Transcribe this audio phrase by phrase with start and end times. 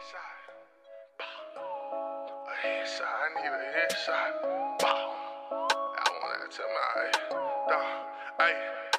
[0.00, 0.40] headshot.
[2.46, 3.04] A headshot.
[3.04, 4.32] I need a headshot.
[4.80, 4.84] I
[6.08, 6.88] want that to my.
[8.38, 8.54] Hey.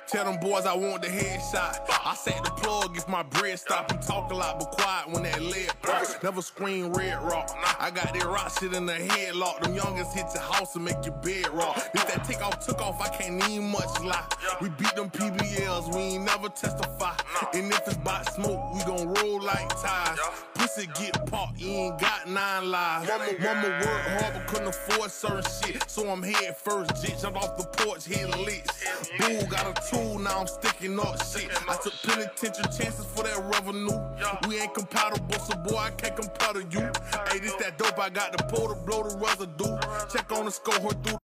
[0.08, 1.80] Tell them boys I want the headshot.
[2.06, 3.92] I said the plug if my bread stop.
[3.92, 6.06] You talk a lot, but quiet when that lead pop.
[6.22, 7.50] Never scream red rock.
[7.80, 9.62] I got that rock shit in the headlock.
[9.62, 11.78] Them youngest hit your house and make your bed rock.
[11.94, 14.28] If that take off took off, I can't need much lie.
[14.60, 17.16] We beat them PBLs, we ain't never testify.
[17.54, 20.20] And if it's about smoke, we gon' roll like ties.
[20.62, 23.10] Pussy get popped, you ain't got nine lives.
[23.10, 25.90] Mama, mama work hard but couldn't afford certain shit.
[25.90, 28.86] So I'm head first, jit, jump off the porch, hit licks.
[29.18, 31.50] Boo got a tool, now I'm sticking up shit.
[31.68, 34.00] I took penitentiary chances for that revenue.
[34.48, 36.92] We ain't compatible, so boy, I can't compare to you.
[37.32, 39.78] Hey, this that dope, I got the pull to blow the residue.
[40.14, 41.21] Check on the score, her through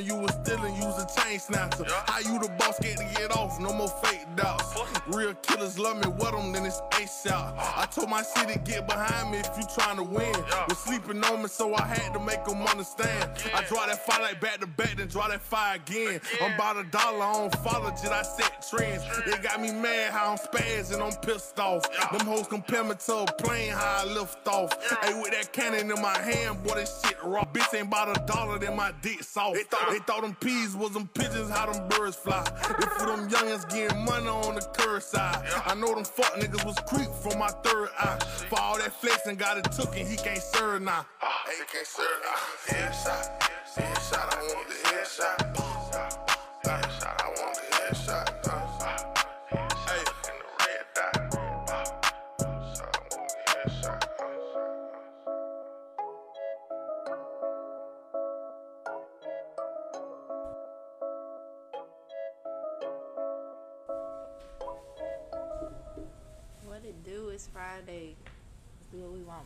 [0.00, 1.84] you was stealing, use a chain snatcher.
[2.06, 3.60] How you the boss get to get off?
[3.60, 4.76] No more fake doubts.
[5.06, 7.54] Real killers love me, what them, then it's ace out.
[7.56, 7.82] Ah.
[7.82, 10.34] I told my city get behind me if you trying to win.
[10.68, 13.30] Was sleeping on me, so I had to make them understand.
[13.54, 16.20] I draw that fire like back to back, then draw that fire again.
[16.42, 19.02] I'm about a dollar on follow, did I set trends?
[19.26, 21.82] They got me mad how I'm spazzing, I'm pissed off.
[22.10, 24.72] Them hoes compare me to a plane, how I lift off.
[25.02, 27.44] Hey, with that cannon in my hand, boy, this shit raw.
[27.44, 29.54] Bitch ain't about a dollar, then my dick soft.
[29.54, 29.83] They thought
[30.24, 32.44] them peas was them pigeons, how them birds fly.
[32.62, 35.44] If for them youngins getting money on the curb side.
[35.66, 38.18] I know them fuck niggas was creep from my third eye.
[38.48, 41.06] For all that flexing, got it took and he can't serve now.
[41.22, 42.76] Ah, he can't serve now.
[42.76, 43.40] Headshot,
[43.76, 44.74] headshot, I want the.
[44.88, 46.23] Headshot,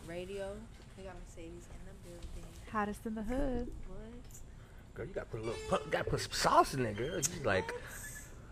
[0.07, 0.53] Radio.
[0.97, 2.51] We got Mercedes in the building.
[2.73, 3.69] Hottest in the hood.
[3.89, 3.99] What?
[4.95, 7.17] Girl, you gotta put a little, put, gotta put some sauce in there, girl.
[7.17, 7.73] You like,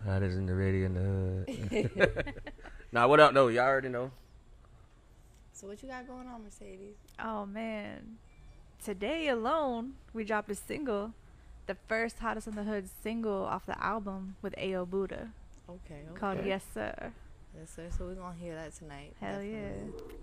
[0.05, 2.33] that is in the radio in the hood.
[2.91, 3.33] nah, what up?
[3.33, 4.11] No, y'all already know.
[5.53, 6.95] So what you got going on, Mercedes?
[7.19, 8.17] Oh man.
[8.83, 11.13] Today alone, we dropped a single.
[11.65, 15.31] The first Hottest in the Hood single off the album with Ao Buddha
[15.69, 15.95] Okay.
[16.09, 16.17] okay.
[16.17, 17.11] called Yes Sir.
[17.59, 17.87] Yes, sir.
[17.97, 19.13] So we're gonna hear that tonight.
[19.19, 19.69] Hell yeah.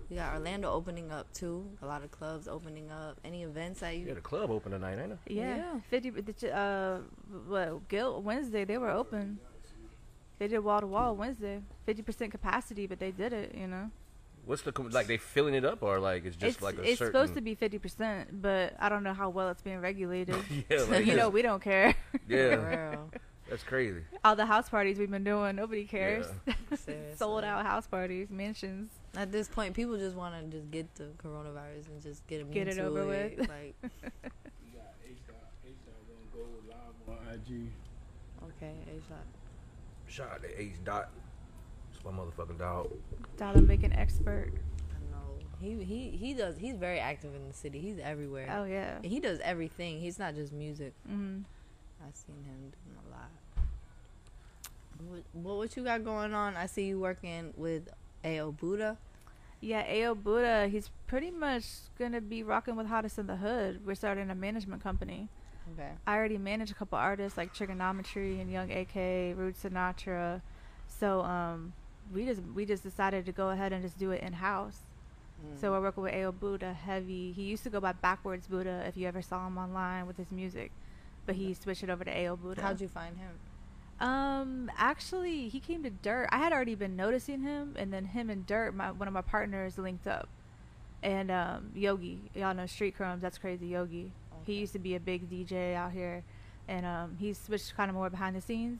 [0.09, 1.69] We got Orlando opening up too.
[1.81, 3.19] A lot of clubs opening up.
[3.25, 4.05] Any events that you?
[4.05, 5.17] Yeah, the club open tonight, ain't it?
[5.27, 5.57] Yeah.
[5.57, 5.79] Yeah.
[5.89, 6.99] 50 the uh
[7.47, 9.39] what Guilt Wednesday they were open.
[10.39, 11.61] They did wall to wall Wednesday.
[11.87, 13.89] 50% capacity, but they did it, you know.
[14.45, 15.07] What's the com- like?
[15.07, 17.13] They filling it up or like it's just it's like a it's certain?
[17.13, 20.35] supposed to be 50%, but I don't know how well it's being regulated.
[20.69, 21.95] yeah, like, you know, we don't care.
[22.29, 23.11] yeah, For real.
[23.49, 24.01] That's crazy.
[24.23, 26.25] All the house parties we've been doing, nobody cares.
[26.75, 26.95] Seriously.
[27.17, 28.91] Sold out house parties, mansions.
[29.15, 32.53] At this point, people just want to just get the coronavirus and just get immune
[32.53, 33.37] Get it to over it.
[33.37, 33.49] with.
[33.49, 33.89] Like, You
[34.73, 35.35] got H dot
[35.65, 37.69] H dot gonna go live on IG.
[38.57, 39.23] okay, A shot.
[40.07, 41.09] Shout out to H Dot.
[41.93, 42.89] It's my motherfucking dog.
[43.37, 44.51] Dollar making expert.
[44.91, 46.57] I know he he he does.
[46.57, 47.79] He's very active in the city.
[47.79, 48.47] He's everywhere.
[48.51, 48.97] Oh yeah.
[48.97, 49.99] And he does everything.
[49.99, 50.93] He's not just music.
[51.07, 51.39] hmm
[52.07, 53.31] I've seen him doing a lot.
[55.07, 56.55] What, what what you got going on?
[56.55, 57.89] I see you working with
[58.23, 58.97] Ao Buddha.
[59.61, 61.65] Yeah, Ao Buddha, he's pretty much
[61.97, 63.85] gonna be rocking with Hottest in the Hood.
[63.85, 65.29] We're starting a management company.
[65.73, 65.91] Okay.
[66.05, 68.95] I already manage a couple artists like Trigonometry and Young AK,
[69.35, 70.41] Rude Sinatra.
[70.87, 71.73] So um,
[72.13, 74.77] we just we just decided to go ahead and just do it in house.
[75.43, 75.59] Mm.
[75.59, 77.31] So we're working with Ao Buddha heavy.
[77.31, 80.31] He used to go by Backwards Buddha if you ever saw him online with his
[80.31, 80.71] music,
[81.25, 82.61] but he switched it over to Ao Buddha.
[82.61, 83.31] How'd you find him?
[83.99, 86.27] Um, actually, he came to Dirt.
[86.31, 89.21] I had already been noticing him, and then him and Dirt, my one of my
[89.21, 90.27] partners, linked up.
[91.01, 93.21] And um, Yogi, y'all know Street Crumbs.
[93.21, 94.11] That's crazy, Yogi.
[94.45, 96.23] He used to be a big DJ out here,
[96.67, 98.79] and um, he's switched kind of more behind the scenes.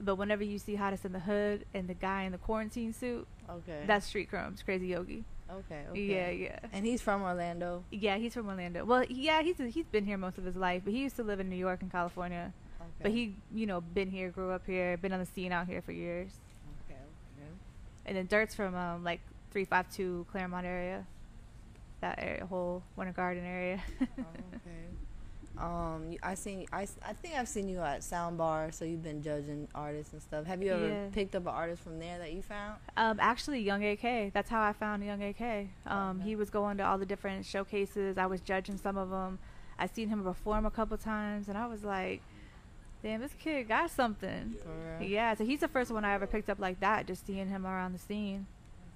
[0.00, 3.26] But whenever you see Hottest in the Hood and the guy in the quarantine suit,
[3.48, 3.82] Okay.
[3.86, 5.24] that's Street Crumbs, Crazy Yogi.
[5.52, 5.84] Okay.
[5.90, 6.00] Okay.
[6.00, 6.58] Yeah, yeah.
[6.72, 7.84] And he's from Orlando.
[7.90, 8.84] Yeah, he's from Orlando.
[8.84, 11.40] Well, yeah, he's he's been here most of his life, but he used to live
[11.40, 12.52] in New York and California.
[12.80, 12.90] Okay.
[13.02, 15.82] But he, you know, been here, grew up here, been on the scene out here
[15.82, 16.32] for years.
[16.88, 16.98] Okay.
[17.38, 17.50] Okay.
[18.06, 19.20] And then Dirt's from um, like
[19.52, 21.06] 352 Clermont area.
[22.00, 23.80] That area, whole Winter Garden area.
[24.00, 24.24] oh,
[24.56, 24.88] okay.
[25.62, 29.68] Um, I seen I, I think I've seen you at Soundbar, so you've been judging
[29.76, 30.44] artists and stuff.
[30.46, 31.06] Have you ever Yeah.
[31.12, 32.78] picked up an artist from there that you found?
[32.96, 34.32] um, actually, Young AK.
[34.32, 35.68] That's how I found Young AK.
[35.86, 36.28] Um, Okay.
[36.30, 38.18] He was going to all the different showcases.
[38.18, 39.38] I was judging some of them.
[39.78, 42.22] I seen him perform a couple times, and I was like,
[43.02, 44.56] "Damn, this kid got something."
[44.98, 45.08] Real?
[45.08, 47.64] Yeah, so he's the first one I ever picked up like that, just seeing him
[47.66, 48.46] around the scene.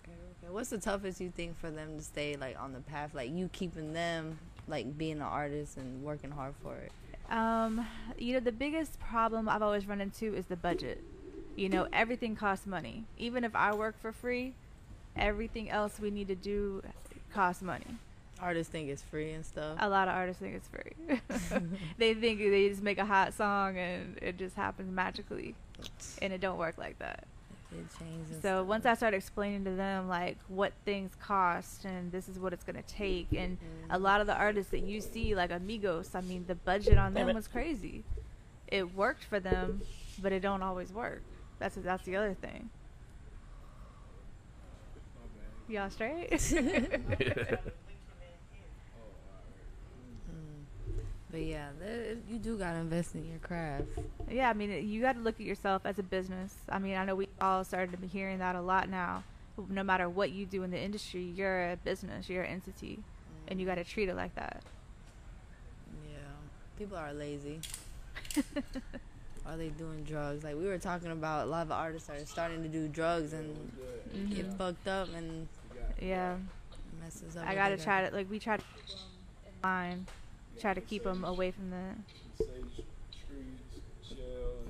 [0.04, 0.52] Okay, Okay.
[0.52, 3.14] What's the toughest you think for them to stay like on the path?
[3.14, 6.92] Like you keeping them like being an artist and working hard for it.
[7.30, 7.86] Um,
[8.18, 11.02] you know, the biggest problem I've always run into is the budget.
[11.56, 13.04] You know, everything costs money.
[13.18, 14.54] Even if I work for free,
[15.16, 16.82] everything else we need to do
[17.32, 17.86] costs money.
[18.38, 19.78] Artists think it's free and stuff.
[19.80, 21.18] A lot of artists think it's free.
[21.98, 25.54] they think they just make a hot song and it just happens magically,
[26.20, 27.24] and it don't work like that.
[27.78, 28.36] It changes.
[28.36, 28.66] So stuff.
[28.66, 32.64] once I started explaining to them like what things cost and this is what it's
[32.64, 33.90] gonna take, and mm-hmm.
[33.90, 37.14] a lot of the artists that you see like Amigos, I mean the budget on
[37.14, 38.04] them was crazy.
[38.68, 39.82] It worked for them,
[40.20, 41.22] but it don't always work.
[41.58, 42.70] That's that's the other thing.
[45.68, 46.30] Y'all straight?
[51.36, 51.68] But yeah,
[52.30, 53.88] you do gotta invest in your craft.
[54.30, 56.54] yeah, I mean you got to look at yourself as a business.
[56.66, 59.22] I mean I know we all started to be hearing that a lot now.
[59.68, 63.00] No matter what you do in the industry, you're a business, you're an entity,
[63.48, 63.68] and you mm.
[63.68, 64.62] got to treat it like that.
[66.10, 66.16] Yeah,
[66.78, 67.60] people are lazy.
[69.46, 70.42] are they doing drugs?
[70.42, 73.54] Like we were talking about, a lot of artists are starting to do drugs and
[74.14, 74.34] mm-hmm.
[74.34, 75.46] get fucked up and
[76.00, 76.36] Yeah.
[76.98, 77.46] messes up.
[77.46, 78.64] I gotta try to like we try to
[79.62, 80.06] line,
[80.56, 81.76] try to keep them away from the.
[82.38, 84.16] Sage Streets, Shell,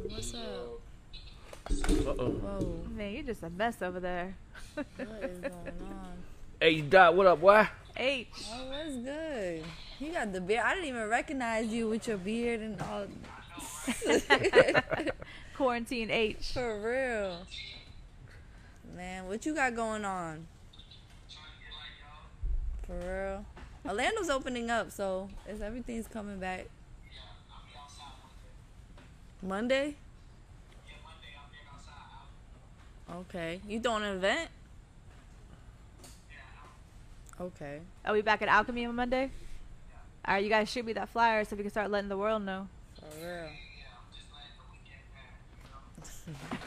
[0.05, 2.19] and What's D-Rob.
[2.19, 2.31] Uh-oh.
[2.31, 4.37] Whoa, Man, you're just a mess over there.
[4.75, 4.87] what
[5.23, 6.13] is going on?
[6.61, 7.69] Hey, Dot, what up, why?
[7.97, 8.29] H.
[8.53, 9.65] Oh, what's good?
[9.99, 10.63] You got the beard.
[10.65, 13.07] I didn't even recognize you with your beard and all.
[15.57, 16.53] Quarantine H.
[16.53, 17.39] For real.
[18.95, 20.47] Man, what you got going on?
[22.87, 23.45] For real.
[23.89, 26.67] Orlando's opening up, so is everything's coming back.
[29.43, 29.97] Monday?
[33.11, 33.61] Okay.
[33.69, 34.51] You throwing an event?
[37.41, 37.81] Okay.
[38.05, 39.31] Are we back at Alchemy on Monday?
[40.25, 42.43] All right, you guys shoot me that flyer so we can start letting the world
[42.43, 42.67] know.
[43.01, 43.49] For real.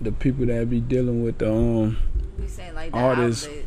[0.00, 1.96] the people that be dealing with the um
[2.74, 3.46] like the Artists.
[3.46, 3.64] outlet.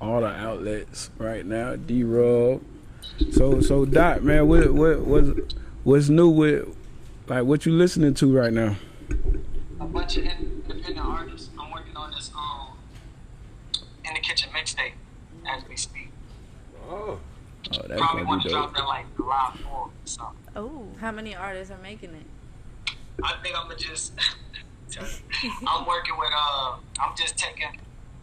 [0.00, 1.76] all the outlets right now.
[1.76, 2.62] D Rub.
[3.32, 6.76] So so Dot man, what what what's what's new with
[7.28, 8.76] like what you listening to right now?
[9.80, 11.50] a bunch of independent artists.
[11.58, 12.76] I'm working on this um
[14.04, 14.92] in the kitchen mixtape
[15.46, 15.95] as we speak.
[17.72, 18.76] Oh, that's Probably gonna want be to drop dope.
[18.76, 20.36] that like July 4th or something.
[20.54, 20.88] Oh.
[21.00, 22.94] How many artists are making it?
[23.22, 24.12] I think I'm gonna just.
[25.66, 26.76] I'm working with uh.
[27.00, 27.78] I'm just taking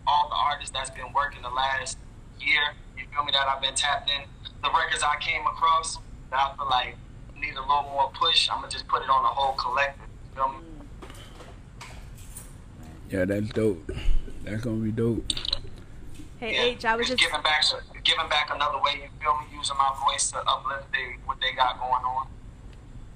[0.08, 1.98] all the artists that's been working the last
[2.40, 2.62] year.
[2.98, 3.32] You feel me?
[3.34, 4.22] That I've been tapped in.
[4.64, 5.98] The records I came across
[6.32, 6.96] that I feel like
[7.40, 8.50] need a little more push.
[8.50, 10.04] I'm gonna just put it on the whole collective.
[10.30, 10.60] You feel me?
[13.10, 13.92] Yeah, that's dope.
[14.44, 15.24] That's gonna be dope.
[16.40, 17.64] Hey Yeah, H, I was just giving back,
[18.04, 19.02] giving back another way.
[19.04, 19.46] You feel me?
[19.56, 22.28] Using my voice to uplift they, what they got going on.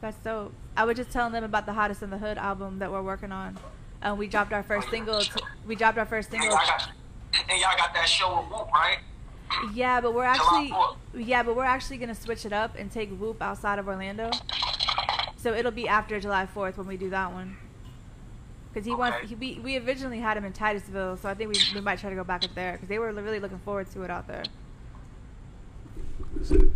[0.01, 0.53] that's dope.
[0.75, 3.31] I was just telling them about the Hottest in the Hood album that we're working
[3.31, 3.57] on.
[4.01, 5.21] Um, we dropped our first single.
[5.21, 6.57] T- we dropped our first And single.
[6.57, 6.91] y'all got,
[7.49, 8.99] and y'all got that show with Whoop, right?
[9.73, 10.73] Yeah, but we're actually
[11.15, 14.29] yeah, but we're actually gonna switch it up and take Whoop outside of Orlando.
[15.37, 17.57] So it'll be after July Fourth when we do that one.
[18.73, 21.59] Cause he wants he, we we originally had him in Titusville, so I think we,
[21.73, 24.03] we might try to go back up there because they were really looking forward to
[24.03, 24.43] it out there.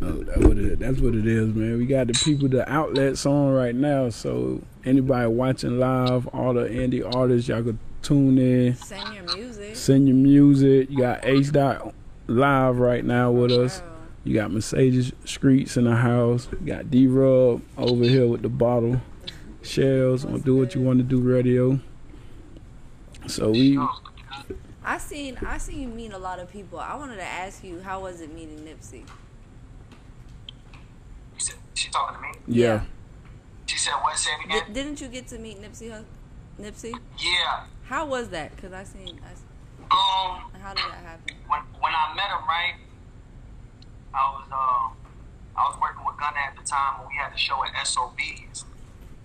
[0.02, 1.78] Oh, uh, that's what it, that's what it is, man.
[1.78, 4.10] We got the people, the outlets on right now.
[4.10, 9.76] So anybody watching live, all the indie artists, y'all could tune in, Send your music.
[9.76, 10.90] send your music.
[10.90, 11.94] You got H Dot
[12.28, 13.82] live right now with us.
[14.24, 16.48] You got Mercedes Streets in the house.
[16.52, 19.02] You got D Rub over here with the bottle.
[19.62, 21.80] Shells on Do What You Want to Do Radio.
[23.28, 23.80] So we
[24.84, 26.80] I seen I seen you meet a lot of people.
[26.80, 29.04] I wanted to ask you how was it meeting Nipsey?
[31.82, 32.60] You she talking to me.
[32.60, 32.82] yeah.
[33.66, 34.18] She said, what?
[34.18, 34.64] Say it again.
[34.68, 35.90] Di- didn't you get to meet Nipsey?
[35.92, 36.06] Hus-
[36.60, 36.94] Nipsey?
[37.18, 37.64] yeah.
[37.86, 38.56] How was that?
[38.58, 39.20] Cause I seen.
[39.26, 39.42] I, s-
[39.90, 41.36] Um, how did that happen?
[41.48, 42.76] when when I met him, right?
[44.14, 44.98] I was um,
[45.58, 48.66] I was working with Gunna at the time when we had the show at SOBs,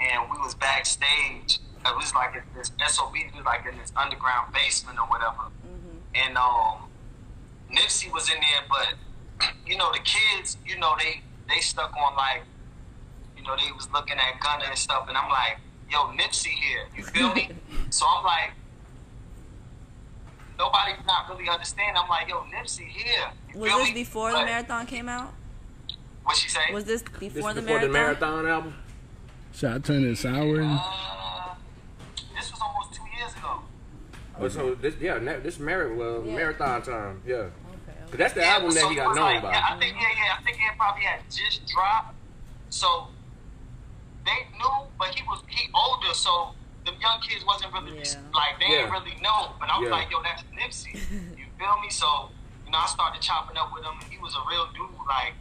[0.01, 1.59] and we was backstage.
[1.85, 5.51] It was like in this SOBs was like in this underground basement or whatever.
[6.15, 6.89] And um,
[7.71, 12.17] Nipsey was in there, but you know the kids, you know they they stuck on
[12.17, 12.43] like,
[13.37, 15.59] you know they was looking at Gunna and stuff, and I'm like,
[15.91, 17.51] yo, Nipsey here, you feel me?
[17.91, 18.51] so I'm like,
[20.59, 21.97] nobody not really understand.
[21.97, 23.95] I'm like, yo, Nipsey here, you Was feel this me?
[23.95, 25.33] before the marathon came out?
[26.25, 26.61] What she say?
[26.73, 27.89] Was this This before, is the, before marathon?
[27.89, 28.75] the marathon album.
[29.53, 30.61] Shot turning sour.
[30.61, 31.55] and- Uh,
[32.37, 33.61] this was almost two years ago.
[34.39, 36.35] Oh, so this yeah, this mar- well, Yeah.
[36.35, 37.23] marathon time.
[37.25, 37.51] Yeah, Okay.
[38.11, 39.51] Cause that's the Yeah, album so that he got was known like- by.
[39.53, 40.37] Yeah, I think yeah, yeah.
[40.39, 42.15] I think he probably had just dropped.
[42.71, 43.09] So
[44.25, 48.21] they knew, but he was he older, so the young kids wasn't really Yeah.
[48.33, 48.87] like they Yeah.
[48.87, 49.53] didn't really know.
[49.59, 49.95] But I was Yeah.
[49.97, 50.95] like, yo, that's Nipsey.
[51.39, 51.91] you feel me?
[51.91, 52.31] So
[52.65, 54.91] you know, I started chopping up with him, and he was a real dude.
[55.07, 55.35] Like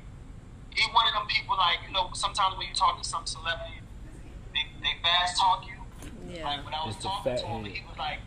[0.74, 1.55] he one of them people.
[1.57, 3.81] Like you know, sometimes when you talk to some celebrity,
[4.53, 5.74] they they fast talk you.
[6.27, 6.45] Yeah.
[6.45, 7.74] Like when I was It's talking to him, head.
[7.74, 8.19] he was like,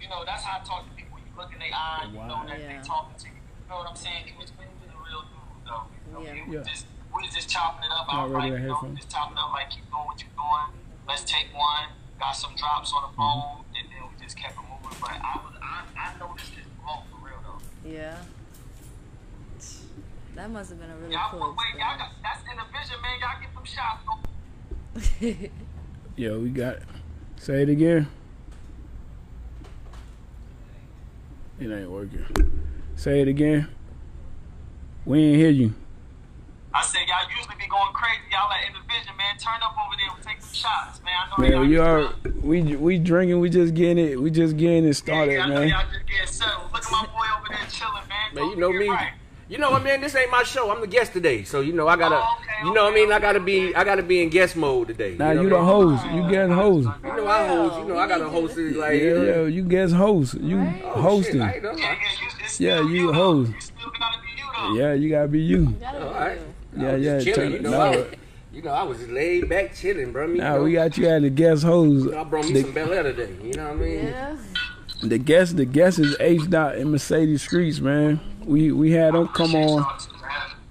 [0.00, 1.18] you know, that's how I talk to people.
[1.18, 2.80] You look in their eye, you know that Yeah.
[2.80, 3.32] they talking to you.
[3.66, 4.30] You know what I'm saying?
[4.30, 5.84] He was, he was a real dude, though.
[6.06, 6.34] You know, Yeah.
[6.38, 6.70] he was Yeah.
[6.72, 8.06] just, we was just chopping it up.
[8.06, 8.98] Not I was like, regular you know, headphones.
[9.02, 10.66] just chopping it up, like, keep doing what you're doing.
[11.08, 11.90] Let's take one.
[12.22, 13.20] Got some drops on the Mm-hmm.
[13.20, 14.96] phone, and then we just kept it moving.
[15.02, 17.60] But I was, I, I noticed his growth for real, though.
[17.88, 18.16] Yeah.
[20.36, 23.00] That must have been a really Y'all, cool wait, y'all got, that's in the vision,
[23.02, 23.18] man.
[23.18, 24.00] Y'all get them shots.
[24.06, 25.50] Go.
[26.16, 26.76] Yeah, we got.
[26.76, 26.82] It.
[27.36, 28.06] Say it again.
[31.60, 32.24] It ain't working.
[32.96, 33.68] Say it again.
[35.04, 35.74] We ain't hear you.
[36.74, 38.20] I said, y'all usually be going crazy.
[38.30, 39.36] Y'all at in the vision, man.
[39.38, 41.14] Turn up over there and take some shots, man.
[41.14, 43.40] I know Man, y'all you just- are we we drinking.
[43.40, 44.20] We just getting it.
[44.20, 45.68] We just getting it started, yeah, I know man.
[45.68, 46.72] y'all just getting settled.
[46.72, 48.34] Look at my boy over there chilling, man.
[48.34, 48.88] Man, Go you know me.
[48.90, 49.12] right.
[49.48, 50.00] You know what, man?
[50.00, 50.72] This ain't my show.
[50.72, 52.16] I'm the guest today, so you know I gotta.
[52.16, 53.12] Oh, okay, you know what I okay, mean?
[53.12, 53.74] I gotta be.
[53.76, 55.14] I gotta be in guest mode today.
[55.16, 55.68] Now know you what the I mean?
[55.96, 56.06] host.
[56.14, 56.88] You getting host.
[57.04, 57.78] You know I host.
[57.78, 59.00] You know I gotta host it like.
[59.00, 59.42] Yeah, yeah.
[59.46, 60.34] You guest host.
[60.34, 60.82] You Right.
[60.84, 61.42] oh, shit, hosting.
[61.42, 61.72] I know.
[62.60, 63.12] Yeah, yeah, you, Yeah, a though.
[63.44, 63.72] host.
[63.78, 64.28] You gotta be
[64.72, 64.78] you.
[64.78, 66.38] Yeah, you gotta be be right.
[66.76, 67.20] Yeah, yeah.
[67.20, 67.80] chilling, you know, no.
[67.80, 68.06] I,
[68.52, 70.26] you know, I was laid back chilling, bro.
[70.28, 72.12] Me, know, we got you as the guest host.
[72.14, 73.34] I brought me The- some Belaire today.
[73.42, 74.04] You know what I mean?
[74.06, 74.36] Yeah.
[75.02, 78.18] The guest, the guest is H dot and Mercedes Streets, man.
[78.44, 79.84] We we had them come on.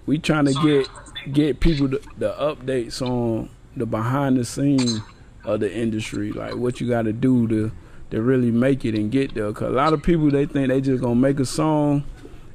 [0.07, 0.89] We trying to get
[1.33, 5.01] get people the, the updates on the behind the scene
[5.43, 7.71] of the industry, like what you got to do to
[8.15, 9.51] to really make it and get there.
[9.51, 12.03] Cause a lot of people they think they just gonna make a song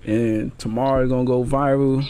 [0.04, 2.02] and tomorrow it's gonna go viral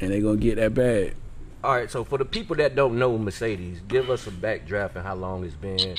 [0.00, 1.14] and they gonna get that bag.
[1.62, 1.88] All right.
[1.90, 5.44] So for the people that don't know Mercedes, give us a backdraft and how long
[5.44, 5.96] it's been.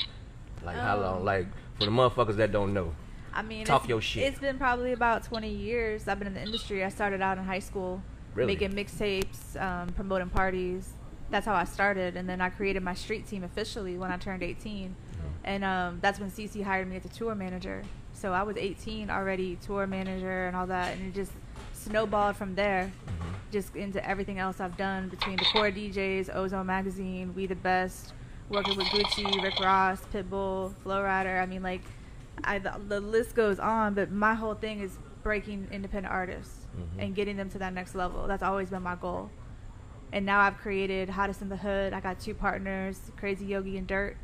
[0.62, 1.00] Like how Oh.
[1.00, 1.24] long?
[1.24, 1.46] Like
[1.78, 2.92] for the motherfuckers that don't know.
[3.32, 4.24] I mean, Talk your shit.
[4.24, 6.08] It's been probably about 20 years.
[6.08, 6.84] I've been in the industry.
[6.84, 8.02] I started out in high school
[8.34, 8.54] Really?
[8.54, 10.92] making mixtapes, um, promoting parties.
[11.30, 14.42] That's how I started, and then I created my street team officially when I turned
[14.42, 14.96] 18,
[15.44, 17.82] and um, that's when CC hired me as a tour manager.
[18.12, 21.32] So I was 18 already, tour manager and all that, and it just
[21.72, 23.28] snowballed from there, Mm-hmm.
[23.52, 28.12] just into everything else I've done between the core DJs, Ozone Magazine, We the Best,
[28.48, 31.40] working with Gucci, Rick Ross, Pitbull, Flo Rida.
[31.42, 31.82] I mean, like,
[32.44, 37.00] I the, the list goes on, but my whole thing is breaking independent artists Mm-hmm.
[37.00, 38.28] and getting them to that next level.
[38.28, 39.28] That's always been my goal.
[40.12, 41.92] And now I've created Hottest in the Hood.
[41.92, 44.16] I got two partners, Crazy Yogi and Dirt.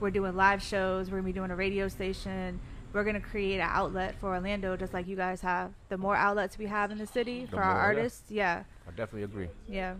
[0.00, 1.10] We're doing live shows.
[1.10, 2.58] We're gonna be doing a radio station.
[2.92, 5.72] We're gonna create an outlet for Orlando, just like you guys have.
[5.90, 7.86] The more outlets we have in the city for our more, yeah.
[7.86, 9.48] artists, yeah, I definitely agree.
[9.68, 9.94] yeah.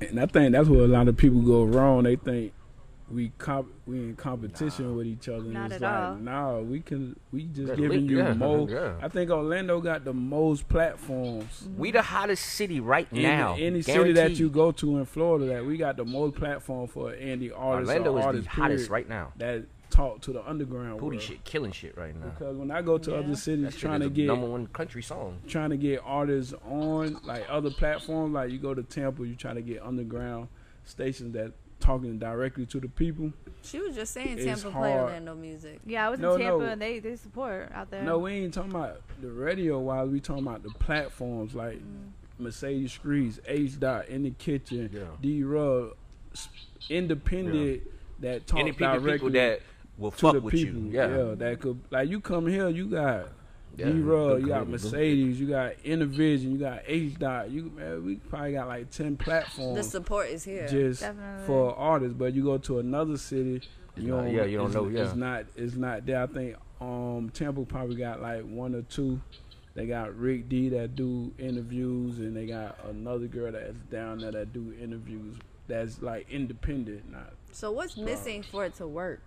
[0.00, 2.02] And I think that's where a lot of people go wrong.
[2.02, 2.52] They think
[3.12, 5.40] we comp we in competition with each other.
[5.44, 6.14] And Not it's at like, all.
[6.16, 8.68] nah, we can we just Let's giving link- you yeah, more.
[8.70, 8.94] yeah.
[9.02, 11.64] I think Orlando got the most platforms.
[11.64, 11.78] Mm-hmm.
[11.78, 13.54] We the hottest city right Any, now.
[13.58, 17.12] any city that you go to in Florida, that we got the most platform for
[17.12, 17.90] indie artists.
[17.90, 19.32] Orlando or is artists, the hottest right now.
[19.36, 21.22] That talk to the underground Booty world.
[21.22, 22.28] shit, killing shit right now.
[22.30, 23.18] Because when I go to Yeah.
[23.18, 25.38] other cities That trying to get number one country song.
[25.46, 29.52] trying to get artists on like other platforms, like you go to Tampa, you try
[29.52, 30.48] to get underground
[30.84, 31.52] stations that
[31.82, 33.32] talking directly to the people.
[33.62, 35.04] She was just saying It's Tampa play hard.
[35.04, 35.80] Orlando music.
[35.84, 36.70] Yeah, I was No, in Tampa, no.
[36.70, 38.02] and they they support out there.
[38.02, 40.08] No, we ain't talking about the radio wise.
[40.08, 42.44] We talking about the platforms like mm-hmm.
[42.44, 45.02] Mercedes Streets, H Dot in the kitchen, Yeah.
[45.20, 45.94] D Rub,
[46.88, 47.82] independent
[48.20, 49.60] that talk Any people, directly people that
[49.98, 50.80] will fuck with people.
[50.80, 50.90] you.
[50.90, 51.34] Yeah.
[51.36, 53.28] that could like you come here, you got
[53.76, 54.84] Yeah, D Rub, good you got community.
[54.84, 57.50] Mercedes, you got Intervision, you got H Dot.
[57.50, 59.76] You man, we probably got like ten platforms.
[59.76, 60.68] The support is here.
[60.68, 61.46] just Definitely.
[61.46, 62.14] for artists.
[62.14, 63.62] But you go to another city,
[63.96, 65.02] you don't, yeah, you don't it's, know, yeah.
[65.04, 66.22] it's not it's not there.
[66.22, 69.20] I think um Tampa probably got like one or two.
[69.74, 74.32] They got Rick D that do interviews, and they got another girl that's down there
[74.32, 75.36] that do interviews.
[75.66, 79.22] That's like independent, not So what's missing for it to work?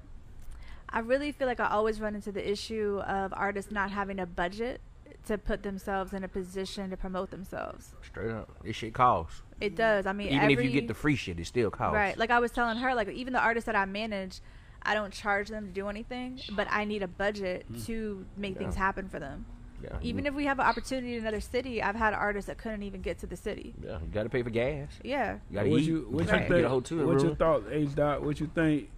[0.96, 4.26] I really feel like I always run into the issue of artists not having a
[4.26, 4.80] budget
[5.26, 7.94] to put themselves in a position to promote themselves.
[8.02, 8.50] Straight up.
[8.64, 9.42] This shit costs.
[9.60, 10.06] It does.
[10.06, 11.96] I mean, Even if you get the free shit, it still costs.
[11.96, 12.18] right.
[12.18, 14.40] Like I was telling her, like even the artists that I manage,
[14.84, 17.82] I don't charge them to do anything, but I need a budget hmm.
[17.84, 19.46] to make things happen for them.
[19.84, 22.84] Yeah, Even if we have an opportunity in another city, I've had artists that couldn't
[22.84, 23.76] even get to the city.
[23.84, 24.88] yeah, you gotta pay for gas.
[25.04, 25.40] Yeah.
[25.50, 25.88] You gotta what eat.
[25.88, 26.48] you what you you Right.
[26.48, 26.56] think?
[26.56, 27.36] get a hotel what your room.
[27.36, 28.24] thoughts, H dot?
[28.24, 28.90] What you think?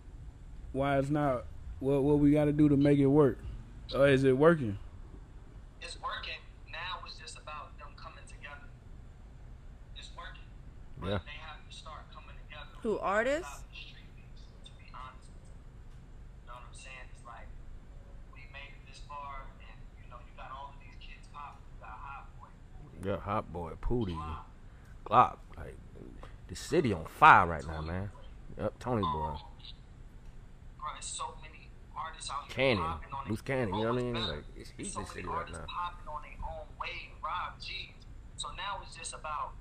[0.74, 1.46] Why it's not?
[1.79, 3.38] What what we got to do to make it work?
[3.96, 4.77] Or is it working?
[5.81, 6.39] It's working.
[6.72, 8.65] Now it's just about them coming together.
[9.96, 10.41] It's working.
[11.00, 11.19] But Yeah.
[11.25, 12.74] they have to start coming together.
[12.81, 13.48] Who, artists?
[13.48, 15.53] Stop the street beefs, to be honest with you.
[16.41, 17.07] You know what I'm saying?
[17.13, 17.48] It's like
[18.34, 21.62] we made it this far and you know, you got all of these kids popping.
[21.77, 22.50] You got Hot Boy,
[23.05, 24.17] Yeah, hot boy, Pootie,
[25.05, 25.38] Glock.
[25.55, 25.77] Like
[26.48, 28.10] the city on fire right now, man.
[28.57, 29.38] Yep, Tony boy, um,
[30.79, 32.16] bro, it's so many artists out here
[32.50, 33.74] Cannon, loose cannon.
[33.74, 34.13] You know what I mean?
[34.13, 35.65] Like it's heat so city right now.
[37.27, 37.91] Rob G's.
[38.39, 39.51] So now it's just about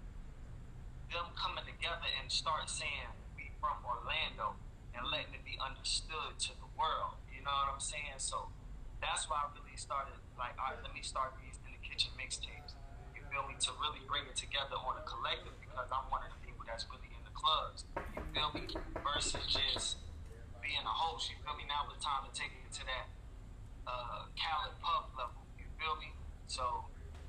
[1.11, 4.54] them coming together and start saying we from Orlando
[4.94, 7.18] and letting it be understood to the world.
[7.35, 8.23] You know what I'm saying?
[8.23, 8.54] So
[9.02, 12.14] that's why I really started like, all right, let me start these in the kitchen
[12.14, 12.78] mixtapes.
[13.18, 13.58] You feel me?
[13.58, 16.87] To really bring it together on a collective because I'm one of the people that's
[16.87, 17.82] really in the clubs.
[18.14, 18.70] You feel me?
[19.02, 19.99] Versus just
[20.66, 21.30] being a host.
[21.30, 21.62] You feel me?
[21.70, 23.06] Now it's time to take it to that
[23.87, 25.46] uh, Khaled Puff level.
[25.54, 26.11] You feel me?
[26.50, 26.82] So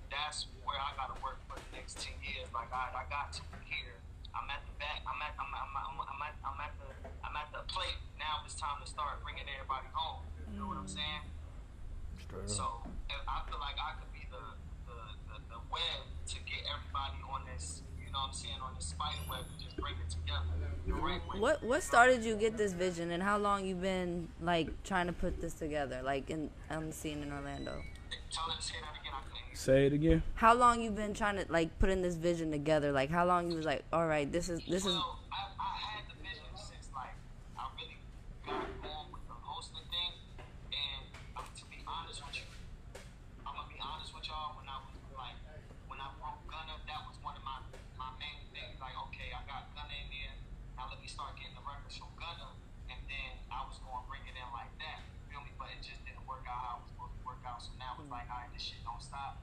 [0.09, 2.49] that's where I gotta work for the next ten years.
[2.49, 4.01] Like I, I got to here.
[4.33, 5.05] I'm at the back.
[5.05, 5.37] I'm at.
[5.37, 6.35] I'm, I'm, I'm, I'm at.
[6.41, 6.89] I'm at the.
[7.21, 8.01] I'm at the plate.
[8.17, 10.25] Now it's time to start bringing everybody home.
[10.49, 11.23] You know what I'm saying?
[12.17, 12.49] Straight.
[12.49, 12.65] So
[13.29, 14.45] I feel like I could be the
[14.89, 14.97] the,
[15.29, 16.01] the, the web
[16.33, 17.85] to get everybody on this.
[18.17, 18.55] You know what I'm saying?
[18.63, 20.41] On this spider web and just bring it together
[20.87, 21.39] the right way.
[21.39, 25.13] What what started you get this vision, and how long you been like trying to
[25.13, 27.83] put this together, like in on the scene in Orlando?
[28.31, 29.13] Tell her to say that again.
[29.13, 29.55] I couldn't hear.
[29.55, 30.23] Say it again.
[30.33, 32.91] How long you been trying to like putting this vision together?
[32.91, 35.77] Like how long you was like, all right, this is this is Well, I, I
[35.77, 37.13] had the vision since like
[37.55, 38.01] I really
[38.47, 40.13] got on with the hosting thing,
[40.73, 41.05] and
[41.37, 42.47] um, to be honest with you,
[43.45, 44.57] I'm gonna be honest with y'all.
[44.57, 45.37] When I was like,
[45.85, 47.61] when I broke Gunna, that was one of my
[47.97, 48.77] my main things.
[48.79, 50.35] Like, okay, I got Gunna in there.
[50.77, 52.53] Now let me start getting the records from Gunna,
[52.93, 55.01] and then I was gonna bring it in like that.
[55.31, 55.49] Feel me?
[55.57, 57.57] But it just didn't work out how it was supposed to work out.
[57.63, 59.41] So now it's like, all right, this shit don't stop.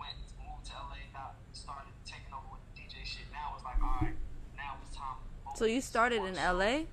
[0.00, 3.28] Went moved to LA, got started taking over with the DJ shit.
[3.28, 4.16] Now it's like, all right,
[4.56, 5.20] now it's time.
[5.44, 6.88] to So you started in LA?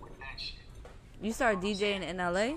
[0.00, 0.54] with that shit.
[1.20, 2.56] You started DJing in LA?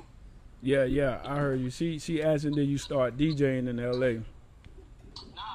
[0.61, 1.69] Yeah, yeah, I heard you.
[1.69, 4.23] She she asking did you start DJing in L.A.
[4.23, 4.23] No.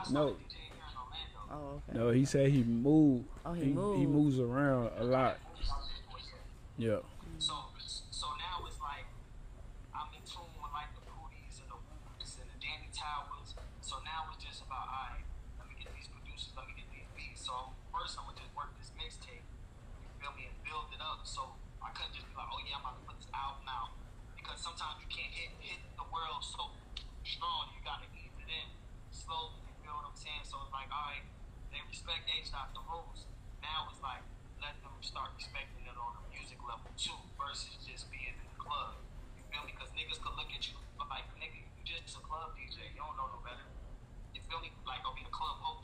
[0.04, 1.40] started DJing here in Orlando.
[1.50, 1.98] Oh, okay.
[1.98, 3.24] No, he said he moved.
[3.46, 4.10] Oh, he he, moved.
[4.10, 5.38] moves around a lot.
[6.76, 7.00] Yeah.
[7.38, 7.54] So,
[8.10, 9.08] so now it's like
[9.96, 13.56] I'm in tune with like the Pooties and the Whoops and the Danny Towers.
[13.80, 15.24] So now it's just about, all right,
[15.56, 17.40] let me get these producers, let me get these beats.
[17.48, 21.22] So first I'm gonna just work this mixtape, you feel me, and build it up.
[21.22, 23.94] So I couldn't just be like, oh yeah, I'm about to put this album out
[24.34, 26.74] because sometimes you can't hit hit the world so
[27.22, 27.70] strong.
[27.76, 28.68] You gotta ease it in
[29.14, 29.56] slowly.
[29.68, 30.42] You feel what I'm saying?
[30.48, 31.24] So it's like, all right,
[31.70, 32.50] they respect H.
[32.50, 33.30] Dot the host.
[33.62, 34.24] Now it's like
[34.58, 38.58] let them start respecting it on a music level too, versus just being in the
[38.58, 38.98] club.
[39.38, 39.76] You feel me?
[39.76, 42.80] Because niggas could look at you like, nigga, you just a club DJ.
[42.96, 43.62] You don't know no better.
[44.32, 44.72] You feel me?
[44.88, 45.14] Like, I'll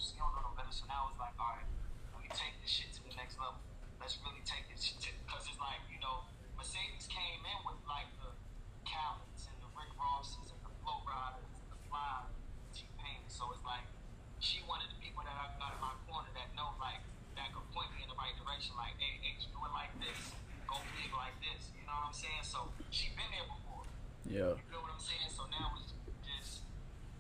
[0.01, 0.73] be a club don't know no better.
[0.73, 1.69] So now it's like, all right,
[2.17, 3.61] let me take this shit to the next level.
[4.01, 6.25] Let's really take this shit because it's like, you know,
[6.57, 8.33] Mercedes came in with like the
[8.89, 12.25] Khaleds and the Rick Rosses and the Flo Ridas and the Fly
[12.73, 13.21] T Pain.
[13.29, 13.85] So it's like,
[14.41, 17.05] she of the people that I got in my corner that know like
[17.37, 18.73] that could point me in the right direction.
[18.81, 20.33] Like, hey, H, do it like this,
[20.65, 21.69] go big like this.
[21.77, 22.41] You know what I'm saying?
[22.49, 23.85] So she been there before.
[24.25, 24.57] Yeah.
[24.57, 25.29] You feel what I'm saying?
[25.29, 25.93] So now it's
[26.25, 26.65] just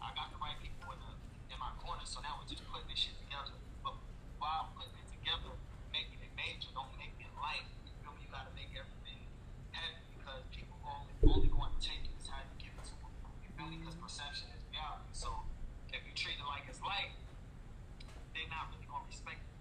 [0.00, 1.12] I got the right people in the
[1.52, 2.06] in my corner.
[2.06, 3.52] So now we're just putting this shit together.
[3.82, 3.98] But
[4.38, 5.52] while putting it together,
[5.90, 7.66] making it major, don't make it light.
[7.84, 8.24] You feel me?
[8.24, 9.20] You gotta make everything
[9.74, 12.94] heavy because people only only going to take it is how you give it to
[12.96, 13.12] them.
[13.44, 13.82] You feel me?
[13.82, 15.10] Because perception is reality.
[15.12, 15.28] So
[15.92, 17.12] if you treat it like it's light,
[18.32, 19.58] they're not really gonna respect it.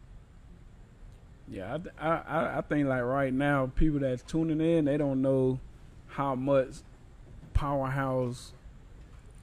[1.60, 5.22] Yeah, I, I I I think like right now, people that's tuning in, they don't
[5.22, 5.60] know
[6.08, 6.76] how much
[7.54, 8.54] powerhouse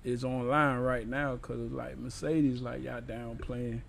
[0.03, 3.83] is online right now because like Mercedes, like y'all down playing,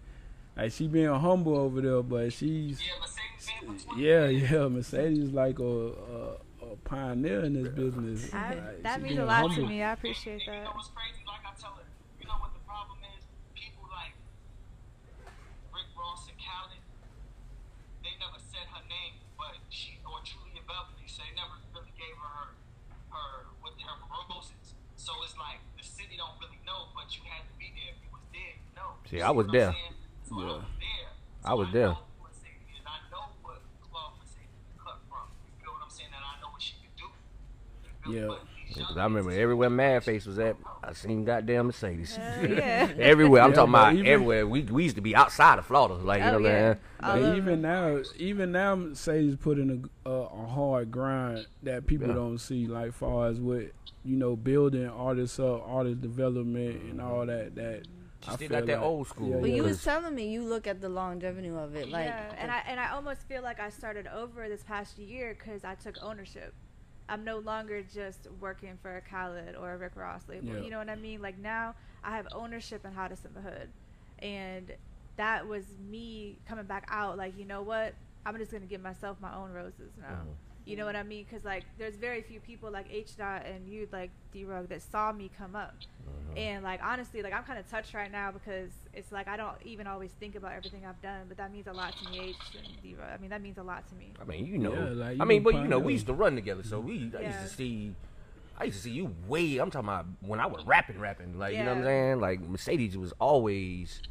[0.57, 4.67] like she being humble over there, but she's Yeah, Mercedes been for 20 yeah yeah
[4.67, 8.33] Mercedes like a a, a pioneer in this business.
[8.33, 9.83] I, Like, that means a lot to me.
[9.83, 10.63] I appreciate that.
[10.65, 11.23] know what's crazy?
[11.25, 11.87] Like I tell her,
[12.19, 13.23] you know what the problem is?
[13.55, 14.11] People like
[15.71, 16.81] Rick Ross and Khaled,
[18.03, 22.17] they never said her name, but she or Julia Beverly, so they never really gave
[22.17, 22.57] her
[23.13, 23.29] her
[23.61, 24.73] with her roses.
[24.97, 27.93] So it's like the city don't really know, but you had to be there.
[27.95, 28.73] If you was there, you know.
[28.73, 28.96] See, You I was what I'm there.
[28.96, 28.96] saying?
[28.96, 28.96] So I Yeah.
[28.96, 28.96] was there.
[28.96, 28.96] I was So there.
[28.96, 28.96] know who Mercedes is.
[28.96, 28.96] I know what club Mercedes cut from.
[28.96, 28.96] You feel what I'm saying?
[28.96, 28.96] And I
[36.41, 37.05] know what she could do.
[37.83, 38.19] You feel me?
[38.19, 38.27] Yeah.
[38.27, 38.41] But
[38.75, 42.15] these 'Cause I remember everywhere Mad Face was at, I seen goddamn Mercedes.
[42.15, 42.91] Hell uh, yeah.
[42.99, 43.41] everywhere.
[43.41, 44.45] I'm Yeah, talking about even- everywhere.
[44.47, 46.77] We we used to be outside of Florida, like you Oh, know what I'm saying?
[46.99, 51.87] I But even now, even now, Mercedes put in a, a, a hard grind that
[51.87, 52.13] people Yeah.
[52.15, 53.71] don't see, like far as with
[54.03, 57.55] you know building artists up, artist development, and all that.
[57.55, 57.83] That
[58.23, 59.29] She I still feel got that old school.
[59.29, 59.55] Yeah, But yeah.
[59.57, 62.63] you was telling me you look at the longevity of it, like yeah, and I
[62.67, 66.53] and I almost feel like I started over this past year because I took ownership.
[67.09, 70.47] I'm no longer just working for a Khaled or a Rick Ross label.
[70.55, 70.61] Yeah.
[70.61, 71.21] You know what I mean?
[71.21, 73.69] Like now, I have ownership in Hottest in the Hood,
[74.19, 74.71] and
[75.15, 77.17] that was me coming back out.
[77.17, 77.93] Like you know what?
[78.25, 80.07] I'm just gonna give myself my own roses now.
[80.09, 80.33] Mhm.
[80.67, 81.25] You know what I mean?
[81.27, 84.81] Because like, there's very few people like H Dot and you, like D Rug, that
[84.81, 85.73] saw me come up.
[86.33, 86.37] Mhm.
[86.37, 89.55] And like honestly, like I'm kind of touched right now because it's like I don't
[89.63, 92.35] even always think about everything I've done, but that means a lot to me, H
[92.57, 93.07] and D Rug.
[93.13, 94.11] I mean, that means a lot to me.
[94.21, 94.73] I mean, you know.
[94.73, 97.11] Yeah, like, I mean, be but you know, we used to run together, so we
[97.17, 97.95] I used to see.
[98.59, 99.59] I used to see you way.
[99.59, 101.39] I'm talking about when I was rapping, rapping.
[101.39, 101.85] Like you know what I'm Yeah.
[101.85, 102.19] saying?
[102.19, 104.01] Like Mercedes was always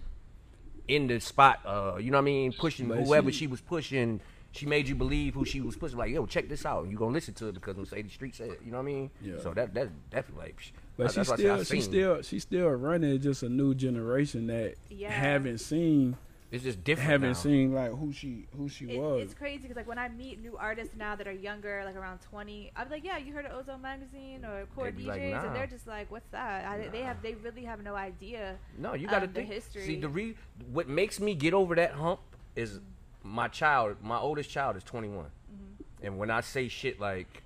[0.89, 1.61] in the spot.
[1.67, 2.53] Uh, you know what I mean?
[2.55, 4.21] Pushing But whoever she- she, was pushing.
[4.57, 5.99] She made you believe who she was pushing.
[5.99, 6.89] Like, yo, check this out.
[6.89, 8.57] You gonna listen to it because Mercedes Street said.
[8.65, 9.11] You know what I mean?
[9.23, 9.35] Yeah.
[9.43, 10.47] So that that definitely.
[10.47, 13.21] Like, psh, But that's she why I say I still, she still, she still running
[13.21, 15.11] just a new generation that Yeah.
[15.11, 16.17] haven't seen,
[16.51, 17.11] It's just different.
[17.11, 17.35] haven't now.
[17.35, 19.23] seen like who she, who she It, was.
[19.25, 22.21] it's crazy because like when I meet new artists now that are younger, like around
[22.23, 25.45] 20, I'm like, yeah, you heard of Ozone Magazine or Core DJs, like, nah.
[25.45, 26.65] and they're just like, what's that?
[26.65, 28.57] I, They have, they really have no idea.
[28.79, 29.83] No, you got to um, the history.
[29.83, 30.35] See, the re
[30.73, 32.21] what makes me get over that hump
[32.55, 32.81] is
[33.27, 33.97] my child.
[34.03, 36.07] My oldest child is 21, Mm-hmm.
[36.07, 37.43] and when I say shit like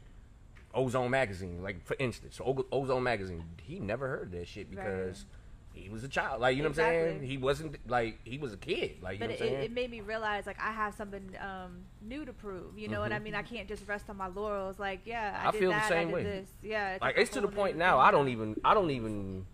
[0.75, 5.25] Ozone Magazine, like for instance, O- Ozone Magazine, he never heard that shit because
[5.73, 6.41] he was a child.
[6.41, 7.23] Like you know what I'm saying?
[7.23, 8.97] He wasn't like he was a kid.
[9.03, 9.65] Like you But know it, what I'm saying?
[9.65, 12.79] it made me realize like I have something um, new to prove.
[12.79, 13.23] You know what I Mhm.
[13.25, 13.35] mean?
[13.35, 14.79] I can't just rest on my laurels.
[14.79, 16.23] Like, yeah, I, I did feel the that, same I did way.
[16.25, 16.49] This.
[16.63, 17.97] Yeah, like it's to the point now.
[17.99, 18.57] thing I don't even.
[18.65, 19.47] I don't even.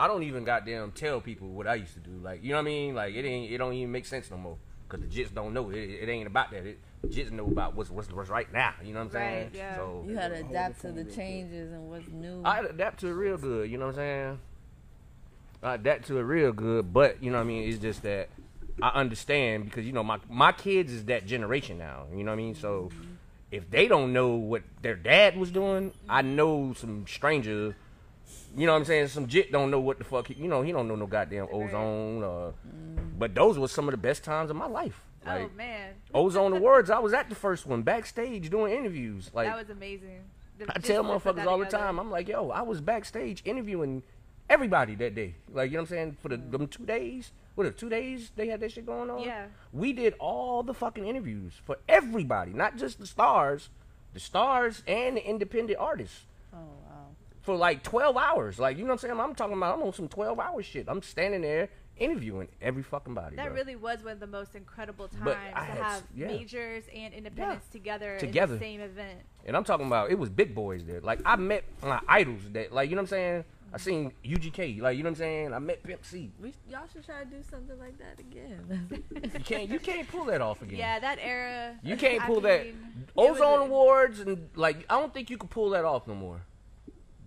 [0.00, 2.12] I don't even goddamn tell people what I used to do.
[2.22, 2.94] Like you know what I mean?
[2.94, 3.50] Like it ain't.
[3.52, 4.56] It don't even make sense no more.
[4.88, 5.68] Cause the jits don't know.
[5.70, 6.64] It, it ain't about that.
[6.64, 8.72] It jits know about what's, what's what's right now.
[8.82, 9.44] You know what I'm saying?
[9.44, 9.76] Right, yeah.
[9.76, 11.16] So you had to adapt to the real quick.
[11.16, 12.42] changes and what's new.
[12.42, 13.70] I adapt to it real good.
[13.70, 14.38] You know what I'm saying?
[15.62, 17.68] I adapt to it real good, but you know what I mean.
[17.68, 18.30] It's just that
[18.80, 22.04] I understand because you know my my kids is that generation now.
[22.10, 22.54] You know what I mean?
[22.54, 23.12] So mm-hmm.
[23.50, 27.76] if they don't know what their dad was doing, I know some stranger.
[28.58, 29.08] You know what I'm saying?
[29.08, 30.26] Some jit don't know what the fuck.
[30.28, 32.22] He, you know he don't know no goddamn ozone.
[32.24, 32.52] Uh,
[33.18, 35.02] But those were some of the best times of my life.
[35.24, 39.30] Like oh man, ozone awards, I was at the first one backstage doing interviews.
[39.34, 40.20] Like that was amazing.
[40.58, 44.02] The- I tell motherfuckers all the time, I'm like, yo, I was backstage interviewing
[44.50, 45.34] everybody that day.
[45.52, 46.16] Like, you know what I'm saying?
[46.22, 47.32] For the them two days.
[47.54, 49.20] What are two days they had that shit going on?
[49.22, 49.46] Yeah.
[49.72, 53.68] We did all the fucking interviews for everybody, not just the stars,
[54.14, 56.26] the stars and the independent artists.
[56.54, 56.87] oh wow.
[57.48, 58.58] For like 12 hours.
[58.58, 59.18] Like, you know what I'm saying?
[59.18, 60.84] I'm talking about I'm on some 12 hour shit.
[60.86, 63.36] I'm standing there interviewing every fucking body.
[63.36, 63.54] That bro.
[63.54, 66.26] really was one of the most incredible times But to had have yeah.
[66.26, 68.52] majors and independents together, Together.
[68.52, 69.20] in the same event.
[69.46, 71.00] And I'm talking about it was big boys there.
[71.00, 73.44] Like I met my idols that like you know what I'm saying?
[73.72, 73.82] I mm-hmm.
[73.82, 75.54] seen UGK, like you know what I'm saying?
[75.54, 76.30] I met Pimp C.
[76.42, 79.04] We, y'all should try to do something like that again.
[79.38, 80.78] You can't you can't pull that off again.
[80.78, 81.78] Yeah, that era.
[81.82, 82.74] You can't I pull that mean,
[83.06, 86.14] it Ozone a- Awards and like I don't think you could pull that off no
[86.14, 86.42] more.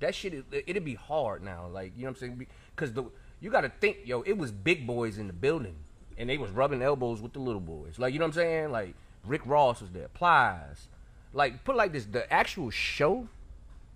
[0.01, 1.67] That shit is- it'd be hard now.
[1.67, 2.47] Like you know what I'm saying?
[2.75, 3.05] Because the
[3.39, 5.75] you got to think, yo, it was big boys in the building,
[6.17, 7.97] and they was rubbing elbows with the little boys.
[7.97, 8.71] Like you know what I'm saying?
[8.71, 8.93] Like
[9.25, 10.87] Rick Ross was there, Plies.
[11.33, 13.27] Like put it like this, the actual show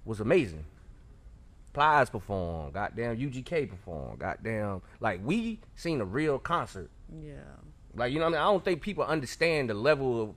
[0.05, 0.65] was amazing.
[1.73, 6.89] Plies performed, goddamn UGK performed, goddamn like we seen a real concert.
[7.21, 7.33] yeah.
[7.97, 8.41] Like you know what I mean?
[8.41, 10.35] I don't think people understand the level of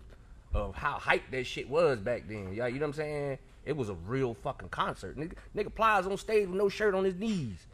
[0.55, 2.53] of how hype that shit was back then.
[2.55, 3.39] Yeah, you know what I'm saying?
[3.69, 5.19] It was a real fucking concert.
[5.19, 7.67] Nigga, nigga Plies on stage with no shirt on his knees.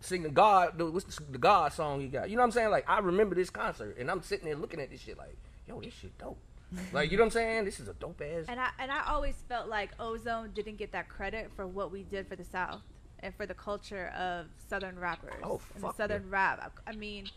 [0.00, 2.28] Singing God, the, what's the, the God song he got?
[2.28, 2.70] You know what I'm saying?
[2.70, 5.80] Like I remember this concert, and I'm sitting there looking at this shit like, yo,
[5.80, 6.38] this shit dope.
[6.92, 7.64] like you know what I'm saying?
[7.64, 8.44] This is a dope ass.
[8.48, 12.02] And I and I always felt like Ozone didn't get that credit for what we
[12.02, 12.82] did for the South
[13.20, 16.78] and for the culture of Southern rappers Oh, and fuck the Southern rap.
[16.86, 17.28] I mean,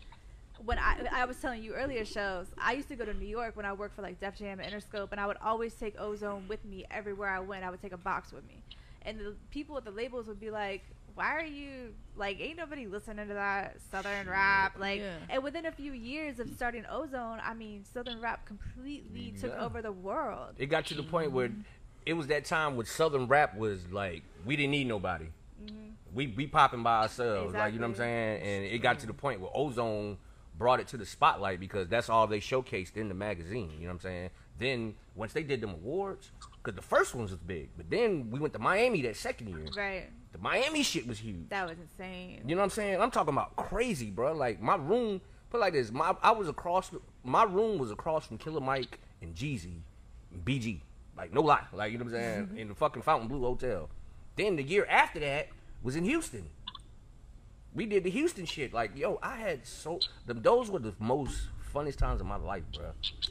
[0.64, 3.56] when I I was telling you earlier shows, I used to go to New York
[3.56, 6.46] when I worked for like Def Jam and Interscope, and I would always take Ozone
[6.48, 7.64] with me everywhere I went.
[7.64, 8.62] I would take a box with me,
[9.02, 10.82] and the people at the labels would be like.
[11.14, 12.40] Why are you like?
[12.40, 14.78] Ain't nobody listening to that Southern rap?
[14.78, 15.16] Like, Yeah.
[15.28, 19.82] and within a few years of starting Ozone, I mean, Southern rap completely took over
[19.82, 20.54] the world.
[20.56, 21.60] it got to the point where mm-hmm.
[22.06, 25.26] it was that time when Southern rap was like we didn't need nobody.
[25.62, 25.90] Mm-hmm.
[26.14, 28.42] We we popping by ourselves, like you know what I'm saying.
[28.42, 30.16] And it got to the point where Ozone
[30.56, 33.70] brought it to the spotlight because that's all they showcased in the magazine.
[33.74, 34.30] You know what I'm saying.
[34.58, 36.30] Then once they did them awards,
[36.62, 39.66] Cause the first ones was big, but then we went to Miami that second year.
[39.76, 40.08] Right.
[40.30, 41.48] The Miami shit was huge.
[41.48, 42.42] That was insane.
[42.46, 43.00] You know what I'm saying?
[43.00, 44.32] I'm talking about crazy, bro.
[44.32, 45.90] Like my room, put it like this.
[45.90, 46.92] My I was across.
[47.24, 49.80] My room was across from Killer Mike and Jeezy,
[50.32, 50.82] and BG.
[51.16, 51.64] Like no lie.
[51.72, 52.50] Like you know what I'm saying?
[52.56, 53.90] in the fucking Fontainebleau Hotel.
[54.36, 55.48] Then the year after that
[55.82, 56.48] was in Houston.
[57.74, 58.72] We did the Houston shit.
[58.72, 60.42] Like yo, I had so them.
[60.42, 62.90] Those were the most funniest times of my life, bro.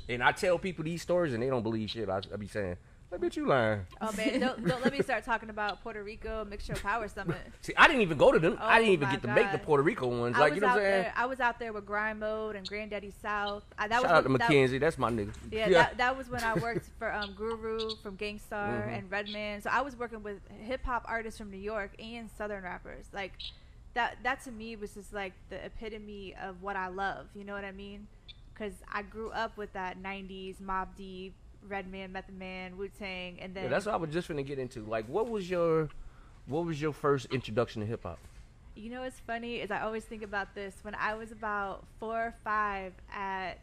[0.10, 2.10] And I tell people these stories and they don't believe shit.
[2.10, 2.76] I, I be saying,
[3.14, 3.82] I bet you lying.
[4.02, 7.38] Oh man, don't, don't let me start talking about Puerto Rico Mixshow Power Summit.
[7.62, 8.58] See, I didn't even go to them.
[8.60, 10.36] I Oh didn't even my get to make the Puerto Rico ones.
[10.36, 11.02] I Like you know what I'm saying?
[11.04, 11.14] there.
[11.16, 13.64] I was out there with Grind Mode and Granddaddy South.
[13.78, 14.78] I, that Shout was out to when- that- Mackenzie.
[14.80, 15.34] That's my nigga.
[15.52, 18.98] Yeah, That, that was when I worked for um, Guru from Gang Starr Mhm.
[18.98, 19.62] and Redman.
[19.62, 23.06] So I was working with hip hop artists from New York and Southern rappers.
[23.14, 23.34] Like
[23.94, 24.18] that.
[24.24, 27.28] That to me was just like the epitome of what I love.
[27.36, 28.08] You know what I mean?
[28.54, 31.34] Because I grew up with that '90s Mobb Deep,
[31.68, 34.60] Redman, Method Man, Wu Tang, and then Yeah, that's what I was just gonna get
[34.60, 34.82] into.
[34.84, 35.90] Like, what was your,
[36.48, 38.20] what was your first introduction to hip hop?
[38.76, 42.18] You know what's funny is I always think about this when I was about four
[42.18, 43.60] or five at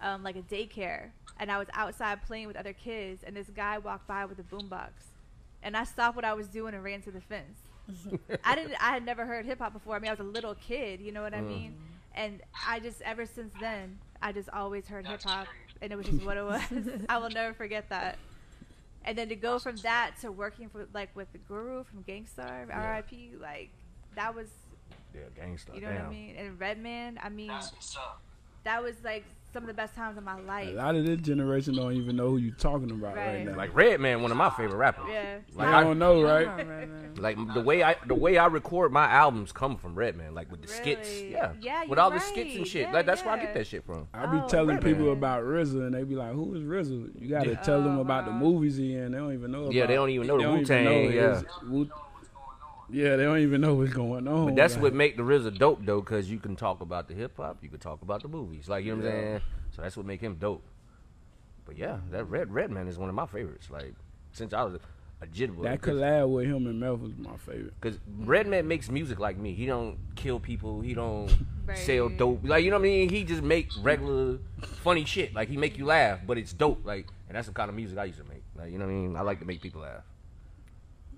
[0.00, 3.78] um, like a daycare and I was outside playing with other kids and this guy
[3.78, 4.90] walked by with a boombox
[5.62, 7.60] and I stopped what I was doing and ran to the fence.
[8.44, 9.96] I didn't I had never heard hip hop before.
[9.96, 11.48] I mean I was a little kid, you know what I Mm.
[11.48, 11.76] mean?
[12.14, 15.46] And I just ever since then I just always heard hip hop
[15.82, 16.62] and it was just what it was.
[17.08, 18.18] I will never forget that.
[19.04, 22.26] And then to go from that to working for like with the guru from Gang
[22.26, 22.80] Starr, Yeah.
[22.82, 23.32] R.I.P.
[23.40, 23.70] Like
[24.16, 24.48] that was,
[25.14, 25.74] Yeah, gangsta.
[25.74, 25.96] you know damn.
[25.98, 26.34] what I mean.
[26.36, 28.20] And Redman, I mean, That's what's up.
[28.64, 29.24] that was like
[29.56, 30.68] some of the best times of my life.
[30.68, 33.46] A lot of this generation don't even know who you talking about right, Right.
[33.46, 33.56] now.
[33.56, 35.06] Like Redman, one of my favorite rappers.
[35.10, 35.36] Yeah.
[35.54, 36.46] Like they I, don't know, right?
[36.46, 40.50] On, like the way I the way I record my albums come from Redman, like
[40.50, 41.08] with the skits.
[41.08, 41.32] Really?
[41.32, 42.82] Yeah, Yeah, with you're all the skits and shit.
[42.88, 44.08] Yeah, like that's where I get that shit from.
[44.12, 44.94] I be Oh, telling Redman.
[44.94, 47.56] people about RZA, and they be like, "Who is RZA?" You got to Yeah.
[47.62, 49.12] tell them Oh, about the movies he in.
[49.12, 49.62] They don't even know.
[49.62, 51.40] About, Yeah, they don't even know the don't Wu-Tang, know yeah.
[52.88, 54.46] His Wu- yeah, they don't even know what's going on.
[54.46, 57.14] But that's Like, what make the RZA dope though, because you can talk about the
[57.14, 59.40] hip hop, you can talk about the movies, like you know what I'm saying.
[59.74, 60.62] So that's what make him dope.
[61.66, 63.68] But yeah, that Red Redman is one of my favorites.
[63.70, 63.94] Like
[64.32, 64.80] since I was a,
[65.22, 65.64] a jit boy.
[65.76, 67.74] collab with him and Meth was my favorite.
[67.80, 69.54] Cause Redman makes music like me.
[69.54, 70.80] He don't kill people.
[70.80, 71.30] He don't
[71.74, 72.40] sell dope.
[72.44, 73.08] Like you know what I mean.
[73.08, 75.34] He just make regular funny shit.
[75.34, 76.84] Like he make you laugh, but it's dope.
[76.86, 78.44] Like and that's the kind of music I used to make.
[78.56, 79.16] Like you know what I mean.
[79.16, 80.04] I like to make people laugh.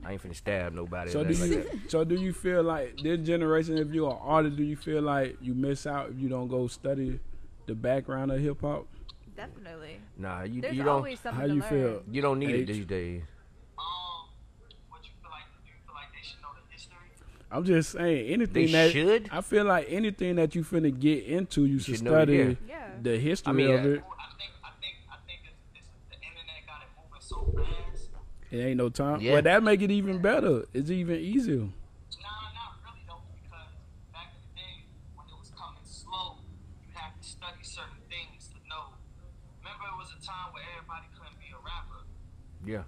[0.05, 1.11] I ain't finna stab nobody.
[1.11, 1.57] So do you?
[1.57, 1.91] like that.
[1.91, 3.77] so do you feel like this generation?
[3.79, 6.67] If you're an artist, do you feel like you miss out if you don't go
[6.69, 7.19] study
[7.67, 8.87] the background of hip hop?
[9.37, 9.99] Definitely.
[10.17, 11.69] Nah, you There's you don't always something How to you learn.
[11.71, 12.03] feel?
[12.11, 12.67] you don't need it H.
[12.69, 13.23] these days.
[13.79, 13.85] Um,
[14.89, 15.45] what you feel like?
[15.65, 16.97] Do you feel like they should know the history?
[17.51, 19.29] I'm just saying anything They that should?
[19.31, 22.55] I feel like anything that you finna get into, you should should study yeah.
[22.69, 22.87] Yeah.
[23.03, 24.03] the history I mean, of uh, it.
[24.03, 24.18] Well, I think, I
[28.51, 29.21] It ain't no time.
[29.21, 29.33] Yeah.
[29.35, 30.65] Well, that make it even better.
[30.73, 31.57] It's even easier.
[31.59, 33.69] Nah, not really though, because
[34.13, 34.75] back in the day
[35.15, 36.41] when it was coming slow,
[36.87, 38.97] you had to study certain things to know.
[39.61, 42.09] Remember, it was a time where everybody couldn't be a rapper.
[42.65, 42.85] Yeah,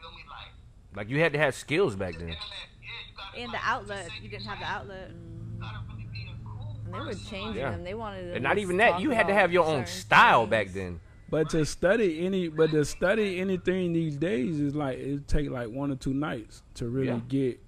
[0.00, 0.22] Feel me?
[0.28, 0.50] Like
[0.96, 2.28] like you had to have skills back the then.
[2.34, 3.42] internet, yeah.
[3.44, 5.10] And the outlet, you didn't have the outlet.
[5.14, 7.70] You gotta really be a cool And they were changing Yeah.
[7.70, 7.84] them.
[7.84, 10.50] They wanted to And not even that, you had to have your own style things.
[10.50, 11.00] back then.
[11.30, 15.68] But to study any, but to study anything these days is like it take like
[15.68, 17.20] one or two nights to really Yeah.
[17.28, 17.60] get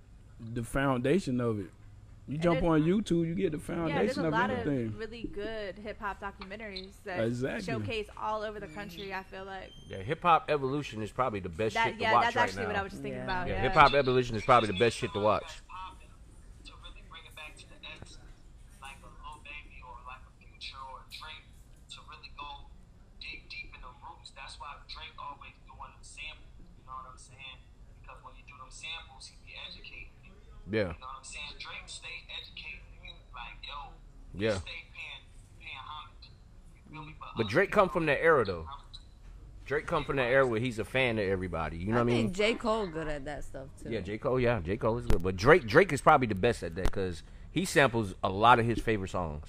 [0.54, 1.70] the foundation of it.
[2.26, 4.86] You jump on YouTube, you get the foundation Yeah, there's foundation a of lot anything.
[4.94, 7.64] of really good hip hop documentaries that Exactly.
[7.66, 9.12] showcase all over the country.
[9.12, 11.84] I feel like Yeah, hip hop evolution is probably the best that.
[11.88, 13.24] shit to Yeah, watch that's actually what I was just thinking Yeah.
[13.24, 13.48] about.
[13.48, 15.42] yeah, Yeah, hip hop evolution is probably the best shit to watch.
[15.68, 16.08] popping
[16.64, 18.16] to really bring it back to the X,
[18.80, 21.50] like a Lil Baby or like a Future or a Drake,
[21.90, 22.70] to really go
[23.20, 24.30] dig deep in the roots.
[24.38, 26.46] That's why Drake always doing them samples.
[26.78, 27.58] You know what I'm saying?
[27.98, 30.30] Because when you do them samples, he be educating you.
[30.70, 31.44] Yeah, You know what I'm saying?
[31.58, 32.06] Drake stay
[32.40, 33.90] educating you, like yo,
[34.34, 34.58] Yeah.
[34.58, 35.24] stay paying
[35.58, 36.30] paying homage.
[36.86, 37.14] You feel me?
[37.36, 38.66] but other Drake come from that era though.
[39.66, 41.76] Drake come from that era where he's a fan of everybody.
[41.78, 42.24] You know I what I mean?
[42.26, 43.90] think J Cole good at that stuff too.
[43.90, 44.40] Yeah, J Cole.
[44.40, 47.22] Yeah, J Cole is good, but Drake Drake is probably the best at that because
[47.52, 49.46] he samples a lot of his favorite songs.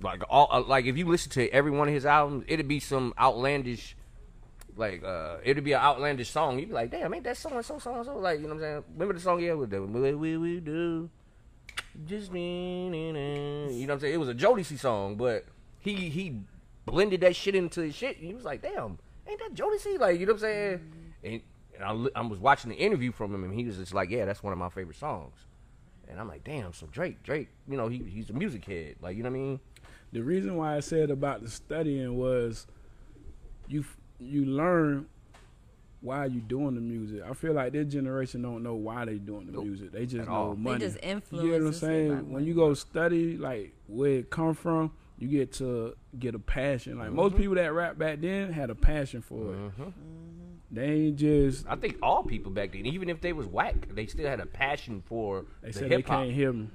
[0.00, 2.78] Like all, uh, like if you listen to every one of his albums, it'd be
[2.80, 3.96] some outlandish,
[4.78, 6.58] like uh, it'd be an outlandish song.
[6.58, 8.16] You'd be like, damn, ain't that so and so, so and so?
[8.16, 8.84] Like, you know what I'm saying?
[8.94, 9.40] Remember the song?
[9.40, 11.10] Yeah, with the what we we do,
[12.06, 14.14] just me, you know what I'm saying?
[14.14, 15.46] It was a Jodeci song, but
[15.80, 16.40] he he
[16.86, 18.16] blended that shit into his shit.
[18.16, 19.98] He was like, damn, ain't that Jodeci?
[19.98, 20.92] Like, you know what I'm saying?
[21.24, 21.42] And,
[21.74, 24.24] and I, I was watching the interview from him, and he was just like, yeah,
[24.24, 25.34] that's one of my favorite songs.
[26.08, 29.16] And I'm like, damn, so Drake, Drake, you know, he he's a music head, like,
[29.16, 29.60] you know what I mean?
[30.12, 32.66] The reason why I said about the studying was
[33.66, 33.84] you
[34.18, 35.06] you learn
[36.00, 37.22] why are you doing the music?
[37.28, 39.64] I feel like this generation don't know why they doing the Nope.
[39.64, 39.90] music.
[39.90, 40.50] They just At all.
[40.50, 40.78] know They money.
[40.78, 42.10] just You know what I'm saying?
[42.30, 46.38] When like, you go study like where it come from, you get to get a
[46.38, 46.98] passion.
[46.98, 47.40] Like most Mm-hmm.
[47.42, 49.56] people that rap back then had a passion for it.
[49.76, 49.92] Mhm.
[50.70, 54.06] They ain't just I think all people back then, even if they was whack, they
[54.06, 56.20] still had a passion for they the said they hip hop.
[56.20, 56.68] can't hear me.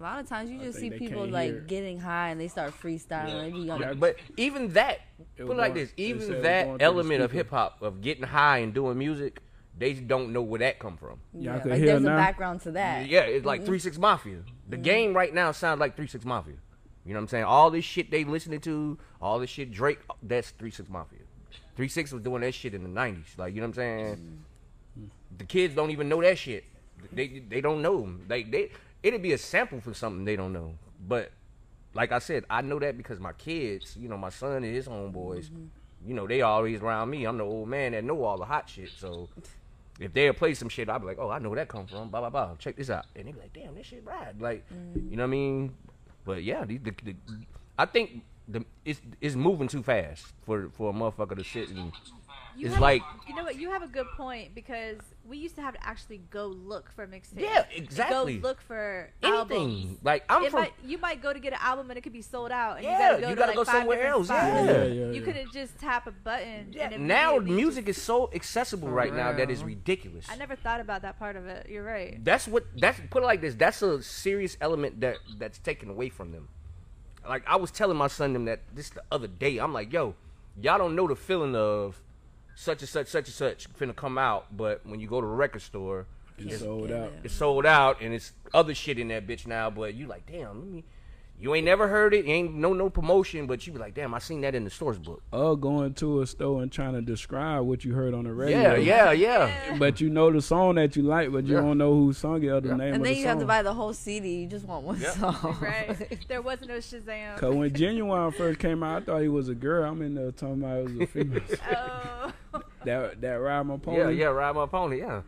[0.00, 1.60] A lot of times you just see people like hear.
[1.60, 3.44] getting high and they start freestyling.
[3.44, 3.80] They be young.
[3.80, 5.00] Yeah, But even that,
[5.36, 7.50] It put was it like going- this, they said it even that element of hip
[7.50, 9.40] hop of getting high and doing music,
[9.76, 11.20] they don't know where that come from.
[11.34, 12.14] Y'all Yeah, can like there's now?
[12.14, 13.08] a background to that.
[13.08, 13.66] Yeah, it's like mm-hmm.
[13.66, 14.38] Three Six Mafia.
[14.68, 14.82] The mm-hmm.
[14.82, 16.54] game right now sounds like Three Six Mafia.
[17.04, 17.44] You know what I'm saying?
[17.44, 21.18] All this shit they listening to, all this shit Drake, that's Three Six Mafia.
[21.76, 23.36] Three Six was doing that shit in the '90s.
[23.36, 24.40] Like you know what I'm saying?
[24.98, 25.08] Mm.
[25.38, 26.64] The kids don't even know that shit.
[27.12, 28.14] They they don't know.
[28.28, 28.70] Like they,
[29.02, 30.74] it'd be a sample for something they don't know.
[31.06, 31.30] But
[31.94, 34.86] like I said, I know that because my kids, you know, my son and his
[34.86, 35.64] homeboys, mm-hmm.
[36.06, 37.24] you know, they always around me.
[37.24, 38.90] I'm the old man that know all the hot shit.
[38.96, 39.28] So
[39.98, 42.10] if they'll play some shit, I'll be like, oh, I know where that come from.
[42.10, 42.56] Blah blah blah.
[42.56, 44.40] Check this out, and they be like, damn, this shit rad.
[44.40, 45.10] Like, mm.
[45.10, 45.74] you know what I mean?
[46.24, 47.16] But yeah, the, the, the,
[47.78, 51.92] I think the it's it's moving too fast for for a motherfucker to sit and
[52.56, 53.56] You it's like you know what?
[53.56, 54.98] You have a good point because
[55.30, 57.40] we used to have to actually go look for mixtapes.
[57.40, 58.36] Yeah, exactly.
[58.38, 59.38] Go look for anything.
[59.38, 59.98] albums.
[60.02, 62.12] Like I'm It from might, you might go to get an album and it could
[62.12, 64.26] be sold out, and Yeah, you gotta go you to gotta like go somewhere else,
[64.26, 64.42] spots.
[64.42, 64.64] yeah.
[64.64, 66.72] Yeah, yeah, you couldn't just tap a button.
[66.72, 66.90] yeah.
[66.92, 70.26] and Now music just- is so accessible For right now that is ridiculous.
[70.28, 71.68] I never thought about that part of it.
[71.70, 72.22] You're right.
[72.24, 73.54] That's what that's put it like this.
[73.54, 76.48] That's a serious element that that's taken away from them.
[77.28, 79.58] Like I was telling my son them that this the other day.
[79.58, 80.14] I'm like, yo,
[80.60, 82.00] y'all don't know the feeling of
[82.60, 85.32] such and such, such and such finna come out, but when you go to the
[85.32, 86.06] record store,
[86.38, 87.12] It's it's, sold out.
[87.24, 89.70] it's sold out and it's other shit in that bitch now.
[89.70, 90.84] But you like, damn, let me.
[91.42, 92.26] You ain't never heard it.
[92.26, 94.68] You ain't no no promotion, but you be like, damn, I seen that in the
[94.68, 95.22] source book.
[95.32, 98.74] Or going to a store and trying to describe what you heard on the radio.
[98.74, 99.78] Yeah, yeah, yeah.
[99.78, 101.62] But you know the song that you like, but you Yeah.
[101.62, 102.76] don't know who sung it or the Yeah.
[102.76, 103.28] name And of then the you song.
[103.30, 104.42] have to buy the whole CD.
[104.42, 105.12] You just want one Yep.
[105.14, 105.56] song.
[105.62, 106.18] right.
[106.28, 107.38] There was no Shazam.
[107.38, 109.90] Cause when Ginuwine first came out, I thought he was a girl.
[109.90, 111.40] I'm in there talking about it was a female.
[111.74, 112.19] Oh.
[112.84, 113.98] That that ride my pony.
[113.98, 115.22] Yeah, yeah, ride my pony, yeah.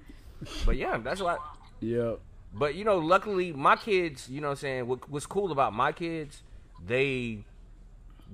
[0.67, 1.37] But yeah, that's why.
[1.81, 2.15] yeah.
[2.55, 5.73] But you know, luckily my kids, you know what I'm saying, what, what's cool about
[5.73, 6.43] my kids,
[6.85, 7.45] they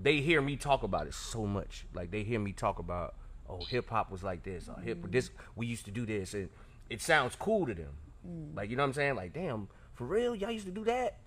[0.01, 1.87] they hear me talk about it so much.
[1.95, 3.15] Like they hear me talk about,
[3.49, 6.49] oh, hip hop was like this, or hip this we used to do this and
[6.91, 7.93] it sounds cool to them.
[8.27, 8.57] Mm.
[8.57, 9.15] Like, you know what I'm saying?
[9.17, 11.19] Like, damn, for real, y'all used to do that?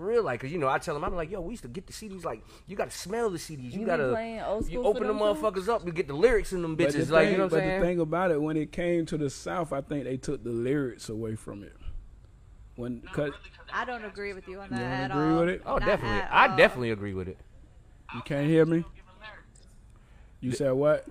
[0.00, 1.68] For real, like, cause you know, I tell them, I'm like, yo, we used to
[1.68, 3.70] get the CDs, like, you gotta smell the CDs.
[3.74, 5.24] You, You gotta, you open the them, too?
[5.24, 7.44] motherfuckers up, you get the lyrics in them But the, bitches, like, thing, you know
[7.44, 7.80] what but I'm saying?
[7.82, 10.48] the thing about it, when it came to the South, I think they took the
[10.48, 11.76] lyrics away from it.
[12.76, 13.32] When, cause
[13.70, 15.40] I don't agree with you on that You don't at agree all.
[15.40, 15.62] with it?
[15.66, 16.20] oh, Not definitely.
[16.30, 16.56] I all.
[16.56, 17.36] definitely agree with it.
[18.14, 18.82] you can't hear me.
[20.40, 21.06] You said what?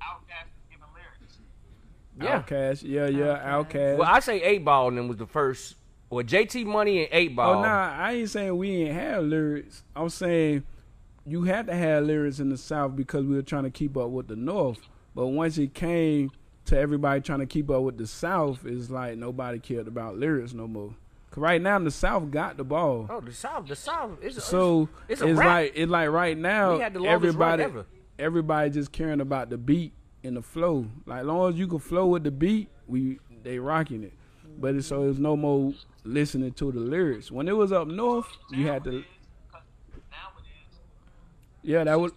[0.00, 1.38] Outkast is giving lyrics.
[2.18, 2.40] Yeah.
[2.40, 2.82] Outkast.
[2.82, 3.52] Yeah, yeah.
[3.54, 3.98] Outkast.
[3.98, 5.74] Well, I say eight ball and then was the first.
[6.10, 7.58] Well, JT Money and eight ball.
[7.58, 9.82] Oh nah, I ain't saying we ain't have lyrics.
[9.94, 10.62] I'm saying
[11.24, 14.10] you had to have lyrics in the South because we were trying to keep up
[14.10, 14.78] with the North.
[15.14, 16.30] But once it came
[16.66, 20.52] to everybody trying to keep up with the South, it's like nobody cared about lyrics
[20.52, 20.94] no more.
[21.30, 23.06] 'Cause right now the South got the ball.
[23.10, 24.12] Oh, the South, the South.
[24.22, 25.46] It's, So it's, it's, a rap.
[25.46, 27.86] like it's like right now We had the longest run everybody ever.
[28.18, 29.92] everybody just caring about the beat
[30.22, 30.86] and the flow.
[31.04, 34.12] Like as long as you can flow with the beat, we they rocking it.
[34.58, 35.72] But it's, so there's no more
[36.04, 37.30] listening to the lyrics.
[37.30, 39.04] When it was up north, you had to.
[39.46, 39.62] Because
[41.62, 42.12] Yeah, that was.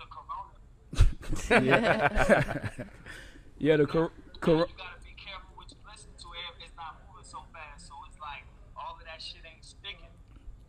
[1.49, 1.59] Yeah,
[3.59, 6.27] yeah the cor- cor- you gotta be careful what you listen to.
[6.49, 8.43] If It's not moving so fast, so it's like
[8.75, 10.09] all of that shit ain't sticking.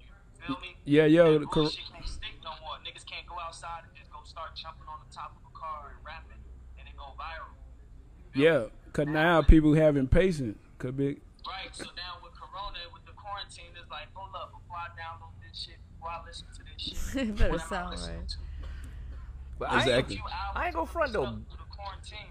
[0.00, 0.06] You
[0.46, 0.76] feel me?
[0.85, 2.76] Yeah, yeah, the cor- can't stick no more.
[2.85, 5.94] Niggas can't go outside and just go start jumping on the top of a car
[5.96, 6.42] and rapping,
[6.78, 7.54] and it go viral.
[8.35, 8.66] yeah.
[8.92, 10.59] Cause now people having patience.
[10.78, 11.20] Could be.
[11.50, 11.74] Right.
[11.74, 15.58] So now with Corona, with the quarantine, it's like, hold up, before I download this
[15.66, 18.28] shit, before I listen to this shit, It better what am I sound right.
[18.28, 18.36] to?
[19.58, 20.16] But Exactly.
[20.16, 21.22] Few I ain't gonna front though.
[21.24, 22.28] stuck through the quarantine.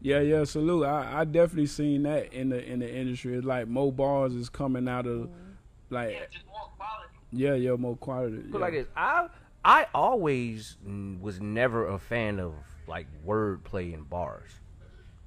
[0.00, 0.44] Yeah, yeah.
[0.44, 0.84] Salute.
[0.86, 3.34] I, I definitely seen that in the in the industry.
[3.34, 5.94] It's like more bars is coming out of, mm-hmm.
[5.94, 7.12] like Yeah, just more quality.
[7.32, 8.38] yeah, yeah, more quality.
[8.38, 8.58] Put yeah.
[8.58, 8.86] like this.
[8.96, 9.28] I
[9.62, 10.78] I always
[11.20, 12.54] was never a fan of
[12.86, 14.50] like wordplay and bars.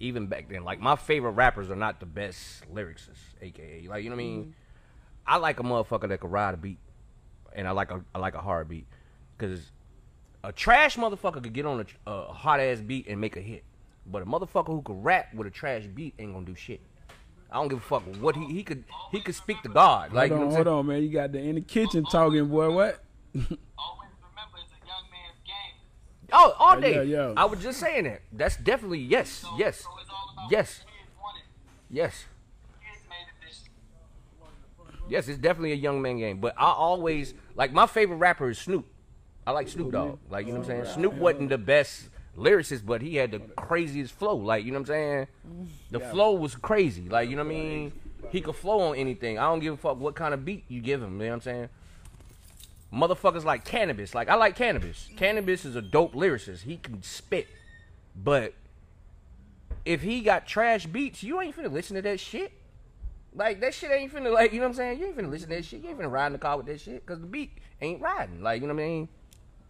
[0.04, 4.10] Even back then, like my favorite rappers are not the best lyricists, aka like you
[4.10, 4.42] know what I mean.
[4.42, 4.52] Mm-hmm.
[5.26, 6.80] I like a motherfucker that can ride a beat,
[7.56, 8.86] and I like a I like a hard beat,
[9.38, 9.72] because
[10.44, 13.64] a trash motherfucker could get on a, a hot ass beat and make a hit,
[14.06, 16.82] but a motherfucker who could rap with a trash beat ain't gonna do shit.
[17.50, 20.12] I don't give a fuck what he he could he could speak to God.
[20.12, 21.04] Like hold you know on, what I'm hold on, man.
[21.04, 22.72] You got the in the kitchen talking, boy.
[22.72, 23.04] What?
[23.36, 25.76] Always remember, it's a young man's game.
[26.34, 26.96] Oh, all day.
[26.96, 27.34] Yeah, yeah.
[27.38, 28.22] I was just saying that.
[28.32, 30.80] That's definitely yes, So, yes, So it's all about Yes.
[30.84, 31.44] what kids wanted.
[31.90, 32.26] yes,
[32.84, 33.62] Kids made it this.
[35.10, 35.28] yes.
[35.28, 36.40] It's definitely a young man game.
[36.40, 38.86] But I always like my favorite rapper is Snoop.
[39.46, 40.20] I like Snoop Dogg.
[40.30, 40.96] Like you know what I'm oh, saying.
[40.96, 44.36] Snoop wasn't the best lyricist, but he had the craziest flow.
[44.36, 45.28] Like you know what I'm saying.
[45.92, 47.08] The flow was crazy.
[47.10, 47.92] Like you know what I mean.
[48.32, 49.38] He could flow on anything.
[49.38, 51.20] I don't give a fuck what kind of beat you give him.
[51.20, 51.70] You know what I'm saying.
[52.94, 54.14] Motherfuckers like Canibus.
[54.14, 55.14] Like I like Canibus.
[55.16, 56.62] Canibus is a dope lyricist.
[56.62, 57.48] He can spit,
[58.16, 58.54] but
[59.86, 62.52] if he got trash beats, you ain't finna listen to that shit.
[63.36, 65.00] Like that shit ain't finna like you know what I'm saying.
[65.00, 65.82] You ain't finna listen to that shit.
[65.82, 68.42] You ain't finna ride in the car with that shit because the beat ain't riding.
[68.44, 69.10] Like you know what I mean.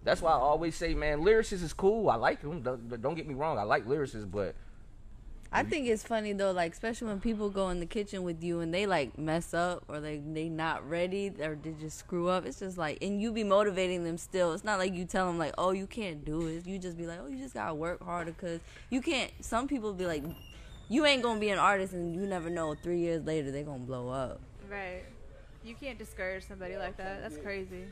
[0.03, 2.09] That's why I always say, man, lyricists is cool.
[2.09, 2.61] I like them.
[2.61, 3.57] Don't, don't get me wrong.
[3.57, 4.53] I like lyricists, but
[5.55, 8.61] I think it's funny though, like especially when people go in the kitchen with you
[8.61, 12.45] and they like mess up or like they not ready or they just screw up.
[12.45, 14.53] It's just like, and you be motivating them still.
[14.53, 16.65] It's not like you tell them like, oh, you can't do it.
[16.65, 19.31] You just be like, oh, you just gotta work harder because you can't.
[19.41, 20.23] Some people be like,
[20.89, 22.75] you ain't gonna be an artist and you never know.
[22.81, 24.41] Three years later, they gonna blow up.
[24.69, 25.03] Right.
[25.63, 27.21] You can't discourage somebody like that.
[27.21, 27.85] That's crazy.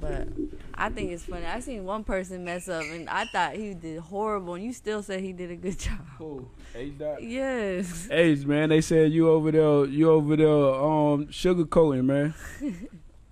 [0.00, 0.28] But
[0.74, 1.46] I think it's funny.
[1.46, 5.02] I seen one person mess up and I thought he did horrible, and you still
[5.02, 5.98] said he did a good job.
[6.18, 6.48] Who?
[6.74, 7.22] H dot.
[7.22, 8.08] Yes.
[8.10, 12.34] Ace, man, they said you over there, you over there, um, sugarcoating, man.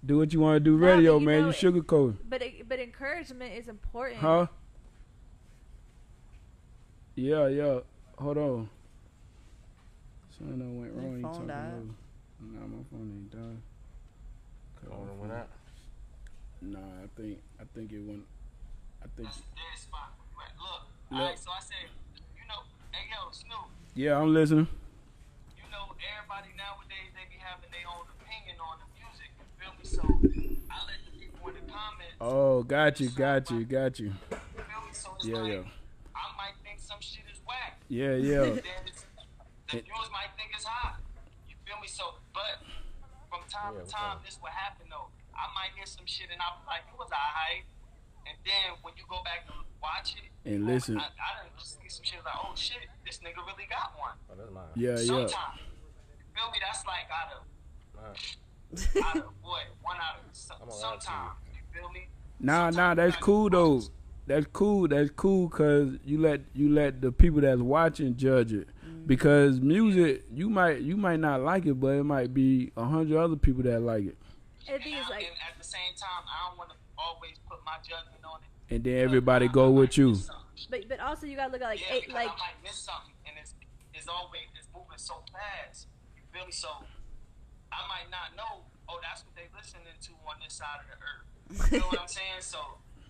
[0.06, 1.40] do what you want to do, No, radio, you man.
[1.40, 4.20] know You it- sugarcoating, But it, but encouragement is important.
[4.20, 4.46] huh?
[7.16, 7.80] Yeah, yeah.
[8.18, 8.68] Hold on.
[10.38, 11.16] Something went wrong.
[11.16, 11.72] You phone died?
[11.74, 11.84] over.
[12.40, 13.62] Nah, my phone ain't died.
[16.62, 18.22] Nah, I think I think it went.
[19.02, 19.26] I think.
[19.28, 20.14] That's dead spot.
[20.38, 21.20] Right, Look, Look.
[21.20, 21.90] alright, so I said,
[22.38, 24.68] you know, hey yo, Snoop, Yeah, I'm listening.
[25.58, 29.30] you know, everybody nowadays they be having their own opinion on the music.
[29.34, 29.84] You feel me?
[29.84, 30.02] So
[30.70, 32.14] I let the people in the comments.
[32.22, 34.14] Oh, got you, got you, got you.
[34.30, 34.92] You feel me?
[34.94, 35.66] So it's Yeah, like, yeah.
[36.14, 37.82] I might think some shit is whack.
[37.90, 38.54] Yeah, yeah.
[38.54, 41.02] the viewers might think it's hot.
[41.50, 41.88] You feel me?
[41.90, 42.62] So, but
[43.28, 45.10] from time to time, this will happen though.
[45.42, 47.66] I might hear some shit and I'll be like, it was alright.
[48.30, 50.94] And then when you go back and watch it, And you listen.
[50.96, 54.14] I, I done see some shit like, oh shit, this nigga really got one.
[54.30, 54.70] Oh, that's mine.
[54.78, 55.26] Yeah, yeah.
[55.26, 56.58] Sometimes, you feel me?
[56.62, 57.42] That's like out of,
[59.02, 59.66] out of what?
[59.82, 61.00] One out of some, I'm gonna lie to you.
[61.02, 61.34] sometimes.
[61.50, 62.06] You feel me?
[62.38, 63.80] Nah, nah, that's cool though.
[63.80, 63.90] focus.
[64.26, 64.88] That's cool.
[64.88, 68.68] That's cool because you let you let the people that's watching judge it.
[68.86, 69.06] Mm.
[69.06, 73.18] Because music, you might you might not like it, but it might be a hundred
[73.18, 74.16] other people that like it,
[74.68, 76.70] And the And, thing is I- like and at the same time, I don't want
[76.70, 78.74] to always put my judgment on it.
[78.74, 80.16] and then everybody go with you.
[80.70, 83.14] but but also you gotta look at like yeah, eight, like I might miss something,
[83.26, 83.54] and it's
[83.94, 85.88] it's always it's moving so fast.
[86.16, 86.52] You feel me?
[86.52, 86.68] So
[87.72, 88.64] I might not know.
[88.88, 91.26] Oh, that's what they listening to on this side of the earth.
[91.72, 92.40] You know what I'm saying?
[92.44, 92.58] So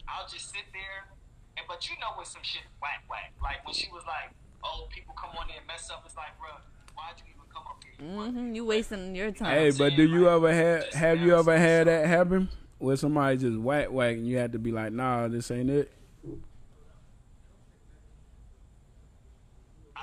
[0.08, 1.10] I'll just sit there,
[1.58, 3.34] and but you know when some shit whack whack.
[3.42, 4.30] Like when she was like,
[4.64, 6.54] "Oh, people come on there and mess up." It's like, bro,
[6.94, 8.08] why'd you even come up here?
[8.08, 9.58] You wasn't- You wasting your time.
[9.58, 12.48] Hey, but do you ever have have you ever had that happen
[12.78, 15.92] where somebody just whack whack and you had to be like, nah, this ain't it.
[19.94, 20.02] I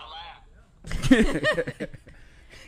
[1.10, 1.89] laugh.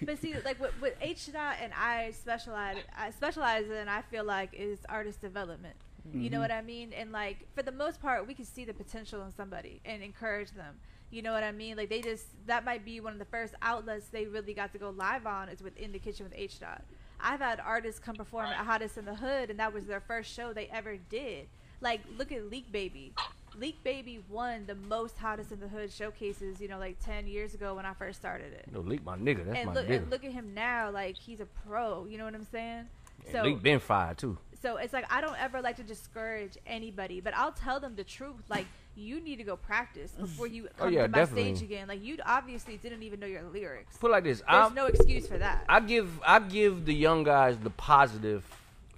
[0.04, 4.24] But see, like with, what H dot and I specialize, I specialize in, I feel
[4.24, 5.76] like is artist development.
[6.14, 6.42] You know mm-hmm.
[6.42, 6.94] what I mean?
[6.94, 10.52] And like for the most part, we can see the potential in somebody and encourage
[10.52, 10.80] them.
[11.12, 11.78] You know what I mean?
[11.78, 14.80] Like they just that might be one of the first outlets they really got to
[14.80, 16.84] go live on is within the kitchen with H dot.
[17.20, 20.34] I've had artists come perform at Hottest in the Hood, and that was their first
[20.34, 21.48] show they ever did.
[21.82, 23.14] Like look at Leak Baby.
[23.56, 26.62] Leak Baby won the most Hottest in the Hood showcases.
[26.62, 29.46] You know, like ten years ago when I first started it No, Leak my nigga.
[29.46, 29.98] That's and my look, nigga.
[29.98, 32.06] and look at him now, like he's a pro.
[32.06, 32.86] You know what I'm saying?
[33.26, 34.38] And So, Leak been fired too.
[34.62, 38.04] so it's like I don't ever like to discourage anybody, but I'll tell them the
[38.06, 38.44] truth.
[38.50, 38.66] Like
[38.96, 41.56] you need to go practice before you come Oh, yeah, to my definitely.
[41.56, 41.88] stage again.
[41.88, 43.98] Like you obviously didn't even know your lyrics.
[43.98, 44.40] Put it like this.
[44.50, 48.44] There's I no excuse for that, I give I give the young guys the positive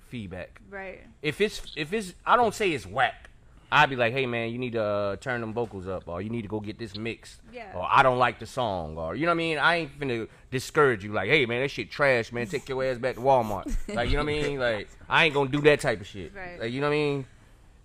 [0.08, 0.62] feedback.
[0.70, 1.02] right?
[1.22, 3.30] If it's if it's I don't say it's whack.
[3.72, 6.30] I'd be like, hey man, you need to uh, turn them vocals up, or you
[6.30, 7.72] need to go get this mixed, Yeah.
[7.74, 9.58] or I don't like the song, or you know what I mean.
[9.58, 12.46] I ain't finna discourage you, like, hey man, that shit trash, man.
[12.46, 14.60] Take your ass back to Walmart, like you know what I mean.
[14.60, 16.60] Like I ain't gonna do that type of shit, Right.
[16.60, 17.26] like you know what I mean.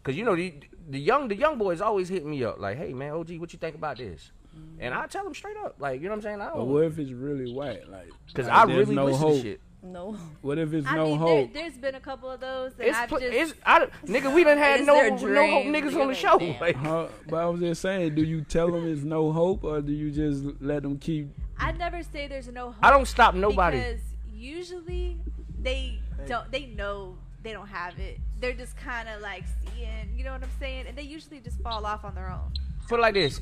[0.04, 0.52] Cause you know the
[0.88, 3.58] the young the young boys always hit me up like, hey man, OG, what you
[3.58, 4.30] think about this?
[4.56, 4.80] Mm-hmm.
[4.82, 6.40] And I tell them straight up, like you know what I'm saying.
[6.40, 7.80] I don't, what if it's really whack?
[7.88, 9.36] Like, cause like, I really no listen hope.
[9.36, 9.60] to shit.
[9.80, 10.16] No.
[10.42, 11.52] What if it's I no mean, hope?
[11.52, 13.32] There, has been a couple of those that It's, I've pl- just.
[13.32, 16.36] it's I, nigga, we done had It's no no hope niggas on the like, show.
[16.60, 17.06] Like, Huh?
[17.28, 20.10] But I was just saying, do you tell them it's no hope, or do you
[20.10, 21.28] just let them keep?
[21.58, 22.76] I never say there's no hope.
[22.82, 23.78] I don't stop nobody.
[23.78, 24.00] because
[24.34, 25.16] usually
[25.60, 26.50] they don't.
[26.50, 28.18] They know they don't have it.
[28.40, 30.86] They're just kind of like seeing, you know what I'm saying?
[30.88, 32.52] And they usually just fall off on their own.
[32.88, 33.40] Put it like this: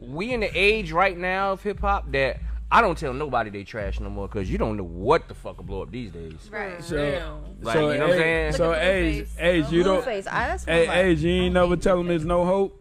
[0.00, 2.38] we in the age right now of hip hop that
[2.70, 5.58] I don't tell nobody they trash no more because you don't know what the fuck
[5.58, 6.48] will blow up these days.
[6.50, 6.82] Right.
[6.82, 8.52] So, Like, so, you know what I'm age- saying?
[8.54, 11.98] so age, age, you don't, Blueface, I, that's hey, like, age, you ain't never tell
[11.98, 12.80] them there's no hope.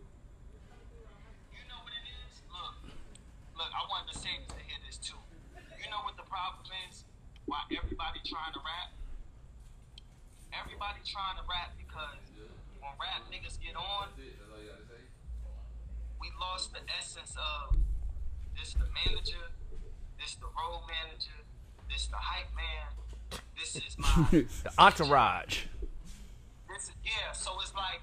[1.51, 2.41] You know what it is?
[2.49, 2.89] Look,
[3.57, 5.19] look, I wanted to say this to hear this too.
[5.83, 7.03] You know what the problem is?
[7.45, 8.89] Why everybody trying to rap?
[10.63, 12.17] Everybody trying to rap because
[12.81, 14.09] when rap niggas get on,
[16.17, 17.77] we lost the essence of
[18.57, 19.45] this the manager,
[20.17, 21.37] this the role manager,
[21.85, 22.89] this the hype man,
[23.53, 24.25] this is my
[24.65, 25.69] The entourage.
[26.65, 28.01] this is yeah, so it's like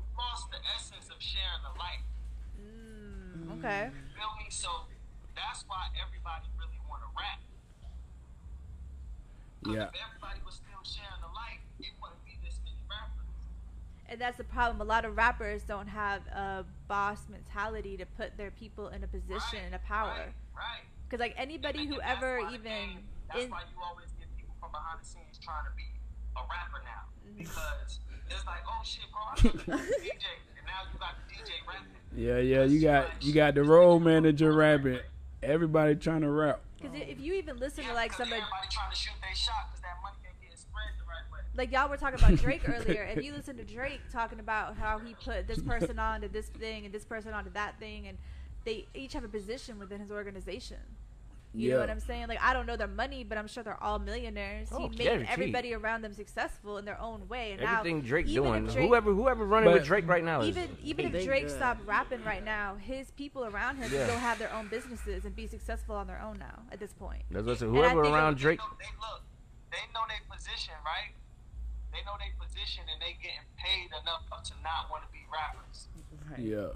[0.00, 2.04] we lost the essence of sharing the light.
[2.56, 3.92] Mm, okay.
[4.16, 4.48] Feel me?
[4.48, 4.88] So
[5.36, 7.36] that's why everybody really want to rap.
[9.64, 9.88] 'Cause Yeah.
[9.88, 13.26] If everybody was still sharing the light, it wouldn't be this many rappers.
[14.08, 14.80] And that's the problem.
[14.80, 19.06] A lot of rappers don't have a boss mentality to put their people in a
[19.08, 20.08] position Right, of power.
[20.10, 20.34] Right.
[20.56, 20.82] right.
[21.08, 24.10] Because like anybody And who that's ever why even game- that's in, why you always
[24.18, 25.84] get people from behind the scenes trying to be
[26.36, 27.38] a rapper now Mm-hmm.
[27.38, 30.26] because it's like, oh shit, bro, I used to be a DJ,
[30.58, 31.86] and now you got the DJ rapping.
[32.16, 34.98] Yeah, yeah, you got you got the role manager rapping.
[35.42, 36.60] Everybody trying to rap.
[36.82, 39.80] Because if you even listen to like somebody, everybody trying to shoot their shot because
[39.82, 41.40] that money ain't getting spread the right way.
[41.54, 43.04] like y'all were talking about Drake earlier.
[43.04, 46.46] If you listen to Drake talking about how he put this person on to this
[46.46, 48.18] thing and this person onto that thing, and
[48.64, 50.78] they each have a position within his organization.
[51.54, 52.28] You know what I'm saying?
[52.28, 54.68] Like I don't know their money, but I'm sure they're all millionaires.
[54.72, 55.28] Oh, he made guaranteed.
[55.30, 57.52] everybody around them successful in their own way.
[57.52, 60.48] And Everything now, Drake even doing, Drake- whoever whoever running with Drake right now is
[60.48, 61.56] even even if Drake good.
[61.56, 64.06] stopped rapping right now, his people around him Yeah.
[64.06, 66.62] can go have their own businesses and be successful on their own now.
[66.72, 67.68] At this point, That's what I said.
[67.68, 69.22] And I Whoever around it- Drake, They know, they look,
[69.70, 71.12] they know their position, right?
[71.92, 75.88] They know their position, and they getting paid enough to not want to be rappers.
[76.38, 76.72] Yeah,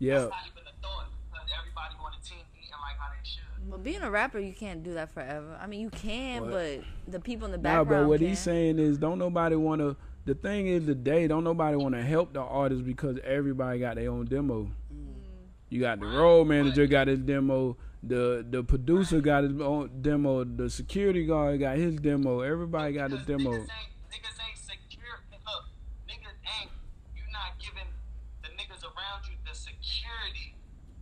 [0.00, 0.28] yeah.
[1.48, 3.70] That's not a everybody on the team eating like how they should.
[3.70, 5.58] But being a rapper, you can't do that forever.
[5.60, 6.50] I mean, you can, What?
[6.50, 6.80] but
[7.12, 7.64] the people in the background.
[7.64, 8.04] Nah, background.
[8.04, 8.28] but what can.
[8.28, 9.96] he's saying is, don't nobody want to.
[10.24, 14.10] The thing is, today, don't nobody want to help the artists because everybody got their
[14.10, 14.64] own demo.
[14.92, 15.14] Mm.
[15.70, 17.76] You got the road manager got his demo.
[18.02, 20.44] The the producer got his own demo.
[20.44, 22.40] The security guard got his demo.
[22.40, 23.50] Everybody got a demo.
[23.50, 25.18] Niggas ain't, niggas ain't secure.
[25.32, 25.64] Look,
[26.08, 26.70] niggas ain't.
[27.16, 27.88] You not giving
[28.42, 30.54] the niggas around you the security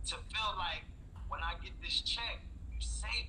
[0.07, 0.83] to feel like
[1.27, 2.39] when I get this check,
[2.73, 3.27] you safe.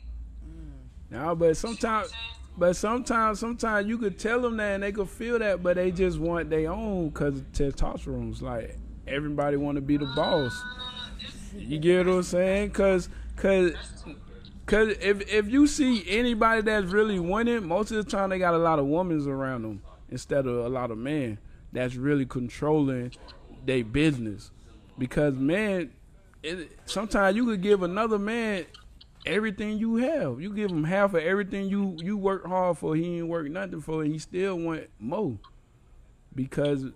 [1.11, 2.13] Nah, but sometimes,
[2.57, 5.91] but sometimes, sometimes you could tell them that and they could feel that, but they
[5.91, 10.63] just want their own because testosterone's like everybody want to be the boss.
[11.57, 12.71] You get what I'm saying?
[12.73, 13.73] Cause, cause,
[14.67, 18.55] cause if if you see anybody that's really winning, most of the time they got
[18.55, 21.39] a lot of women around them instead of a lot of men
[21.73, 23.13] that's really controlling
[23.65, 24.51] their business.
[24.99, 25.91] Because man,
[26.43, 28.67] it, sometimes you could give another man
[29.29, 30.41] everything you have.
[30.41, 32.97] You give him half of everything you you work hard for.
[32.97, 34.03] He ain't work nothing for.
[34.03, 35.39] And he still want more
[36.35, 36.95] because Look,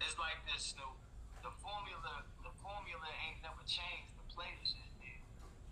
[0.00, 0.96] it's like this, Snoop.
[1.42, 4.12] The formula, the formula ain't never changed.
[4.18, 5.20] The players just did.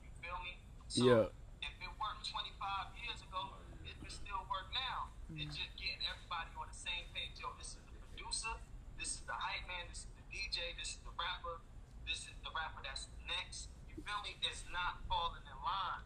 [0.04, 0.52] You feel me?
[0.88, 1.24] So Yeah.
[1.60, 5.12] If it worked 25 years ago, it can still work now.
[5.36, 7.36] It's just getting everybody on the same page.
[7.38, 8.54] Yo, this is the producer.
[8.98, 9.86] This is the hype man.
[9.90, 10.74] This is the DJ.
[10.78, 11.62] This is the rapper.
[12.08, 13.70] This is the rapper that's next.
[13.88, 14.34] You feel me?
[14.42, 16.02] It's not falling in line.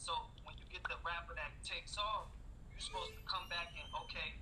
[0.00, 2.32] So when you get the rapper that takes off,
[2.72, 4.34] you're supposed to come back and okay,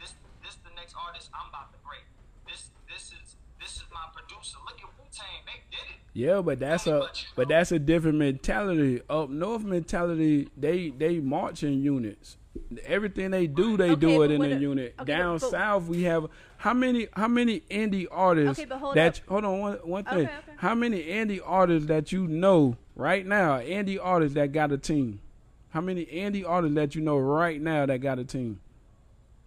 [0.00, 2.06] this this the next artist I'm about to break.
[2.46, 4.56] This this is this is my producer.
[4.64, 6.00] Look at Wu Tang, they did it.
[6.16, 9.02] Yeah, but that's a but that's a different mentality.
[9.10, 12.38] Up north mentality, they they march in units.
[12.86, 14.94] Everything they do, they Okay, do it in a a- unit.
[14.98, 19.18] okay, Down but- south, we have how many how many indie artists Okay, hold that
[19.20, 19.26] up.
[19.28, 20.28] hold on one one thing.
[20.56, 23.58] How many indie artists that you know right now?
[23.58, 25.20] Indie artists that got a team.
[25.68, 28.60] How many indie artists that you know right now that got a team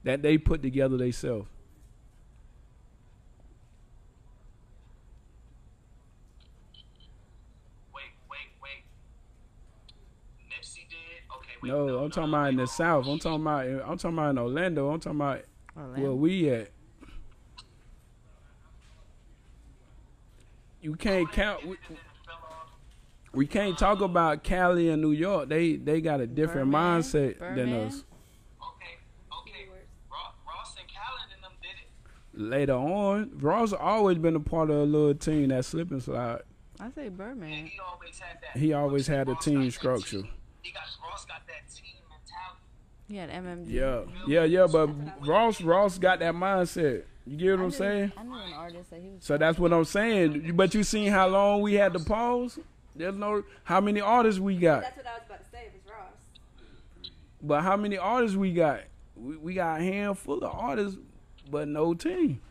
[0.03, 1.47] that they put together themselves?
[7.93, 8.83] Wait, wait, wait.
[10.49, 11.23] Nipsey did.
[11.35, 11.48] Okay, wait.
[11.63, 13.05] No, no, I'm talking about in the south.
[13.07, 14.89] I'm talking about I'm talking about in Orlando.
[14.91, 15.41] I'm talking about
[15.77, 16.01] Orlando.
[16.01, 16.69] where we at.
[20.81, 21.65] You can't count.
[21.67, 21.75] We,
[23.33, 25.49] we can't talk about Cali and New York.
[25.49, 27.01] They they got a different Birdman?
[27.01, 28.03] mindset than us.
[28.61, 28.97] Okay,
[29.41, 29.67] okay.
[30.09, 32.49] Ross, Ross and Khaled and them did it.
[32.49, 36.41] Later on, Ross always been a part of a little team that Slip-N-Slide.
[36.79, 37.65] I say And Birdman.
[37.67, 38.57] he always had that.
[38.59, 40.23] He always had a team got that structure.
[40.63, 42.61] Team- He got Ross got that team mentality.
[43.07, 43.69] He had MMG.
[43.71, 44.67] Yeah, yeah, yeah.
[44.67, 44.89] But
[45.27, 47.03] Ross, Ross got that mindset.
[47.25, 48.11] You get what I I'm knew- saying?
[48.17, 49.23] I knew an artist that he was.
[49.23, 50.55] So that's what I'm saying.
[50.55, 52.59] But you seen how long we had to pause?
[52.95, 54.81] There's no how many artists we got.
[54.81, 55.63] That's what I was about to say.
[55.67, 57.09] If was Ross.
[57.41, 58.81] But how many artists we got?
[59.15, 60.97] We, we got a handful of artists,
[61.49, 62.41] but no team.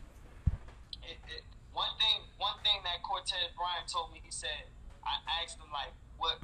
[1.02, 1.42] it, it,
[1.72, 4.64] one thing one thing that Cortez Bryant told me, he said,
[5.04, 6.38] I asked him like what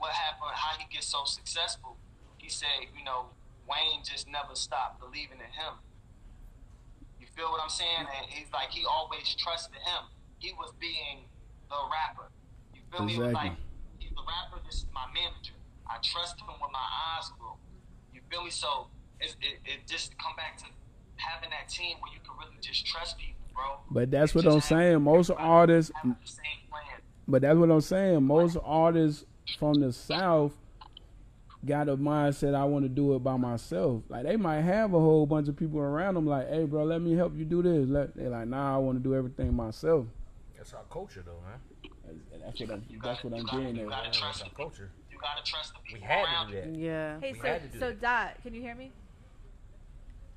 [0.00, 1.96] what happened, how he gets so successful.
[2.38, 3.26] He said, you know,
[3.68, 5.76] Wayne just never stopped believing in him.
[7.20, 8.08] You feel what I'm saying?
[8.08, 10.08] And he's like he always trusted him.
[10.38, 11.28] He was being
[11.68, 12.32] the rapper.
[12.74, 13.14] You feel me?
[13.14, 13.34] Exactly.
[13.34, 13.52] like
[14.00, 15.54] he's the rapper, this is my manager.
[15.86, 17.60] I trust him with my eyes closed.
[18.12, 18.50] You feel me?
[18.50, 18.88] So
[19.20, 20.64] it, it, it just come back to
[21.16, 23.78] having that team where you can really just trust people, bro.
[23.90, 25.02] But that's what I'm saying.
[25.02, 27.00] Most artists, having the same plan.
[27.28, 28.24] but that's what I'm saying.
[28.24, 29.24] Most artists
[29.58, 30.52] from the South
[31.66, 32.54] got a mindset.
[32.54, 34.02] I want to do it by myself.
[34.08, 36.26] Like they might have a whole bunch of people around them.
[36.26, 37.88] Like, hey, bro, let me help you do this.
[37.88, 40.06] Let, they like, nah, I want to do everything myself.
[40.56, 42.20] That's our culture, though, man.
[42.44, 42.84] That's what I'm.
[42.88, 43.88] You That's gotta- what I'm you gotta- getting you at.
[43.90, 44.90] gotta That's trust our culture.
[45.10, 46.74] You gotta trust the people We had around to do you.
[46.74, 46.80] that.
[46.80, 47.20] Yeah.
[47.20, 48.00] Hey, We so had to do so that.
[48.00, 48.90] Dot, can you hear me?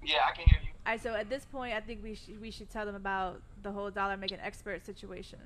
[0.06, 0.70] Yeah, I can hear you.
[0.86, 3.42] All right, so at this point, I think we should we should tell them about
[3.64, 5.40] the whole dollar making expert situation,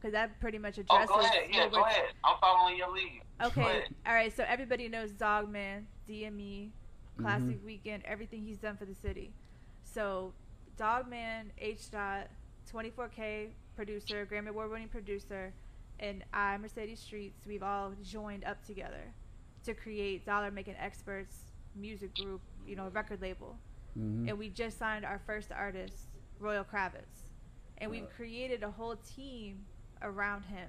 [0.00, 1.08] because that pretty much addresses.
[1.10, 1.30] Oh, addresses.
[1.32, 1.50] go ahead.
[1.52, 2.04] Yeah, go ahead.
[2.24, 3.22] I'm following your lead.
[3.42, 4.34] Okay, all right.
[4.34, 6.70] So everybody knows Dogman, DME,
[7.20, 7.66] Classic Mm-hmm.
[7.66, 9.32] Weekend, everything he's done for the city.
[9.84, 10.32] So
[10.76, 12.28] Dogman, H Dot,
[12.72, 15.52] 24K producer, Grammy Award winning producer,
[16.00, 19.12] and I, Mercedes Streets, we've all joined up together
[19.64, 21.36] to create Dollar Making Experts
[21.74, 23.56] music group, you know, record label.
[23.96, 24.28] Mhm.
[24.28, 27.32] And we just signed our first artist, Royal Kravitz.
[27.78, 29.64] And we've created a whole team
[30.02, 30.68] around him.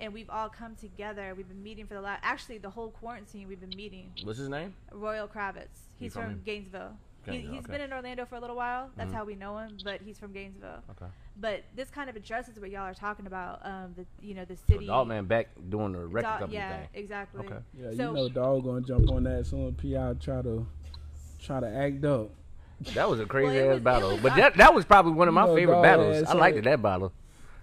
[0.00, 1.34] And we've all come together.
[1.36, 4.10] We've been meeting for the last, actually, the whole quarantine, we've been meeting.
[4.24, 4.74] What's his name?
[4.90, 5.68] Royal Kravitz.
[5.98, 6.42] He's from from, him?
[6.44, 6.96] Gainesville.
[7.24, 7.72] He, Gainesville, he's okay.
[7.72, 8.90] been in Orlando for a little while.
[8.96, 9.14] That's Mhm.
[9.14, 10.82] how we know him, but he's from Gainesville.
[10.90, 11.06] Okay.
[11.40, 13.64] But this kind of addresses what y'all are talking about.
[13.64, 14.86] Um, the you know the So city.
[14.86, 16.88] Dog Man back doing the record Dog- company yeah, thing.
[16.94, 17.46] exactly.
[17.46, 17.58] Okay.
[17.78, 20.66] Yeah, So- you know, dog gonna jump on that as soon Pi try to
[21.38, 22.30] try to act up.
[22.94, 24.10] That was a crazy it ass was- battle.
[24.14, 26.22] was but that that was probably one of my No, favorite battles.
[26.24, 27.12] ass I liked it, that battle.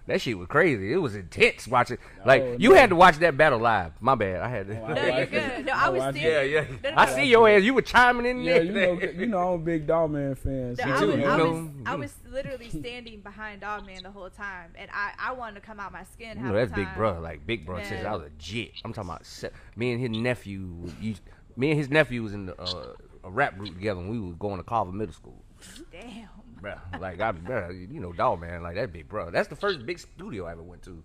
[0.10, 0.92] That shit was crazy.
[0.92, 1.98] It was intense watching.
[2.26, 3.94] Like Oh, you had to watch that battle live.
[4.02, 4.42] My bad.
[4.42, 4.82] I had to.
[4.82, 5.66] Oh, I No, you're good.
[5.68, 6.22] No, I was watched it.
[6.24, 6.66] yeah, yeah.
[6.84, 7.14] No, no, I no.
[7.16, 7.64] see your ass.
[7.64, 8.64] You were chiming in Yeah, there.
[8.64, 10.70] you know, you know, I'm a big dog man fan.
[10.70, 11.52] No, so I too, was, you I, know.
[11.52, 15.62] was, I was literally standing behind Dogman the whole time, and I, I wanted to
[15.62, 16.38] come out my skin.
[16.38, 16.98] You know, that's the big time.
[16.98, 17.20] bro.
[17.22, 18.06] Like big bro since Man.
[18.08, 18.72] I was legit.
[18.84, 20.92] I'm talking about se- me and his nephew.
[21.00, 21.16] You,
[21.56, 22.94] me and his nephew was in the, uh,
[23.24, 25.44] a rap group together, and we was going to Carver Middle School.
[25.92, 26.30] Damn.
[26.62, 29.32] Bruh, like I, bruh, you know, dog man, like that big bro.
[29.32, 31.04] That's the first big studio I ever went to.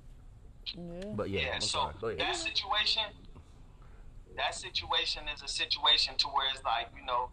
[0.75, 1.13] Yeah.
[1.15, 2.17] But yeah, Yeah, so sorry.
[2.17, 3.03] Go that situation,
[4.37, 7.31] that situation is a situation to where it's like, you know,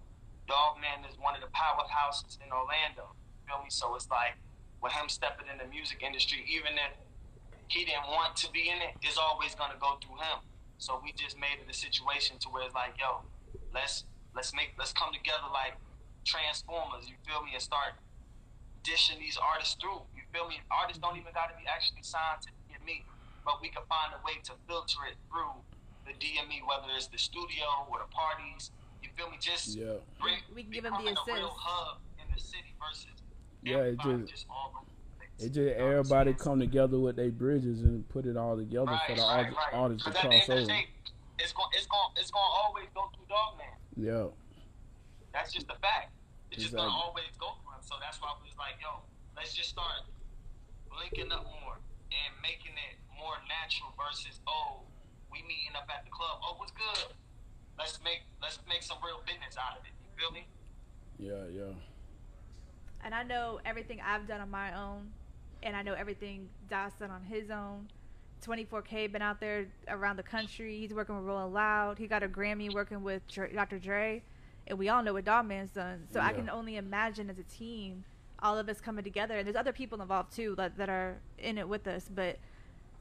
[0.48, 3.16] dog man is one of the powerhouses in Orlando.
[3.16, 3.70] You feel me?
[3.70, 4.36] So it's like
[4.82, 6.94] with him stepping in the music industry, even if
[7.68, 10.44] he didn't want to be in it, it's always gonna go through him.
[10.78, 13.22] So we just made it a situation to where it's like, yo,
[13.74, 14.06] let's
[14.36, 15.78] let's make let's come together like
[16.26, 17.98] transformers, you feel me, and start
[18.84, 20.02] dishing these artists through.
[20.16, 20.60] You feel me?
[20.72, 23.04] Artists don't even gotta be actually signed to DME,
[23.46, 25.54] but we can find a way to filter it through
[26.06, 28.72] the DME, whether it's the studio or the parties.
[29.04, 29.38] You feel me?
[29.40, 29.98] Just Yeah.
[30.20, 31.62] bring, We can give them the becoming a real assist.
[31.66, 33.06] hub in the city versus
[33.62, 34.82] Yeah, it everybody just- all the.
[35.42, 38.38] It just You know what I'm everybody come together with their bridges and put it
[38.38, 39.74] all together for the right, art- right.
[39.74, 40.62] artists to at the cross end of over.
[40.62, 40.88] the day,
[41.40, 43.66] it's going, it's going, it's going to always go through Dogman.
[43.98, 44.28] Yeah,
[45.34, 46.12] That's just a fact.
[46.52, 47.71] It's just gonna always go through him.
[47.82, 49.02] So that's why we was like, yo,
[49.36, 50.06] let's just start
[50.94, 54.86] linking up more and making it more natural versus oh,
[55.32, 56.42] we meeting up at the club.
[56.44, 57.14] Oh, what's good?
[57.78, 59.94] Let's make let's make some real business out of it.
[60.04, 60.48] You feel me?
[61.18, 61.74] yeah, yeah.
[63.04, 65.10] And I know everything I've done on my own,
[65.64, 67.90] and I know everything Dot's done on his own.
[68.46, 70.80] 24K been out there around the country.
[70.80, 72.00] He's working with Rolling Loud.
[72.00, 73.78] He got a Grammy working with Dr.
[73.80, 74.24] Dre,
[74.72, 76.08] and we all know what Dogman's done.
[76.14, 78.06] So I can only imagine as a team,
[78.42, 79.38] all of us coming together.
[79.38, 82.06] And there's other people involved too that, that are in it with us.
[82.14, 82.40] But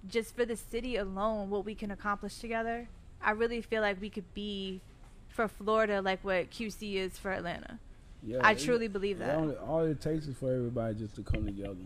[0.09, 2.89] just for the city alone, what we can accomplish together,
[3.23, 4.81] I really feel like we could be
[5.29, 7.79] for Florida like what QC is for Atlanta.
[8.25, 9.37] Yeah, I it- truly believe that.
[9.37, 11.77] only- all it takes is for everybody just to come together.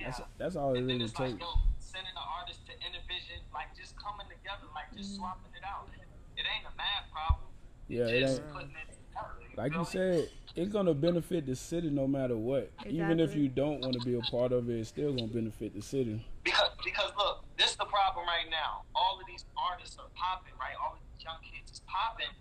[0.00, 0.04] Yeah.
[0.04, 1.42] That's that's all it and then really it's like, takes.
[1.42, 5.18] yo, sending the artist to Intervision, like just coming together, like just Mm-hmm.
[5.26, 5.88] swapping it out.
[5.92, 6.06] It,
[6.38, 7.45] it ain't a math problem.
[7.88, 8.52] Yeah, it just ain't.
[8.52, 9.56] putting it together.
[9.56, 12.70] Like you said, it's gonna benefit the city no matter what.
[12.86, 15.74] Even if you don't want to be a part of it, it's still gonna benefit
[15.74, 16.24] the city.
[16.44, 18.86] Because because look, this this the problem right now.
[18.94, 20.78] All of these artists are popping, right?
[20.80, 22.32] All of these young kids is popping,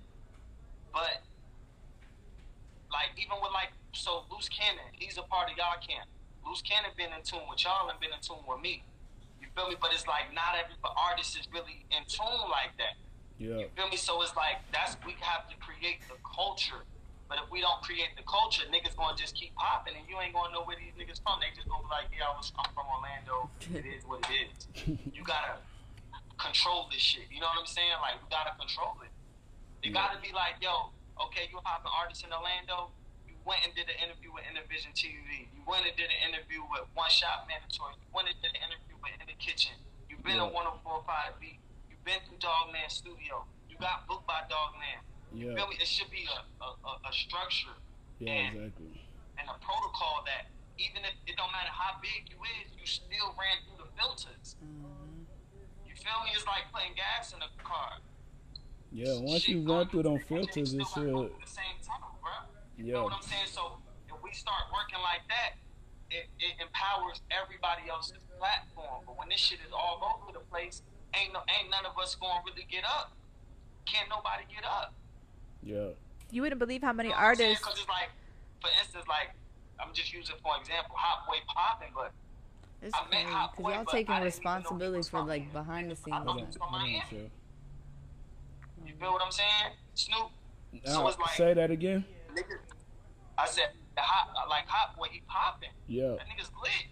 [0.93, 1.25] but
[2.93, 6.07] like even with like so Loose Cannon, he's a part of y'all camp.
[6.47, 8.85] Loose Cannon been in tune with y'all and been in tune with me.
[9.41, 9.75] You feel me?
[9.81, 12.95] But it's like not every artist is really in tune like that.
[13.37, 13.67] Yeah.
[13.67, 13.97] You feel me?
[13.97, 16.83] So it's like that's we have to create the culture.
[17.27, 20.31] But if we don't create the culture, niggas gonna just keep popping, and you ain't
[20.37, 21.41] gonna know where these niggas from.
[21.41, 23.49] They just gonna be like, yeah, I was, I'm from Orlando.
[23.73, 24.53] It is what it is.
[25.15, 25.57] you gotta
[26.37, 27.25] control this shit.
[27.33, 27.97] You know what I'm saying?
[27.99, 29.09] Like we gotta control it.
[29.83, 30.05] You Yeah.
[30.05, 30.93] gotta be like, yo,
[31.27, 32.93] okay, you a popping artist in Orlando.
[33.25, 35.49] You went and did an interview with Intervision TV.
[35.49, 37.97] You went and did an interview with One Shot Mandatory.
[38.05, 39.73] You went and did an interview with In the Kitchen.
[40.13, 40.45] You've been Yeah.
[40.45, 41.57] on 104.5 B.
[42.05, 43.49] Been through Dogman Studio.
[43.65, 45.01] You got booked by Dogman.
[45.33, 45.55] You Yeah.
[45.57, 45.75] feel me?
[45.81, 47.73] It should be a, a, a, a structure
[48.21, 49.01] Yeah, and, exactly.
[49.41, 53.33] and a protocol that even if it don't matter how big you is, you still
[53.33, 54.53] ran through the filters.
[54.61, 55.25] Mm-hmm.
[55.89, 56.29] You feel me?
[56.37, 57.97] It's like putting gas in a car.
[58.93, 61.41] Yeah, once Shit you run through them through the engine, filters, it still gotta should.
[61.41, 62.31] the same tunnel, bro.
[62.77, 62.93] You Yeah.
[63.01, 63.49] know what I'm saying?
[63.49, 65.57] So if we start working like that,
[66.13, 69.01] it, it empowers everybody else's platform.
[69.09, 70.83] But when this shit is all over the place,
[71.21, 73.11] ain't no, ain't none of us gonna really get up.
[73.85, 74.93] Can't nobody get up.
[75.63, 75.89] Yeah.
[76.31, 77.49] You wouldn't believe how many You know what I'm saying?
[77.51, 77.65] artists.
[77.65, 78.09] 'Cause it's like,
[78.61, 79.31] for instance, like
[79.79, 82.11] I'm just using for example, Hot Boy popping, but
[82.81, 85.09] It's I met crazy Hot because Boy, y'all taking I didn't even know he responsibility
[85.09, 86.07] for like behind the scenes.
[86.07, 87.03] know Hold he on, was of from hold on, Miami.
[87.09, 87.31] Chef.
[88.85, 89.71] You feel what I'm saying?
[89.93, 90.29] Snoop.
[90.85, 92.05] So Uh, it's like, say that again.
[92.33, 92.59] nigga,
[93.37, 95.69] I said, the hot, like Hot Boy, he popping.
[95.87, 96.15] Yeah.
[96.17, 96.85] That nigga's lit.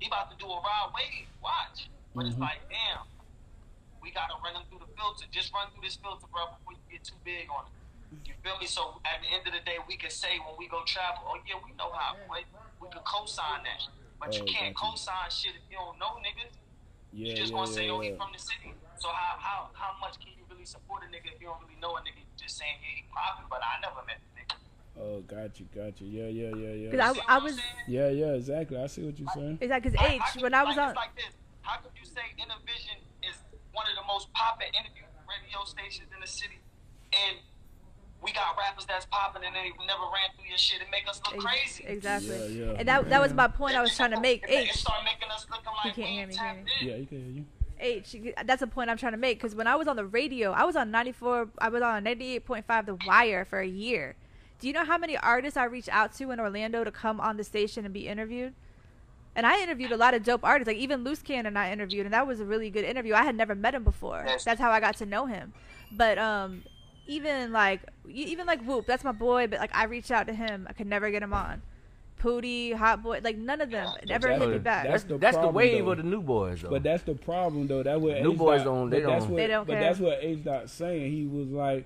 [0.00, 1.26] He about to do a ride wave.
[1.42, 1.88] Watch.
[2.14, 2.40] But it's Mhm.
[2.40, 3.04] like, damn,
[4.06, 5.26] we gotta run him through the filter.
[5.34, 7.74] Just run through this filter, bro, before you get too big on it.
[8.22, 8.70] You feel me?
[8.70, 11.42] So at the end of the day, we can say when we go travel, oh
[11.42, 12.14] yeah, we know how.
[12.30, 12.46] Boy.
[12.78, 13.82] We can co-sign that.
[14.22, 14.94] But you Oh, can't gotcha.
[14.94, 16.54] co-sign shit if you don't know niggas.
[17.10, 18.70] Yeah, You just yeah, gonna say, yeah, oh, he from the city.
[19.02, 21.74] So how how how much can you really support a nigga if you don't really
[21.82, 22.22] know a nigga?
[22.22, 24.54] You just saying, yeah, he popping, but I never met the nigga.
[24.96, 26.06] Oh, got you, got you.
[26.06, 26.90] Yeah, yeah, yeah, yeah.
[26.94, 27.58] Because I, I was.
[27.90, 28.78] Yeah, yeah, exactly.
[28.78, 29.58] I see what you're saying.
[29.60, 29.90] Exactly.
[29.90, 30.90] that because Like, H when I was like, on?
[30.94, 31.34] It's like this.
[31.66, 33.05] How could you say Intervision is
[33.76, 36.58] one of the most popping interview radio stations in the city,
[37.12, 37.36] and
[38.24, 41.20] we got rappers that's popping and they never ran through your shit and make us
[41.22, 41.84] look crazy.
[41.86, 42.34] Exactly.
[42.58, 42.78] Yeah, yeah.
[42.80, 44.42] And that that was my point I was trying to make.
[44.44, 44.72] It, it H.
[44.72, 46.58] start making us looking like He can't hear me, can't.
[46.82, 47.44] Yeah, you can hear you.
[47.78, 48.16] H.
[48.46, 50.64] That's a point I'm trying to make because when I was on the radio, I
[50.64, 51.50] was on 94.
[51.58, 54.16] I was on 98.5 The Wire for a year.
[54.58, 57.36] Do you know how many artists I reached out to in Orlando to come on
[57.36, 58.54] the station and be interviewed?
[59.36, 62.06] And I interviewed a lot of dope artists, like even Loose Cannon and I interviewed,
[62.06, 63.14] and that was a really good interview.
[63.14, 64.24] I had never met him before.
[64.26, 64.42] Yes.
[64.44, 65.52] That's how I got to know him.
[65.92, 66.62] But um,
[67.06, 69.46] even like even like Whoop, that's my boy.
[69.46, 71.62] But like I reached out to him, I could never get him on.
[72.18, 74.84] Pootie, Hot Boy, like none of them ever That's hit me back.
[74.84, 75.90] that's That's, the that's the wave though.
[75.90, 76.70] of the new boys, though.
[76.70, 77.82] But that's the problem, though.
[77.82, 78.38] That what New H.
[78.38, 79.82] boys Dot- don't- they that's don't- What, They don't but care.
[79.82, 80.42] that's what H.
[80.44, 81.12] Dot saying.
[81.12, 81.84] He was like,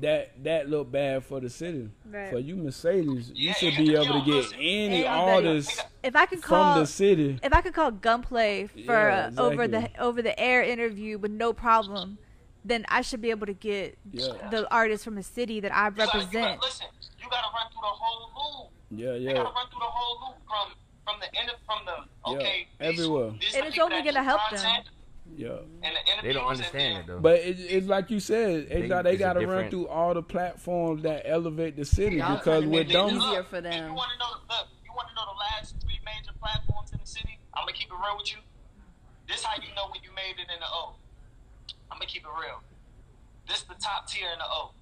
[0.00, 1.88] that that looked bad for the city.
[2.04, 2.30] Right.
[2.30, 6.42] For you, Mercedes, you Yeah, should be able to get any artist if I could
[6.42, 7.38] from the city.
[7.42, 11.30] if I could call gunplay for Yeah, uh, over the over the air interview with
[11.30, 12.18] no problem,
[12.64, 14.32] then I should be able to get Yeah.
[14.50, 16.62] the artist from the city that I You gotta- you gotta- represent.
[16.62, 16.86] listen,
[17.20, 18.72] you gotta run through the whole loop.
[18.90, 19.14] Yeah, yeah.
[19.14, 19.32] You yeah.
[19.34, 20.72] gotta run through the whole loop from
[21.06, 23.30] from the end of, from the Yeah, okay these- everywhere.
[23.40, 24.82] these And it's only gonna do help them.
[25.36, 25.88] Content Yeah.
[25.88, 27.20] And the they don't understand it though.
[27.20, 28.88] But it, it's like you said, They- H.
[28.88, 32.64] Dot, they got to run through all the platforms that elevate the city Y'all because
[32.64, 33.88] we're with make it them, easier for if them.
[33.90, 34.30] You want to know?
[34.48, 37.38] Look, you want to know the last three major platforms in the city?
[37.54, 38.38] I'm gonna keep it real with you.
[39.28, 40.94] This how you know when you made it in the O.
[41.90, 42.62] I'm gonna keep it real.
[43.48, 44.72] This the top tier in the O.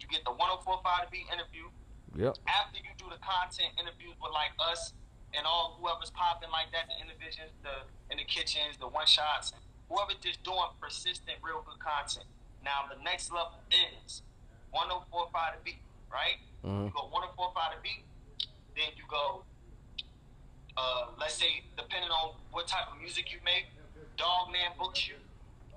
[0.00, 1.68] You get the 104.5 to be interview.
[2.16, 2.34] yep.
[2.48, 4.94] After you do the content interviews with like us
[5.34, 9.52] and all whoever's popping like that, the intervisions, the in the kitchens, the one shots,
[9.88, 12.26] whoever just doing persistent, real good content.
[12.64, 14.22] Now the next level is
[14.74, 15.80] 104.5 to beat,
[16.12, 16.38] right?
[16.64, 16.86] Mhm.
[16.86, 18.04] You go 104.5 to beat,
[18.76, 19.44] then you go.
[20.76, 23.66] Uh, let's say depending on what type of music you make,
[24.16, 25.16] Dog Man books you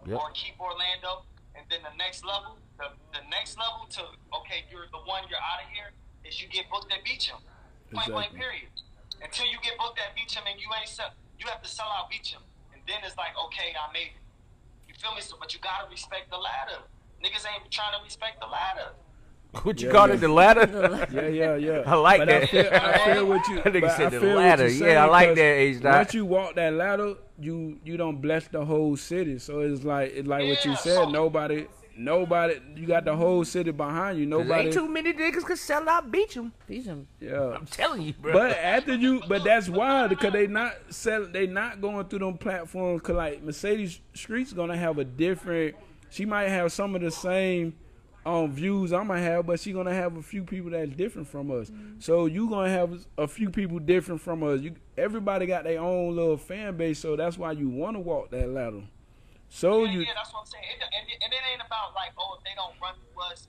[0.05, 0.19] Yep.
[0.19, 1.23] or Keep Orlando,
[1.55, 4.01] and then the next level, the, the next level to
[4.39, 5.91] okay, you're the one, you're out of here,
[6.25, 7.39] is you get booked at Beacham,
[7.93, 8.39] point blank Exactly.
[8.39, 8.69] period.
[9.23, 11.09] Until you get booked at Beacham and you ain't sell,
[11.39, 12.41] you have to sell out Beacham,
[12.73, 14.21] and then it's like okay, I made it.
[14.87, 15.21] You feel me?
[15.21, 16.83] So, but you gotta respect the ladder.
[17.23, 18.91] Niggas ain't trying to respect the ladder.
[19.63, 20.13] What you Yeah, call yeah.
[20.15, 21.07] it, the ladder?
[21.13, 21.83] Yeah, yeah, yeah.
[21.85, 22.43] I like but that.
[22.43, 23.55] I feel, I feel what you.
[23.61, 24.67] That nigga said I the ladder.
[24.67, 25.93] Yeah, I like that, H-Dot.
[25.97, 29.37] Once you walk that ladder, you you don't bless the whole city.
[29.37, 30.95] So it's like it's like what you said.
[31.05, 31.67] so- Nobody.
[31.97, 32.59] Nobody.
[32.75, 34.25] You got the whole city behind you.
[34.25, 34.65] Nobody.
[34.65, 36.53] ain't too many niggas can sell out beat them.
[36.67, 37.07] Beat 'em.
[37.19, 37.51] yeah.
[37.55, 38.33] I'm telling you, bro.
[38.33, 42.37] But after you, but that's why because they not selling, they not going through them
[42.37, 43.01] platforms.
[43.01, 45.75] Cause like Mercedes Street's gonna have a different.
[46.09, 47.75] She might have some of the same
[48.25, 51.51] um views I might have, but she gonna have a few people that's different from
[51.51, 51.71] us.
[51.99, 54.61] So you gonna have a few people different from us.
[54.61, 58.31] You everybody got their own little fan base, so that's why you want to walk
[58.31, 58.83] that ladder.
[59.53, 60.65] So yeah, you yeah, that's what I'm saying.
[60.65, 63.47] It, and, it- and it ain't about like, oh, if they don't run through us,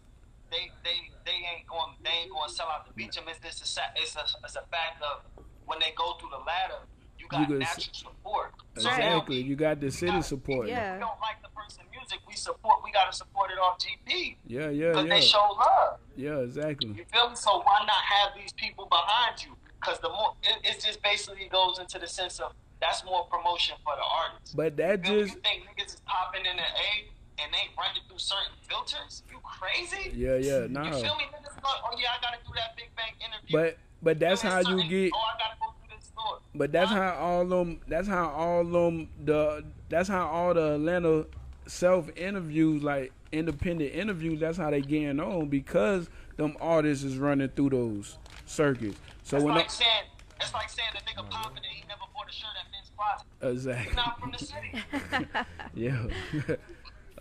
[0.52, 3.16] they they they ain't going they ain't going to sell out the beach.
[3.16, 5.24] It's just a it's a it's a fact of
[5.64, 6.84] when they go through the ladder,
[7.18, 8.52] you got You could natural support.
[8.76, 10.68] Exactly we- you got the city support.
[10.68, 10.92] Yeah.
[10.92, 12.84] If we don't like the person's music, we support.
[12.84, 15.98] We gotta support it off GP yeah, yeah, because yeah, they show love.
[16.16, 16.88] yeah, exactly.
[16.92, 17.36] You feel me?
[17.36, 19.56] So why not have these people behind you?
[19.80, 22.52] Because the more it, it just basically goes into the sense of
[22.84, 24.56] that's more promotion for the artist.
[24.56, 28.02] But that You, just you think niggas is popping in the A and they running
[28.08, 29.22] through certain filters?
[29.30, 30.12] You crazy?
[30.14, 30.84] yeah, yeah, You nah.
[30.92, 31.24] feel me?
[31.32, 33.56] Niggas like, oh yeah, I gotta do that Big Bang interview.
[33.56, 35.12] But but that's how you get.
[35.14, 36.38] Oh, I gotta go through this store.
[36.54, 36.96] But that's Huh?
[36.96, 37.80] how all them.
[37.88, 39.08] That's how all them.
[39.24, 41.26] The that's how all the Atlanta
[41.66, 44.40] self interviews, like independent interviews.
[44.40, 48.98] That's how they getting on because them artists is running through those circuits.
[49.22, 50.04] So It's when like I, saying
[50.44, 53.26] it's like saying the nigga popping and he never bought a shirt at Men's Closet.
[53.40, 55.36] He's exactly, not from the city.
[55.74, 56.56] yeah.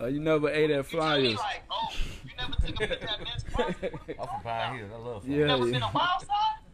[0.00, 1.34] uh, you never ate at You feel me?
[1.34, 1.34] Flyers.
[1.36, 1.88] Like, oh,
[2.24, 3.94] you never took a picture at Men's Closet.
[4.08, 4.88] I'm from Pine Hill.
[4.94, 6.28] I love Yeah, You never been yeah, a wild side?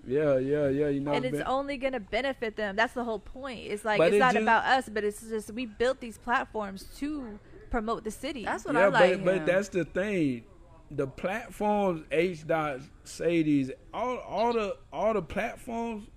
[0.07, 0.89] yeah, yeah, yeah.
[0.89, 2.77] You know, and it's only gonna benefit them.
[2.77, 3.61] That's the whole point.
[3.61, 6.19] It's like But it's it not just- about us, but it's just we built these
[6.19, 7.39] platforms to
[7.71, 8.45] promote the city.
[8.45, 9.25] That's what yeah, I like.
[9.25, 10.45] but but that's the thing.
[10.93, 16.09] The platforms, H dot Sadie's, all all the all the platforms,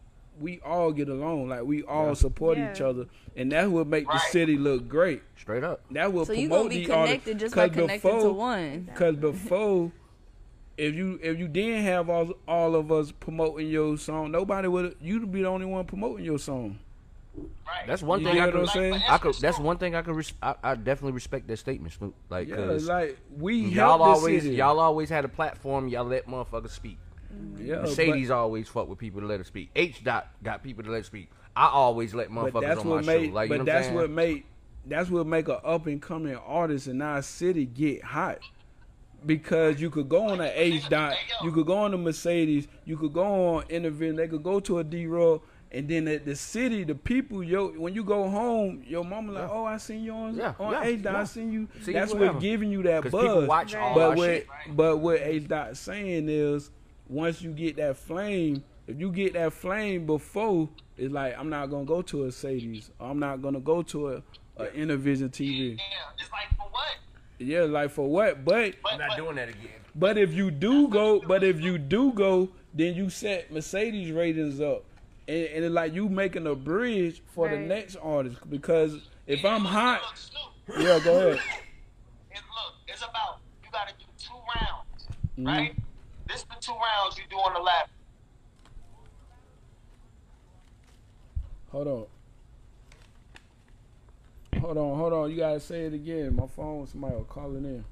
[0.43, 1.47] we all get along.
[1.49, 2.71] Like we all support Yeah.
[2.73, 5.23] each other, and that will make the city look great.
[5.37, 5.81] Straight up.
[5.91, 7.23] That will so you promote gonna be the artists.
[7.25, 8.89] connected just by 'Cause connecting to before- one.
[8.95, 9.91] Cause before,
[10.77, 14.95] if you if you didn't have all all of us promoting your song, nobody would.
[15.01, 16.79] You'd be the only one promoting your song.
[17.35, 17.87] Right.
[17.87, 18.69] That's one You thing get I what I'm could.
[18.69, 19.01] saying?
[19.09, 19.33] I could.
[19.41, 20.15] That's one thing I could.
[20.15, 22.13] Res- I, I definitely respect that statement, Snoop.
[22.29, 25.87] Like, Yeah, 'cause like we y'all always, y'all always had a platform.
[25.87, 26.99] Y'all let motherfuckers speak.
[27.33, 27.65] Mm-hmm.
[27.65, 29.69] yeah, but- Mercedes always fuck with people to let her speak.
[29.75, 31.29] H dot got people to let her speak.
[31.55, 33.33] I always let motherfuckers that's on my what made show.
[33.33, 34.43] Like, you but know that's what, what made
[34.85, 38.39] that's what make an up and coming artist in our city get hot
[39.25, 42.97] because you could go on a H dot you could go on a Mercedes you
[42.97, 46.35] could go on interview they could go to a D roll and then at the
[46.35, 50.11] city the people yo when you go home your mama like oh I seen you
[50.13, 52.33] on Yeah, on yeah, H dot I seen you See, that's whatever.
[52.33, 54.47] what giving you that buzz people watch all but what shit.
[54.75, 56.69] but what H dot saying is
[57.13, 61.67] once you get that flame, if you get that flame before, it's like I'm not
[61.69, 62.91] gonna go to a Sadie's.
[62.99, 64.23] Or I'm not gonna go to a,
[64.57, 65.77] a Intervision TV.
[65.77, 65.83] Yeah,
[66.19, 66.95] it's like for what?
[67.39, 68.43] Yeah, like for what?
[68.43, 69.71] But But, I'm not but doing that again.
[69.95, 74.59] but if you do go, but if you do go, then you set Mercedes ratings
[74.59, 74.83] up,
[75.27, 78.37] and, and it's like you making a bridge for the next artist.
[78.49, 78.97] Because
[79.27, 81.33] if I'm hot, look, Snoop, yeah, go ahead.
[82.31, 85.07] it, look, it's about you got to do two rounds,
[85.37, 85.47] Mm-hmm.
[85.47, 85.75] right?
[86.33, 87.91] This the two rounds you do on the lap.
[91.71, 92.05] Hold on.
[94.59, 95.29] Hold on, hold on.
[95.29, 96.35] You gotta say it again.
[96.35, 97.85] My phone, somebody will call it in.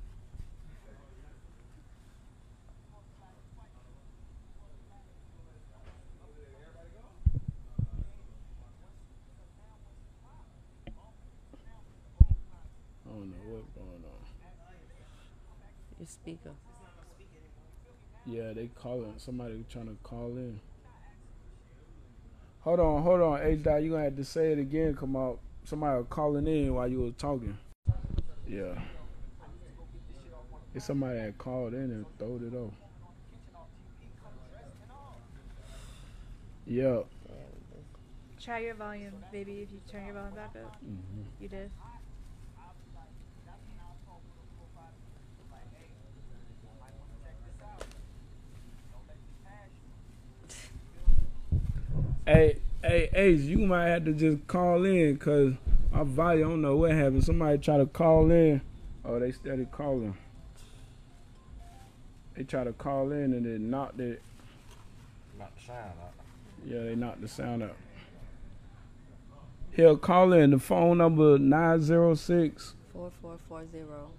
[13.06, 14.26] I don't know what's going on.
[16.00, 16.71] Your speaker.
[18.26, 19.14] Yeah, they calling.
[19.18, 20.60] Somebody trying to call in.
[22.62, 23.42] Hold on, hold on.
[23.42, 24.96] H dot, you gonna have to say it again.
[24.96, 25.40] Come out.
[25.64, 27.58] Somebody calling in while you was talking.
[28.48, 28.80] Yeah.
[30.74, 32.74] It's somebody that called in and throwed it off.
[36.66, 37.02] Yeah.
[38.40, 39.62] Try your volume, baby.
[39.62, 41.22] If you turn your volume back up, Mm-hmm.
[41.44, 41.70] you did.
[52.26, 55.54] Hey, hey, Ace, you might have to just call in because
[55.92, 57.24] my volume, I don't know what happened.
[57.24, 58.62] Somebody try to call in.
[59.04, 60.16] Oh, they started calling.
[62.36, 64.22] They try to call in and then knocked it.
[65.38, 65.92] Not the sound.
[66.66, 67.76] Yeah, they knocked the sound out.
[69.72, 72.76] He'll call in the phone number 906.
[72.94, 74.12] Four four four zero.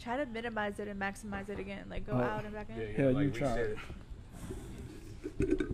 [0.00, 1.84] Try to minimize it and maximize it again.
[1.88, 2.20] Like go Oh.
[2.20, 2.94] out and back in.
[2.94, 3.78] Hell, you try it.
[5.38, 5.66] This is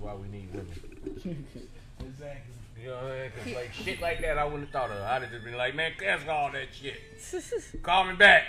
[0.00, 1.46] why we need women.
[2.00, 2.54] Exactly.
[2.82, 3.30] You know what I mean?
[3.36, 5.02] 'Cause, like shit like that, I wouldn't have thought of.
[5.02, 6.96] I'd have just been like, man, cancel all that shit.
[7.82, 8.44] Call me back.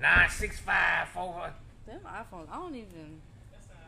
[0.00, 1.50] Nine six five four.
[1.86, 3.20] Them iPhones, I don't even.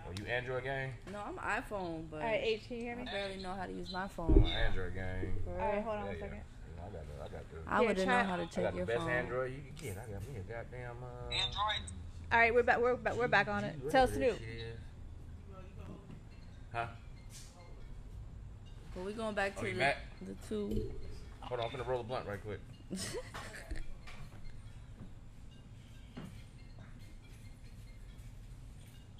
[0.06, 0.92] Oh, you Android gang?
[1.12, 3.02] No, I'm iPhone, but All right, H, can you hear me?
[3.08, 4.44] I barely know how to use my Oh, phone.
[4.46, 5.34] Android gang.
[5.46, 6.20] All right, hold on Yeah, one yeah.
[6.20, 6.38] second.
[6.38, 8.42] You know, I got the, I got the, I Here, wouldn't try- know how to
[8.42, 9.10] I got check the your best phone.
[9.10, 9.98] Android you can get.
[9.98, 10.96] I got me a goddamn.
[11.02, 11.92] Uh, Android.
[12.32, 12.78] All right, we're back.
[12.80, 13.14] We're back.
[13.16, 13.74] We're back on it.
[13.90, 14.38] Tell Snoop.
[14.38, 14.78] shit is.
[16.72, 16.86] Huh?
[18.98, 19.94] But we going back Oh, to you the,
[20.26, 20.90] the two.
[21.42, 22.58] Hold on, I'm gonna roll a blunt right quick.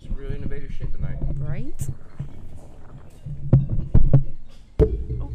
[0.02, 1.16] Some real innovative shit tonight.
[1.38, 1.74] Right?
[4.80, 5.30] Oh,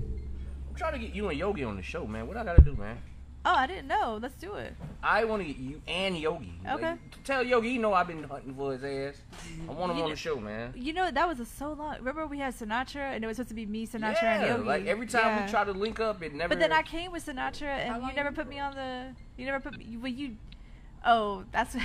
[0.70, 2.28] I'm trying to get you and Yogi on the show, man.
[2.28, 2.98] What I gotta do, man?
[3.46, 4.20] Oh, I didn't know.
[4.22, 4.74] Let's do it.
[5.02, 6.54] I want to get you and Yogi.
[6.64, 6.94] Like, Okay.
[7.26, 9.22] tell Yogi, you know I've been hunting for his ass.
[9.70, 10.74] I want him You on know- the show, man.
[10.76, 11.96] You know that was a so long.
[11.98, 14.64] Remember we had Sinatra, and it was supposed to be me, Sinatra, yeah, and Yogi.
[14.68, 15.46] like every time Yeah.
[15.46, 16.50] we try to link up, it never.
[16.50, 19.16] But then I came with Sinatra, and you never put me on the.
[19.38, 19.98] You never put me.
[20.02, 20.38] Well, you.
[21.06, 21.76] Oh, that's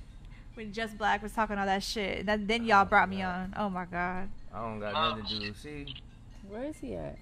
[0.54, 2.26] when Just Black was talking all that shit.
[2.26, 3.54] Then then y'all oh, brought me on.
[3.56, 4.28] Oh my god.
[4.54, 5.54] I don't got uh, nothing to do.
[5.54, 5.94] See,
[6.48, 7.18] Where is he at?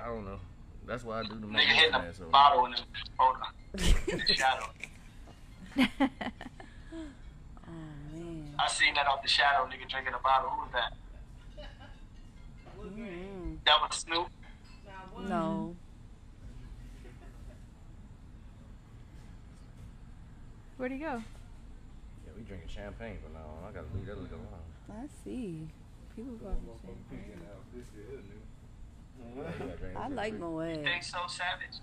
[0.00, 0.38] I don't know.
[0.86, 1.62] That's why I do the most.
[1.62, 4.12] Nigga hitting ass a bottle in the.
[4.12, 4.70] In the shadow.
[8.58, 8.66] Man.
[8.66, 10.50] I seen that off the shadow, nigga drinking a bottle.
[10.50, 10.92] Who was that?
[12.96, 14.28] Mm, That was Snoop.
[15.28, 15.74] no.
[20.76, 21.22] Where'd he go?
[22.24, 23.68] Yeah, we drinking champagne for now.
[23.68, 24.46] I gotta leave that look alone.
[24.90, 25.66] I see.
[26.14, 27.42] People go from champagne.
[29.96, 30.84] I like Moet.
[30.84, 31.80] Think so, Savage?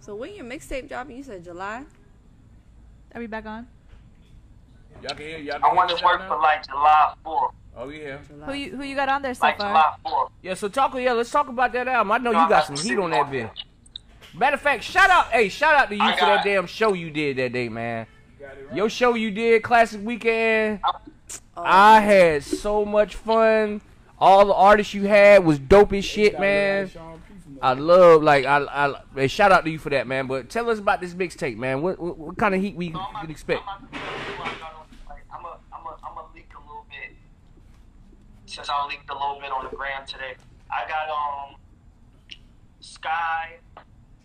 [0.00, 1.16] So when your mixtape dropping?
[1.18, 1.84] You said July.
[3.14, 3.66] Are we back on?
[5.02, 5.38] Y'all can hear.
[5.38, 6.28] Y'all can I want to work now?
[6.28, 7.52] for like July 4th.
[7.76, 8.18] Oh yeah.
[8.26, 8.46] July.
[8.46, 9.68] Who you who you got on there so Like far?
[9.68, 10.30] July 4th.
[10.42, 10.54] Yeah.
[10.54, 10.94] So talk.
[10.96, 11.12] Yeah.
[11.12, 12.12] Let's talk about that album.
[12.12, 13.50] I know you got some heat on that bit.
[14.34, 15.26] Matter of fact, shout out.
[15.26, 17.68] Hey, shout out to you I for that got- damn show you did that day,
[17.68, 18.06] man.
[18.74, 20.80] Your show you did, Classic Weekend.
[20.84, 21.00] Oh,
[21.56, 23.80] I had so much fun.
[24.18, 26.90] All the artists you had was dope as shit, man.
[27.60, 30.26] I love like I I hey, shout out to you for that, man.
[30.26, 31.82] But tell us about this mixtape, man.
[31.82, 33.62] What, what what kind of heat we So can expect?
[33.66, 36.34] I'm about to tell you what I got like, I'm a, I'm a, I'm a
[36.34, 37.16] leak a little bit.
[38.46, 40.36] Since I leaked a little bit on the gram today,
[40.70, 41.56] I got um
[42.80, 43.58] Sky,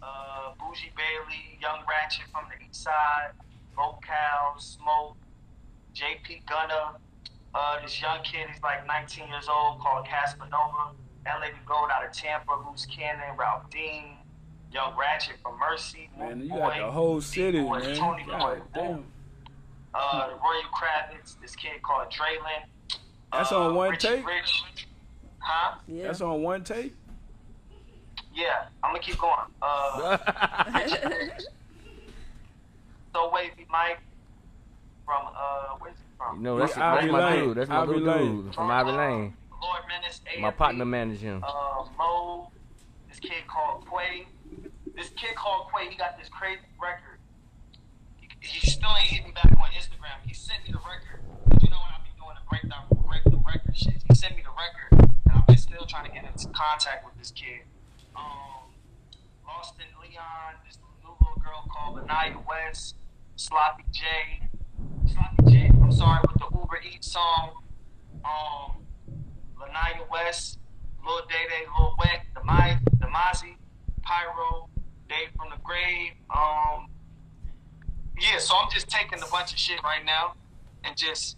[0.02, 3.32] uh, Bougie Bailey, Young Ratchet from the East Side,
[3.76, 5.18] Vocal, Smoke,
[5.96, 7.00] JP Gunner.
[7.56, 10.94] Uh, this young kid, he's like 19 years old, called Caspanova.
[10.94, 11.03] That
[11.42, 14.18] lady Gold out of Tampa, Loose Cannon, Ralph Dean,
[14.72, 17.96] Young Ratchet from Mercy, Man, you Moot got Boy, the whole city, D-Boy, man.
[17.96, 19.04] Tony God Boy, damn.
[19.94, 22.98] uh, the Royal Kravitz, this kid called Draylon.
[23.32, 24.26] That's uh, on one Richie tape?
[24.26, 24.64] Rich.
[25.40, 25.76] Huh?
[25.88, 26.04] yeah.
[26.04, 26.96] That's on one tape.
[28.36, 29.36] Yeah, I'm gonna keep going.
[29.62, 30.18] Uh,
[33.14, 34.00] so wavy Mike
[35.06, 36.42] from uh, where's he from?
[36.42, 37.58] no, that's, Yeah, that's my dude.
[37.58, 38.44] That's my Ivy little Lane.
[38.46, 39.34] dude from Ivy Lane.
[39.64, 41.44] Lord Menace, My partner managed him.
[41.44, 42.52] uh, Mo,
[43.10, 44.28] this kid called Quay.
[44.96, 47.18] This kid called Quay, he got this crazy record.
[48.20, 50.20] He, he still ain't hit me back on Instagram.
[50.28, 51.24] He sent me the record.
[51.64, 54.04] You know when I be doing the breakdown, break the record shit.
[54.08, 57.18] He sent me the record, and I've been still trying to get into contact with
[57.18, 57.64] this kid.
[58.16, 58.68] Um,
[59.48, 62.96] Lost in Leon, this new little girl called Anaya West,
[63.38, 64.04] Sloppy J,
[65.08, 65.72] Sloppy J.
[65.82, 67.52] I'm sorry with the Uber Eats song.
[68.26, 68.83] Um,
[69.74, 70.60] Lanaya West,
[71.06, 73.56] Lil Day Day, Lil Wet, the Mike, the Demazi,
[74.04, 74.70] Pyro,
[75.10, 76.14] Day from the Grave.
[76.30, 76.88] Um,
[78.20, 80.34] yeah, so I'm just taking a bunch of shit right now
[80.84, 81.38] and just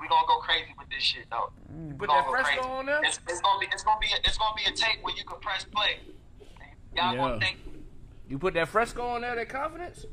[0.00, 1.52] we gonna go crazy with this shit though.
[1.88, 2.68] You put gonna that go fresco crazy.
[2.68, 3.00] on there?
[3.04, 5.24] It's, it's gonna be it's gonna be a, it's gonna be a tape where you
[5.24, 6.00] can press play.
[6.96, 7.16] Y'all Yeah.
[7.16, 7.58] gonna think
[8.28, 10.04] You put that fresco on there, that confidence?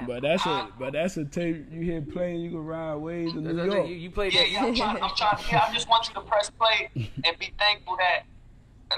[0.00, 2.40] Man, But that's I- a but that's a tape you hear playing.
[2.40, 3.88] You can ride waves in New that's- York.
[3.88, 4.50] You, you played Yeah, that.
[4.50, 5.44] yeah, I'm trying, I'm trying.
[5.50, 8.24] Yeah, I just want you to press play and be thankful that,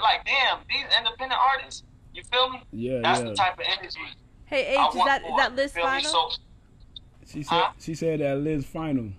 [0.01, 1.83] like, damn, these independent artists.
[2.13, 2.63] You feel me?
[2.73, 3.29] Yeah, That's yeah.
[3.29, 4.01] the type of energy
[4.47, 5.91] Hey I H, is want that for is that it, list feel me?
[6.03, 6.11] final?
[6.11, 6.31] So,
[7.27, 7.73] She said Huh?
[7.79, 9.11] she said that Liz final.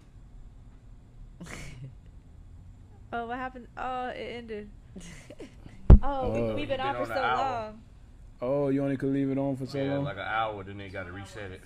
[3.14, 3.68] Oh, what happened?
[3.78, 4.70] Oh, it ended.
[6.04, 6.32] Oh, Oh.
[6.34, 7.66] we, we've been Been on for so an hour.
[7.68, 7.82] long.
[8.42, 10.06] Oh, you only could leave it on for so Yeah, long.
[10.06, 11.62] like an hour, then they got to reset it.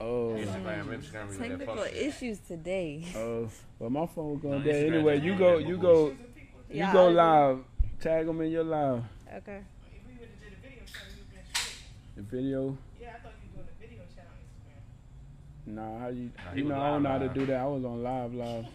[0.00, 3.04] oh, Instagram, Instagram, really that Technical issues today.
[3.16, 3.48] oh.
[3.78, 4.92] Well, my phone was going No, dead.
[4.92, 6.12] Anyway, you go, you me go,
[6.70, 7.58] you go live.
[8.00, 9.04] Tag them in your live.
[9.36, 9.60] Okay.
[12.16, 12.76] The video.
[13.00, 15.92] Yeah, I thought you were doing a video chat on Instagram.
[15.92, 16.30] Nah, how you?
[16.44, 17.60] Nah, you know, I don't know how to do that.
[17.60, 18.66] I was on live, live.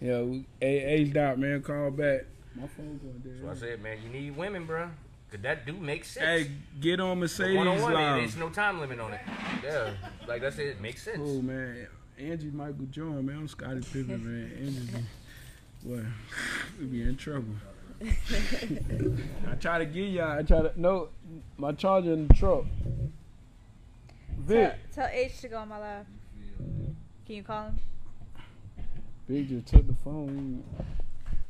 [0.00, 2.22] Yeah, we, A H dot man, call back.
[2.54, 4.88] My phone going So I said, man, you need women, bro.
[5.30, 6.26] Cause that do make sense.
[6.26, 6.50] Hey,
[6.80, 8.16] get on Mercedes one on one, live.
[8.16, 9.20] there's no time limit on it.
[9.62, 9.92] Yeah,
[10.26, 11.20] like I said, it makes sense.
[11.20, 11.86] Oh man.
[12.18, 13.36] Angie Michael Jordan, man.
[13.36, 14.52] I'm Scottie Pippen, man.
[14.58, 16.04] Angie, be- boy,
[16.80, 17.54] we be in trouble.
[19.50, 20.38] I try to get y'all.
[20.38, 21.10] I try to no,
[21.56, 22.64] my charger in the truck.
[24.38, 26.06] Vic, Tell, tell H to go on my live.
[27.26, 27.78] Can you call him?
[29.28, 30.64] Vic just took the phone.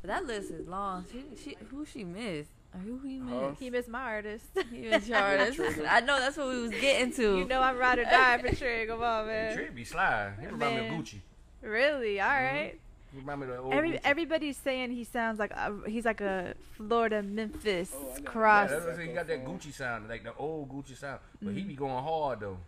[0.02, 1.06] But that list is long.
[1.10, 2.50] She, she, who she missed?
[2.72, 3.60] Or who he missed?
[3.60, 4.44] He missed my artist.
[4.70, 5.60] He missed your artist.
[5.88, 7.38] I know that's what we was getting to.
[7.38, 8.88] you know I'm ride or die for Trig.
[8.88, 9.56] Come on, man.
[9.56, 10.32] Trey be sly.
[10.40, 11.18] He remind me of Gucci.
[11.62, 12.20] Really?
[12.20, 12.78] All right.
[13.12, 14.00] He remind me of the old Every Gucci.
[14.04, 18.30] everybody's saying he sounds like a, he's like a Florida Memphis Oh, I got- Yeah,
[18.30, 18.70] cross.
[18.70, 21.18] that's what he got that Gucci sound, like the old Gucci sound.
[21.42, 22.58] But he be going hard though.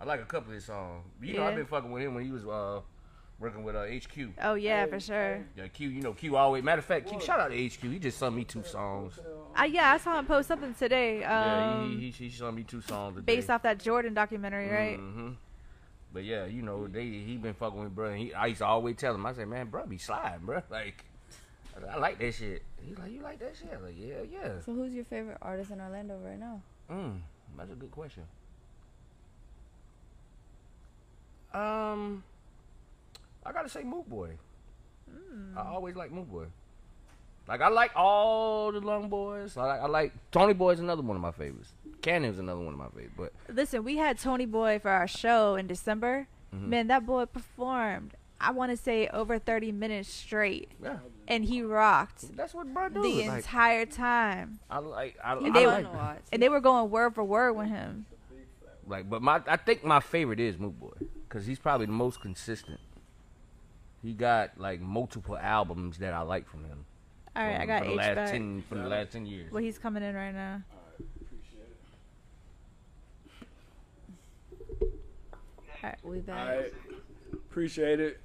[0.00, 1.04] I like a couple of his songs.
[1.22, 2.80] You know, I've been fucking with him when he was uh,
[3.38, 4.30] working with uh, HQ.
[4.42, 5.44] Oh yeah, for sure.
[5.56, 5.88] Yeah, Q.
[5.88, 6.62] You know, Q always.
[6.64, 7.20] Matter of fact, Q.
[7.20, 7.80] Shout out to HQ.
[7.82, 9.18] He just sung me two songs.
[9.54, 11.20] I yeah, I saw him post something today.
[11.20, 13.16] yeah, Um, he, he, he, he sung me two songs.
[13.16, 13.36] Today.
[13.36, 14.96] based off that Jordan documentary, right?
[14.98, 15.30] hmm
[16.12, 18.14] But yeah, you know, they he been fucking with bro.
[18.14, 20.62] He, I used to always tell him, I said, man, bro, be sliding, bro.
[20.70, 21.04] Like,
[21.76, 22.62] I, I like that shit.
[22.84, 23.68] He's like, you like that shit?
[23.76, 24.60] I'm like, yeah, yeah.
[24.64, 26.60] So who's your favorite artist in Orlando right now?
[26.90, 27.18] Mm,
[27.56, 28.22] that's a good question.
[31.52, 32.24] Um,
[33.46, 34.30] I gotta say, Moot Boy.
[35.56, 36.46] I always like Moot Boy.
[37.46, 39.56] Like I like all the Long Boys.
[39.56, 41.72] I like, I like Tony Boy's another one of my favorites.
[42.00, 43.14] Cannon's another one of my favorites.
[43.46, 46.26] But Listen, we had Tony Boy for our show in December.
[46.54, 46.68] Mhm.
[46.68, 48.14] Man, that boy performed.
[48.40, 52.88] I want to say over 30 minutes straight, yeah, and he rocked that's what bro
[52.88, 53.00] do.
[53.02, 54.58] the like, entire time.
[54.70, 55.16] I like.
[55.22, 55.84] I, And I they like.
[55.84, 56.18] Fun to watch.
[56.32, 58.06] And they were going word for word with him.
[58.86, 62.20] Like, but my I think my favorite is Moot Boy because he's probably the most
[62.20, 62.80] consistent.
[64.04, 66.84] He got like multiple albums that I like from him.
[67.34, 68.30] All right, I got from the H last back.
[68.32, 69.50] ten from the last ten years.
[69.50, 70.62] Well, he's coming in right now.
[76.02, 76.38] We back.
[76.38, 76.74] All right,
[77.32, 78.20] appreciate it.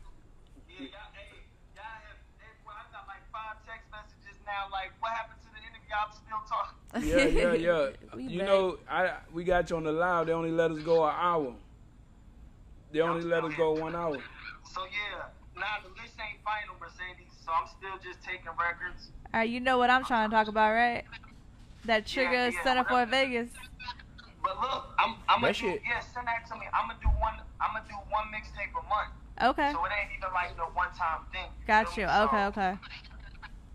[0.69, 1.39] Yeah, y'all, hey,
[1.75, 2.17] y'all have,
[2.65, 4.67] well, I got like five text messages now.
[4.71, 5.95] Like, what happened to the interview?
[5.95, 7.33] I'm still talking.
[7.33, 7.89] Yeah, yeah, yeah.
[8.15, 8.47] We you back.
[8.47, 10.27] know, I we got you on the live.
[10.27, 11.53] They only let us go an hour.
[12.91, 14.17] They only let us go one hour.
[14.73, 15.23] So yeah,
[15.59, 17.31] nah, the list ain't final, Mercedes.
[17.45, 19.11] So I'm still just taking records.
[19.33, 21.03] All right, you know what I'm trying to talk about, right?
[21.85, 23.05] That Trigger yeah, Center for.
[23.05, 23.49] Vegas.
[24.41, 26.65] But look, I'm, I'm gonna do, shit- yeah, send that to me.
[26.73, 27.33] I'm gonna do one.
[27.59, 29.11] I'm gonna do one mixtape a month.
[29.41, 31.47] Okay, So it ain't even like the one time thing.
[31.67, 32.09] got feel you.
[32.09, 32.77] So, Okay, okay.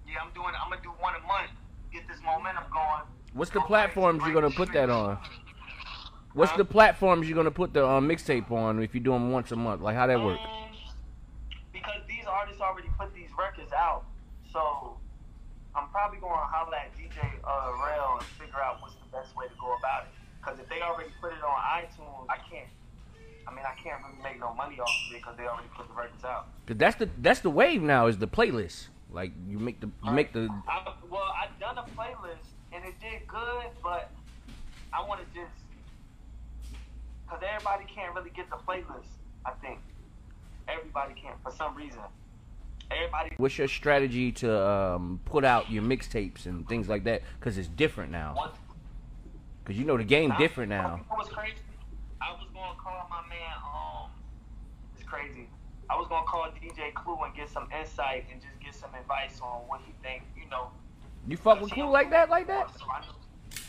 [0.09, 0.53] Yeah, I'm doing.
[0.63, 1.51] I'm gonna do one a month.
[1.93, 3.05] Get this momentum going.
[3.33, 5.19] What's the Go platforms crazy, you're gonna put that on?
[6.35, 9.53] What's the platforms you're gonna put the uh, mixtape on if you do them once
[9.53, 9.81] a month?
[9.81, 10.41] Like how that work?
[10.41, 10.74] Um, because these
[12.35, 14.03] artists already put these records out,
[14.51, 14.99] so
[15.75, 19.35] I'm probably going to holler at DJ uh, Rel and figure out what's the best
[19.39, 20.11] way to go about it.
[20.43, 22.69] Because if they already put it on iTunes, I can't.
[23.47, 25.87] I mean, I can't really make no money off of it because they already put
[25.87, 26.49] the records out.
[26.67, 28.89] Cause that's the that's the wave now is the playlist.
[29.13, 32.95] Like you make the you make the I, well, I done a playlist and it
[33.01, 34.11] did good, but
[34.93, 35.53] I want to just
[37.25, 39.13] because everybody can't really get the playlist.
[39.45, 39.79] I think
[40.69, 42.01] everybody can't for some reason.
[42.95, 47.23] Everybody what's your strategy to um, put out your mixtapes and things like that?
[47.41, 48.53] Cause it's different now.
[49.65, 51.01] Cause you know the game different now.
[51.09, 51.55] what's crazy?
[52.21, 53.55] I was gonna call my man.
[53.65, 54.11] Um,
[54.95, 55.49] it's crazy.
[55.91, 59.41] I was gonna call DJ Clue and get some insight and just get some advice
[59.43, 60.23] on what he think.
[60.37, 60.71] You know.
[61.27, 62.71] You fuck with Clue like that, like that?
[62.79, 62.85] So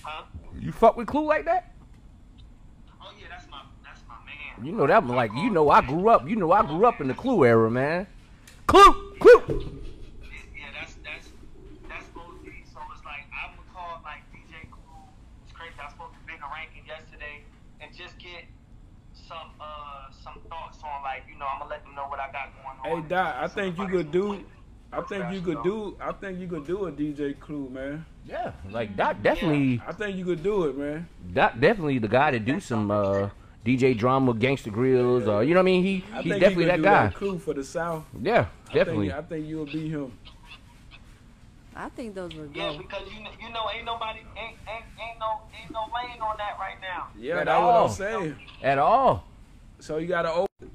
[0.05, 0.23] Huh?
[0.59, 1.73] You fuck with Clue like that?
[3.01, 4.65] Oh yeah, that's my that's my man.
[4.65, 6.29] You know that like you know I grew up.
[6.29, 8.07] You know I grew up in the Clue era, man.
[8.67, 9.81] Clue, Clue.
[10.55, 11.27] Yeah, that's that's
[11.89, 12.45] that's OG.
[12.71, 15.05] So it's like I would call like DJ Clue.
[15.43, 15.75] It's crazy.
[15.79, 17.43] I spoke to Bigger Ranking yesterday
[17.81, 18.45] and just get
[19.13, 22.31] some uh some thoughts on like you know I'm gonna let them know what I
[22.31, 23.03] got going on.
[23.03, 24.43] Hey Doc, I think you could do.
[24.91, 25.97] I think you could do.
[25.99, 28.05] I think you could do a DJ Clue, man.
[28.25, 29.81] Yeah, like that definitely.
[29.85, 31.07] I think you could do it, man.
[31.33, 33.29] That definitely the guy to do some uh,
[33.65, 35.83] DJ drama, Gangsta Grillz, or you know what I mean.
[35.83, 37.03] He I he's definitely you that do guy.
[37.07, 38.05] that Clue for the South.
[38.21, 39.07] Yeah, I definitely.
[39.09, 40.11] think, I think you'll be him.
[41.75, 42.77] I think those were Yeah, good.
[42.87, 46.37] because you know, you know ain't nobody ain't ain't ain't no ain't no lane on
[46.37, 47.07] that right now.
[47.19, 47.85] Yeah, At that's what all.
[47.87, 48.35] I'm saying.
[48.61, 49.25] At all.
[49.79, 50.71] So you gotta open.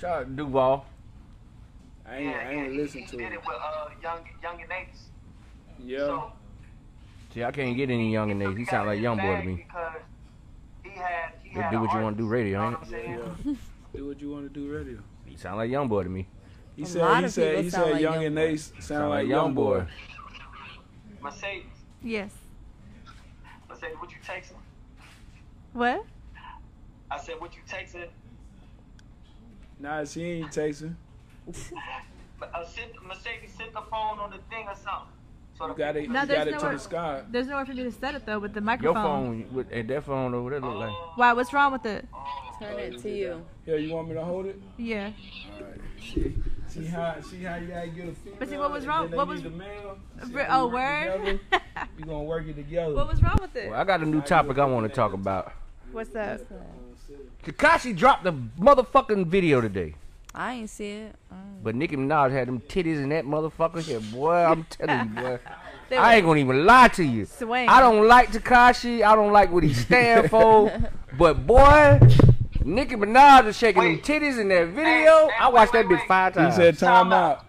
[0.00, 0.86] Shout out Duval.
[2.08, 3.34] I ain't, I ain't he- listen he to did it.
[3.34, 5.08] it with uh young young and Ace.
[5.84, 5.98] Yeah.
[5.98, 6.32] So,
[7.34, 8.54] See, I can't get any young and there.
[8.56, 9.56] He sound like young boy to me.
[9.56, 10.00] Because
[10.84, 11.32] he had
[11.64, 12.90] he do an what you wanna do radio, you know ain't what
[13.46, 13.54] Yeah.
[13.94, 14.98] do what you want to do, radio.
[15.24, 16.28] He sound like young boy to me.
[16.76, 18.42] He A said lot he of said people he said like Young Young and Boy.
[18.42, 19.86] Ace sound like Young Boy.
[21.22, 21.64] Mercedes,
[22.02, 22.32] Yes.
[23.68, 24.56] Mercedes, what you texting?
[25.72, 26.04] What?
[27.10, 28.08] I said, what you texting?
[29.78, 30.94] Nah, she ain't texting.
[32.52, 35.08] Uh, sit, Mercedes, sit the phone on the thing or something.
[35.58, 36.10] So You got it.
[36.10, 37.22] No, you got it to the sky.
[37.30, 38.94] There's nowhere for me to set it though with the microphone.
[38.94, 39.44] Your microphone.
[39.44, 40.92] phone with and that phone over there look like.
[41.16, 41.32] Why?
[41.32, 42.06] What's wrong with it?
[42.60, 43.44] Turn it to you.
[43.66, 44.60] Yeah, you want me to hold it?
[44.76, 45.10] Yeah.
[46.68, 48.36] See how see how you gotta get a female.
[48.38, 49.98] But see, what was wrong- what was- the male.
[50.26, 51.24] See Re- how oh, word.
[51.24, 51.40] together?
[51.98, 52.94] You gonna work it together.
[52.94, 53.70] what was wrong with it?
[53.70, 55.52] Well, I got a new topic I want to talk about.
[55.92, 56.40] What's that?
[57.44, 59.94] Tekashi dropped the motherfucking video today.
[60.36, 61.14] I ain't see it.
[61.62, 64.34] But Nicki Minaj had them titties in that motherfucker here, boy.
[64.50, 65.38] I'm telling you, boy.
[65.96, 67.24] I ain't gonna even lie to you.
[67.24, 67.70] swinging.
[67.70, 69.02] I don't like Tekashi.
[69.02, 70.70] I don't like what he stand for.
[71.18, 71.98] but boy,
[72.62, 74.84] Nicki Minaj is shaking them titties in that video.
[74.84, 76.56] Hey, hey, I watched wait, that wait, bitch five times.
[76.56, 76.78] He times.
[76.78, 77.38] said time Time out.
[77.38, 77.46] out.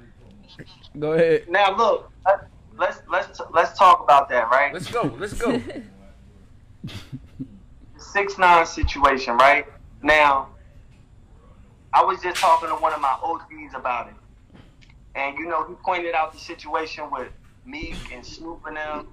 [1.00, 1.50] Go ahead.
[1.50, 2.38] Now look, uh,
[2.78, 4.74] let's let's let's talk about that, right?
[4.74, 5.14] Let's go.
[5.20, 5.62] Let's go.
[7.98, 9.66] six nine situation, right?
[10.02, 10.50] Now,
[11.98, 14.14] I was just talking to one of my OGs about it,
[15.16, 17.30] and you know he pointed out the situation with
[17.66, 19.08] Meek and Snoop and them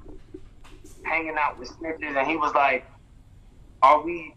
[1.02, 2.85] hanging out with snitches, and he was like,
[3.81, 4.35] "Are we,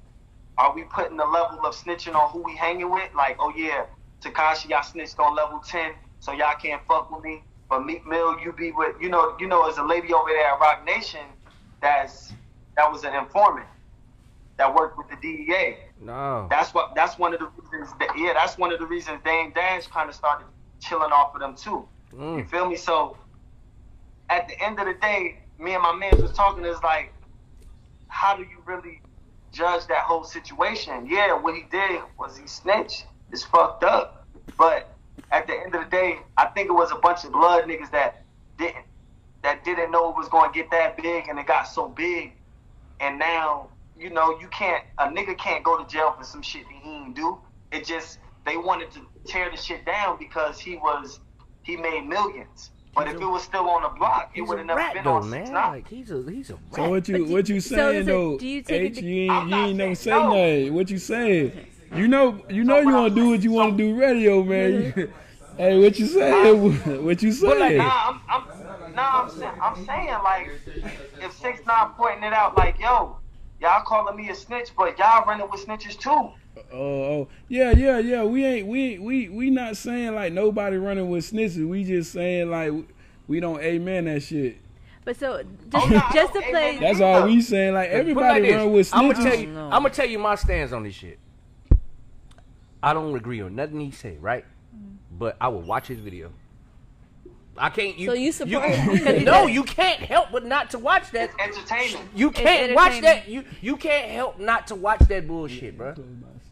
[0.58, 3.14] are we putting the level of snitching on who we hanging with?
[3.14, 3.84] Like, oh yeah,
[4.22, 5.92] Tekashi, y'all snitched on level ten,
[6.22, 7.44] so y'all can't fuck with me.
[7.70, 10.54] But Meek Mill, you be with, you know, you know, there's a lady over there
[10.54, 11.26] at Roc Nation
[11.82, 12.32] that's
[12.78, 13.68] that was an informant
[14.56, 15.87] that worked with the DEA.
[16.00, 16.48] No.
[16.50, 16.96] That's what.
[16.96, 17.94] That's one of the reasons.
[18.00, 20.46] That, yeah, that's one of the reasons Dame Dash kind of started
[20.82, 21.88] chilling off of them too.
[22.12, 22.50] You Mm.
[22.50, 22.76] feel me?
[22.76, 23.18] So
[24.30, 26.66] at the end of the day, me and my man was talking.
[26.66, 27.14] Is like,
[28.10, 29.02] how do you really
[29.52, 31.08] judge that whole situation?
[31.08, 33.08] Yeah, what he did was he snitched.
[33.32, 34.28] It's fucked up.
[34.58, 34.98] But
[35.32, 37.92] at the end of the day, I think it was a bunch of blood niggas
[37.92, 38.26] that
[38.58, 38.86] didn't
[39.44, 42.34] that didn't know it was going to get that big, and it got so big,
[43.00, 43.70] and now
[44.00, 46.90] you know you can't a nigga can't go to jail for some shit that he
[46.90, 47.38] didn't do.
[47.72, 51.20] It just they wanted to tear the shit down because he was
[51.64, 52.72] he made millions.
[52.96, 55.16] But if it was still on the block, it would have never rat been though,
[55.18, 55.42] on man.
[55.42, 55.72] six nine.
[55.72, 56.62] Like he's a he's a rat.
[56.74, 58.38] So what you what you saying is it- though?
[58.40, 60.30] do you take H, it- you ain't I'm you ain't never say saying no.
[60.30, 60.74] nothing.
[60.74, 61.52] What you saying?
[61.96, 63.78] You know you know So you what want I'm to do saying- what you wanna
[63.78, 64.94] do radio, man.
[65.58, 67.04] hey, what you saying?
[67.06, 67.78] what you But like, saying?
[67.78, 70.50] nah, I'm, I'm, nah, I'm, saying, I'm saying like,
[71.22, 73.18] if six nine pointing it out, like, yo,
[73.60, 76.32] y'all calling me a snitch, but y'all running with snitches too.
[76.74, 78.24] Oh, oh, yeah, yeah, yeah.
[78.24, 81.68] We ain't we we we not saying like nobody running with snitches.
[81.68, 82.74] We just saying like
[83.28, 84.58] we don't amen that shit.
[85.06, 85.42] But so
[85.74, 86.78] Oh, just, no, I just to play.
[86.80, 87.74] That's all we saying.
[87.74, 89.14] Like everybody run with I'm snitches.
[89.14, 89.58] gonna tell you.
[89.58, 91.20] I'm gonna tell you my stance on this shit.
[92.82, 94.46] I don't agree on nothing he say, right?
[94.76, 94.98] Mm.
[95.12, 96.32] But I will watch his video.
[97.58, 97.98] I can't.
[97.98, 98.70] You, So you support
[99.24, 101.32] no, you can't help but not to watch that.
[101.40, 102.10] It's entertainment.
[102.16, 103.28] You can't watch that.
[103.28, 105.94] You you can't help not to watch that bullshit, bro.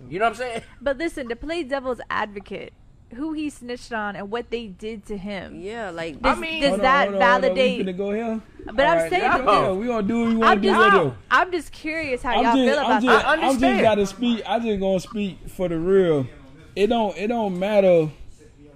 [0.07, 0.61] You know what I'm saying?
[0.81, 2.73] But listen, to play devil's advocate,
[3.15, 5.59] who he snitched on and what they did to him.
[5.59, 7.41] Yeah, like Does, I mean- does Hold on, that on, hold on.
[7.41, 7.97] validate?
[7.97, 8.41] Go here.
[8.65, 9.75] But I'm Alright, saying- yeah, yeah, oh.
[9.75, 11.17] we gonna do what we want I'm to do just, radio.
[11.31, 13.25] I'm just curious how I'm y'all just, feel about I'm just, that.
[13.27, 14.43] I I'm just gotta speak.
[14.47, 16.27] I just gonna speak for the real.
[16.75, 18.09] It don't, it don't matter.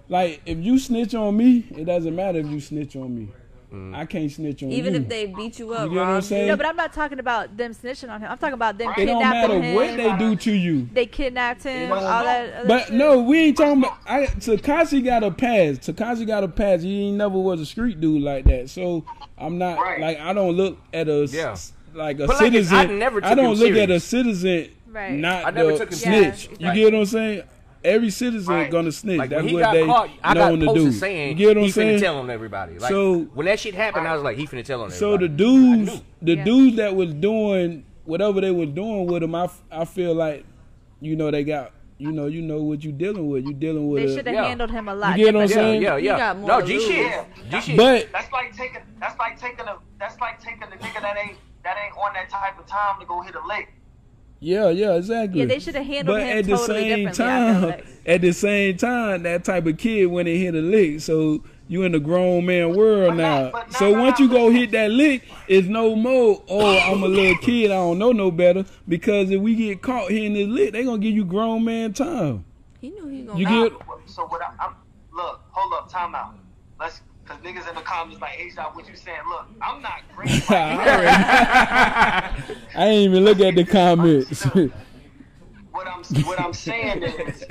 [0.09, 3.29] Like if you snitch on me, it doesn't matter if you snitch on me.
[3.95, 4.77] I can't snitch on you.
[4.77, 5.01] even you.
[5.01, 6.47] if they beat you up, You get what I'm saying?
[6.47, 8.31] No, but I'm not talking about them snitching on him.
[8.31, 9.75] I'm talking about them it don't kidnapping matter him.
[9.75, 10.89] what they do to you.
[10.91, 11.91] They kidnapped him.
[11.91, 12.51] All that.
[12.61, 12.93] Other But shit.
[12.95, 13.99] no, we ain't talking about.
[14.07, 15.77] I, Tekashi got a pass.
[15.77, 16.81] Tekashi got a pass.
[16.81, 18.71] He ain't never was a street dude like that.
[18.71, 19.05] So
[19.37, 19.99] I'm not Right.
[20.01, 21.55] like I don't look at a s- Yeah.
[21.93, 22.75] like a But like this, citizen.
[22.77, 25.13] I never I don't him look at a citizen Right.
[25.13, 26.05] not I never the took him snitch.
[26.45, 26.49] serious.
[26.59, 26.75] You Right.
[26.75, 27.43] get what I'm saying?
[27.83, 28.69] Every citizen Right.
[28.71, 29.17] gonna snitch.
[29.17, 30.91] Like That's when he what got they caught, I got known to do.
[30.91, 31.63] saying you get what I'm saying?
[31.63, 31.97] he saying?
[31.97, 32.77] finna tell on everybody.
[32.79, 34.99] Like So- when that shit happened, I was like, he finna tell on everybody.
[34.99, 36.43] So the dudes, the Yeah.
[36.43, 40.43] dudes that was doing whatever they was doing with him, I, I feel like,
[40.99, 43.45] you know, they got, you know, you know what you dealing with.
[43.45, 44.03] You dealing with.
[44.07, 44.45] They should have Yeah.
[44.47, 45.17] handled him a lot.
[45.17, 45.81] You get what I'm saying?
[45.81, 46.17] yeah, yeah, yeah.
[46.17, 46.83] got more No, to G lose.
[46.87, 46.97] shit.
[47.05, 47.23] Yeah.
[47.49, 47.77] G shit.
[47.77, 48.81] but That's like taking.
[48.99, 49.75] That's like taking a.
[49.99, 53.05] That's like taking a nigga that ain't that ain't on that type of time to
[53.05, 53.69] go hit a lick.
[54.39, 55.39] Yeah, yeah, exactly.
[55.41, 56.21] Yeah, they should have handled it.
[56.21, 57.09] But him at the totally same differently.
[57.09, 57.85] I feel time, like.
[58.05, 61.83] at the same time, that type of kid when they hit a lick, so you
[61.83, 63.41] in the grown man world But now.
[63.43, 66.41] not- but so no, once no, you go hit that lick, it's no more.
[66.49, 67.69] Oh, I'm a little kid.
[67.71, 68.65] I don't know no better.
[68.87, 72.45] Because if we get caught hitting this lick, they gonna give you grown man time.
[72.81, 73.37] He knew he gonna.
[73.39, 73.73] You get
[74.05, 74.75] So what I, I'm
[75.13, 76.35] look, hold up, time out.
[76.79, 77.08] Let's cause
[77.43, 79.19] niggas in the comments like, hey, what you saying?
[79.29, 80.41] Look, I'm not green.
[80.49, 82.33] I
[82.75, 84.43] ain't even look at the comments.
[85.71, 87.43] what I'm what I'm saying is,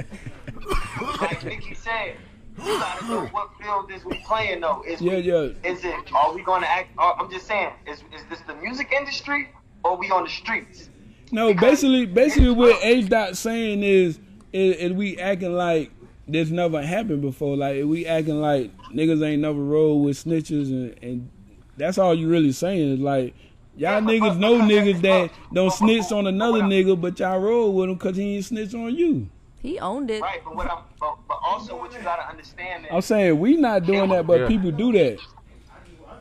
[1.21, 2.17] like Nikki said,
[2.59, 4.83] you gotta know what field is we playing though.
[4.87, 5.49] Is Yeah, we, yeah.
[5.65, 6.13] Is it?
[6.13, 6.91] Are we gonna act?
[6.99, 7.73] Are, I'm just saying.
[7.87, 9.51] Is is this the music industry
[9.85, 10.91] or we on the streets?
[11.31, 14.19] No, basically, basically what H dot saying is,
[14.53, 15.93] is, is we acting like
[16.29, 17.57] this never happened before.
[17.57, 21.31] Like we acting like niggas ain't never rolled with snitches, and, and
[21.77, 23.35] that's all you really saying is like
[23.77, 26.61] y'all Yeah, niggas but- know but- niggas that but- don't but- snitch but- on another
[26.61, 29.29] what nigga, but y'all roll with him because he ain't snitch on you.
[29.61, 30.23] He owned it.
[30.23, 33.57] Right, but what I'm, but, but also what you gotta understand is, I'm saying we
[33.57, 34.47] not doing that, but Yeah.
[34.49, 35.19] people do that.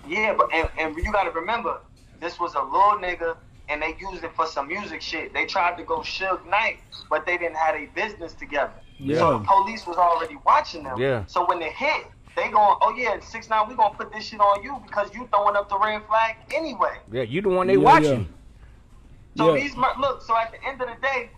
[0.08, 1.80] yeah, but and, and you gotta remember,
[2.20, 3.36] this was a little nigga,
[3.70, 5.34] and they used it for some music shit.
[5.34, 6.80] They tried to go Suge Knight,
[7.10, 8.72] but they didn't have a business together.
[9.00, 11.00] So the police was already watching them.
[11.00, 11.26] Yeah.
[11.28, 14.40] So when they hit, they going, oh yeah, six nine, we gonna put this shit
[14.40, 16.98] on you because you throwing up the red flag anyway.
[17.12, 18.28] Yeah, you the one they Yeah, watching.
[19.38, 19.62] So Yeah.
[19.62, 20.22] these mur- look.
[20.24, 21.30] So at the end of the day,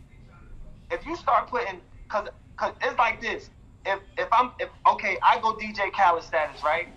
[0.91, 3.49] if you start putting, cause, cause it's like this.
[3.85, 6.87] If if I'm if okay, I go DJ Khaled status right,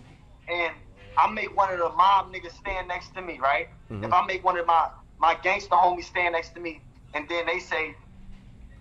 [0.49, 0.75] and
[1.17, 3.69] I make one of the mob niggas stand next to me right.
[3.91, 4.05] Mm-hmm.
[4.05, 6.83] If I make one of my my gangster homies stand next to me,
[7.15, 7.95] and then they say,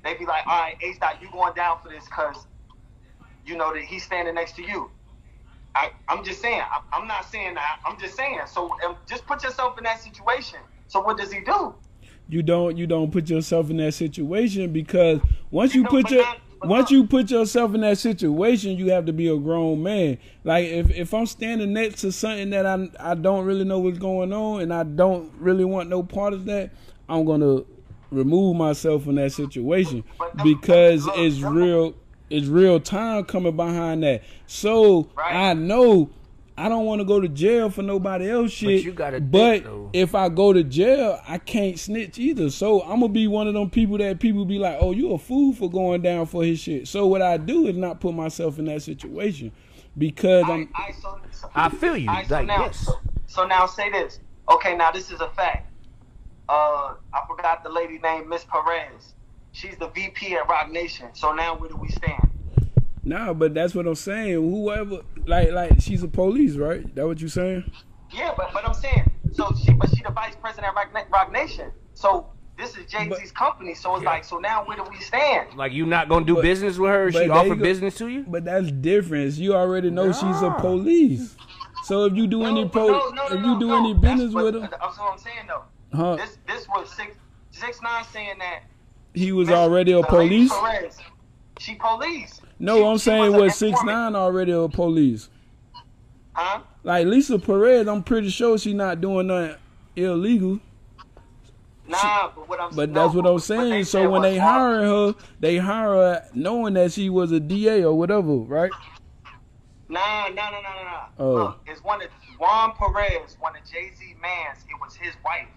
[0.04, 2.48] they be like, all right, H dot, you going down for this, cause
[3.46, 4.90] you know that he's standing next to you.
[5.74, 6.62] I, I'm just saying.
[6.62, 7.80] I, I'm not saying that.
[7.86, 8.42] I'm just saying.
[8.48, 10.60] So um, just put yourself in that situation.
[10.88, 11.74] So what does he do?
[12.30, 15.20] you don't you don't put yourself in that situation because
[15.50, 18.92] once you No, put your not- once not- you put yourself in that situation, you
[18.92, 20.18] have to be a grown man.
[20.44, 23.98] Like if if I'm standing next to something that I I don't really know what's
[23.98, 26.72] going on and I don't really want no part of that,
[27.10, 27.64] I'm gonna
[28.12, 30.04] remove myself from that situation
[30.44, 31.96] because it's real
[32.30, 34.24] it's real time coming behind that.
[34.48, 35.50] So Right.
[35.50, 36.10] I know
[36.58, 38.84] I don't want to go to jail for nobody else shit.
[38.84, 39.90] you gotta think, but though.
[39.94, 42.50] if I go to jail, I can't snitch either.
[42.50, 45.18] So I'm gonna be one of them people that people be like, "Oh, you a
[45.18, 48.60] fool for going down for his shit." So what I do is not put myself
[48.60, 49.52] in that situation
[49.98, 50.70] because I, I'm.
[50.76, 52.10] I, so, so, I feel you.
[52.10, 52.86] I, so like now, yes.
[52.86, 54.20] so, so now say this.
[54.50, 55.71] Okay, now this is a fact.
[56.52, 59.14] Uh, I forgot the lady named Miss Perez.
[59.54, 61.08] She's the VP at Roc Nation.
[61.14, 62.30] So now where do we stand?
[63.06, 64.34] Nah, but that's what I'm saying.
[64.34, 66.94] Whoever, like, like she's a police, right?
[66.96, 67.72] That what you saying?
[68.12, 69.10] Yeah, but but I'm saying.
[69.32, 71.72] So she, but she the vice president at Roc, Roc Nation.
[71.94, 73.74] So this is Jay Z's company.
[73.74, 75.56] So it's like, so now where do we stand?
[75.56, 77.12] Like you not gonna do But- business with her?
[77.12, 77.64] but She offer go.
[77.64, 78.26] business to you?
[78.28, 79.34] But that's different.
[79.36, 81.38] You already know she's a police.
[81.86, 83.78] So if you do any No, po- no, no, if you do no.
[83.78, 85.64] any That's business what- with her, That's what I'm saying though.
[85.94, 86.16] Huh?
[86.16, 87.16] This this was six
[87.52, 88.64] six nine saying that
[89.14, 90.52] He was already a police.
[90.52, 90.98] Perez,
[91.60, 92.42] she police.
[92.60, 95.30] No, She- I'm saying was was six nine already a police.
[96.34, 96.62] Huh?
[96.84, 99.58] Like Lisa Perez, I'm pretty sure she not doing nothing
[99.96, 100.60] illegal.
[101.88, 103.84] Nah, but what I'm But no, that's what I'm saying.
[103.84, 107.98] So when they hire her, they hire her knowing that she was a DA or
[107.98, 108.72] whatever, right?
[109.90, 111.06] Nah, nah, nah, nah, nah, nah.
[111.20, 111.34] Oh.
[111.34, 112.08] Look, it's one of
[112.40, 114.60] Juan Perez, one of Jay Z man's.
[114.70, 115.48] It was his wife.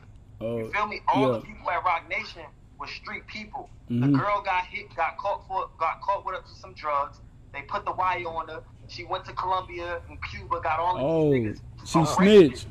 [0.44, 1.00] Oh, You feel me?
[1.08, 1.38] All yeah.
[1.38, 2.42] the people at Roc Nation
[2.78, 3.70] were street people.
[3.90, 4.00] Mhm.
[4.12, 7.20] The girl got hit, got caught for, got caught with some drugs.
[7.52, 8.62] They put the wire on her.
[8.88, 11.86] She went to Colombia and Cuba, got all of Oh, these niggas.
[11.86, 12.16] she arrested.
[12.16, 12.66] snitched.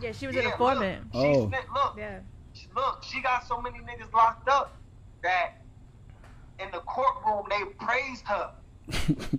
[0.00, 1.14] Yeah, she was Yeah, an informant.
[1.14, 1.48] Look, Oh.
[1.48, 1.70] snitched.
[1.72, 2.20] Look, Yeah.
[2.52, 4.76] she- look, she got so many niggas locked up
[5.22, 5.54] that
[6.60, 8.52] in the courtroom they praised her.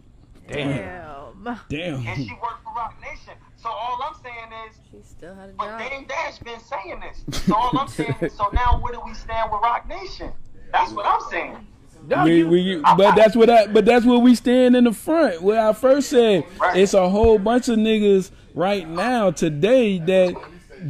[0.49, 1.43] Damn.
[1.43, 1.59] Damn.
[1.69, 2.07] Damn.
[2.07, 3.33] and she worked for Roc Nation.
[3.57, 5.89] So all I'm saying is, She still had a but job.
[5.89, 7.45] Dame Dash been saying this.
[7.45, 10.31] So all I'm saying is, so now where do we stand with Roc Nation?
[10.71, 11.67] That's what I'm saying.
[12.07, 15.41] No, we, we, but that's what I, but that's where we stand in the front.
[15.41, 16.77] Where I first said Right.
[16.77, 20.33] it's a whole bunch of niggas right now today that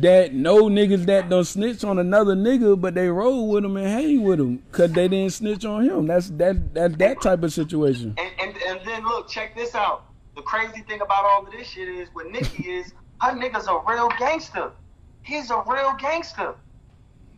[0.01, 3.87] that know niggas that don't snitch on another nigga, but they roll with him and
[3.87, 6.07] hang with him because they didn't snitch on him.
[6.07, 8.15] That's that that that type of situation.
[8.17, 10.05] And, and and then look, check this out.
[10.35, 13.79] The crazy thing about all of this shit is with Nicki is her nigga's a
[13.87, 14.71] real gangster.
[15.23, 16.55] He's a real gangster.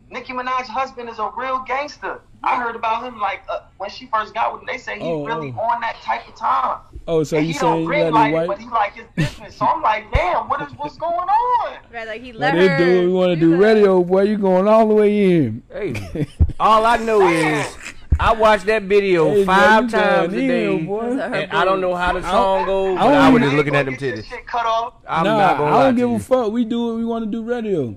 [0.10, 2.22] Nicki Minaj's husband is a real gangster.
[2.44, 4.68] I heard about him like uh, when she first got with him.
[4.68, 5.62] They say he's Oh, really oh.
[5.62, 6.80] on that type of time.
[7.08, 8.70] Oh, so and you he saying don't you ring got like his it, but he
[8.70, 9.56] like his business.
[9.56, 11.78] So I'm like, damn, what is what's going on?
[11.94, 12.78] Right, like he What let they her.
[12.78, 13.02] do?
[13.08, 14.22] We want to do she's like- radio, boy.
[14.24, 15.64] You going all the way in.
[15.72, 16.28] hey,
[16.60, 17.78] all I know is
[18.20, 21.06] I watched that video Hey, five you times a day, in, boy.
[21.10, 23.18] Was it her and I don't know how the I song goes, I but don't
[23.18, 24.46] I was just looking at them Get titties.
[24.48, 24.94] Cut off.
[25.08, 26.16] I'm nah, not gonna I don't to give you.
[26.16, 26.52] a fuck.
[26.52, 27.44] We do what we want to do.
[27.44, 27.96] Radio.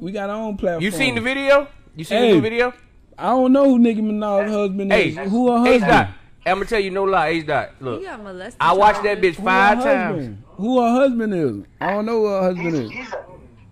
[0.00, 0.82] We got our own platform.
[0.82, 1.68] You seen the video?
[1.94, 2.28] You seen Hey.
[2.28, 2.72] the new video?
[3.18, 5.30] I don't know who Nicki Minaj's husband Hey, is.
[5.30, 5.74] Who her husband?
[5.74, 5.90] H husband?
[6.08, 6.08] dot.
[6.46, 7.70] I'm gonna tell you no lie, H dot.
[7.80, 8.02] Look.
[8.60, 10.38] I watched that bitch five her times.
[10.56, 11.64] Who her husband is?
[11.80, 12.90] I don't know who her husband He's, is.
[12.90, 13.24] he's a,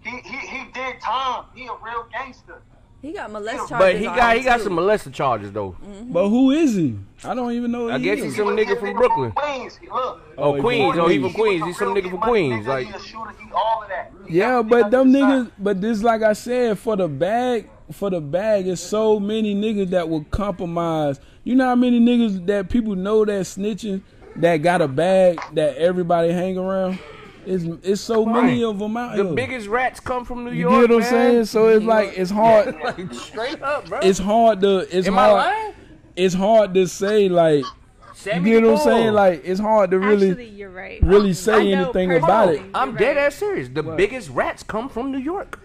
[0.03, 1.45] he, he, he did time.
[1.55, 2.61] He a real gangster.
[3.01, 3.71] He got molest charges.
[3.79, 4.65] But he got him, he got too.
[4.65, 5.77] some molester charges though.
[5.85, 6.11] Mm-hmm.
[6.12, 6.97] But who is he?
[7.23, 7.89] I don't even know.
[7.89, 8.25] Who I he guess is.
[8.25, 9.33] he's some nigga from Brooklyn.
[9.33, 9.79] Queens.
[9.83, 9.91] Look.
[9.93, 10.99] Oh, oh, he Queens.
[10.99, 11.35] Oh, he Queens.
[11.35, 11.61] from Queens.
[11.61, 12.66] was He's some real nigga from Queens.
[12.66, 14.12] Like, he a shooter, he all of that.
[14.27, 18.20] He Yeah, but them niggas, but this, like I said, for the bag, for the
[18.20, 21.20] bag, it's so many niggas that will compromise.
[21.44, 24.02] You know how many niggas that people know that snitching,
[24.36, 26.98] that got a bag that everybody hang around.
[27.47, 29.35] It's it's so many of them out the here.
[29.35, 30.56] biggest rats come from New York.
[30.56, 30.89] you York.
[30.89, 31.44] get what I'm saying?
[31.44, 31.89] So it's mm-hmm.
[31.89, 32.74] like it's hard.
[32.85, 33.98] Like straight up, bro.
[34.01, 34.78] It's hard to.
[34.97, 35.36] It's Am I hard.
[35.36, 35.74] lying?
[36.16, 37.65] It's hard to say like.
[37.65, 37.70] You
[38.15, 39.12] Sammy get what I'm saying?
[39.12, 40.31] Like it's hard to really.
[40.31, 41.02] Actually, you're right.
[41.02, 42.62] really say know anything about it.
[42.74, 42.98] I'm right.
[42.98, 43.69] dead ass serious.
[43.69, 45.61] The biggest rats come from New York.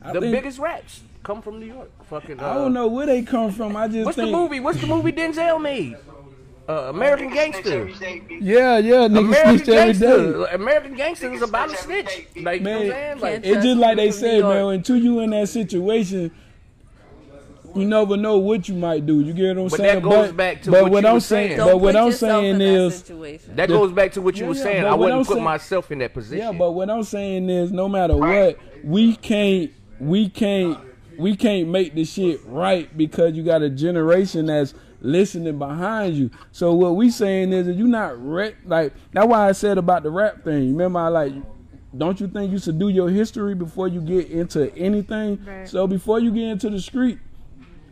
[0.00, 1.90] I The think- biggest rats come from New York.
[2.08, 2.40] Fucking.
[2.40, 3.76] Uh, I don't know where they come from.
[3.76, 4.30] I just What's think.
[4.30, 4.60] the movie?
[4.60, 5.94] What's the movie Denzel made?
[6.66, 7.86] Uh, American Gangster.
[8.40, 10.06] Yeah, yeah, niggas American snitch every day.
[10.06, 10.44] Gangster.
[10.46, 12.06] American Gangster is about a snitch.
[12.06, 13.20] Like, you know what I'm Man, saying?
[13.20, 14.54] Like, It's just like they Trust said, New York.
[14.54, 14.74] man.
[14.74, 16.30] Until you in that situation,
[17.74, 19.20] you never know what you might do.
[19.20, 19.94] You get what I'm But saying?
[19.96, 21.68] that goes back to but what what you I'm were saying, saying.
[21.70, 23.56] But what I'm saying in that is, situation.
[23.56, 24.82] that goes back to what you Yeah, were yeah, saying.
[24.82, 26.38] but I wouldn't put saying- myself in that position.
[26.38, 26.52] yeah.
[26.52, 30.78] But what I'm saying is, no matter what, we can't, we can't,
[31.18, 36.30] we can't make this shit right because you got a generation that's listening behind you.
[36.52, 40.04] So what we saying is that you not re- like that's why I said about
[40.04, 40.72] the rap thing.
[40.72, 41.32] Remember, I like.
[41.96, 45.42] Don't you think you should do your history before you get into anything?
[45.44, 45.66] Right.
[45.66, 47.18] So before you get into the street,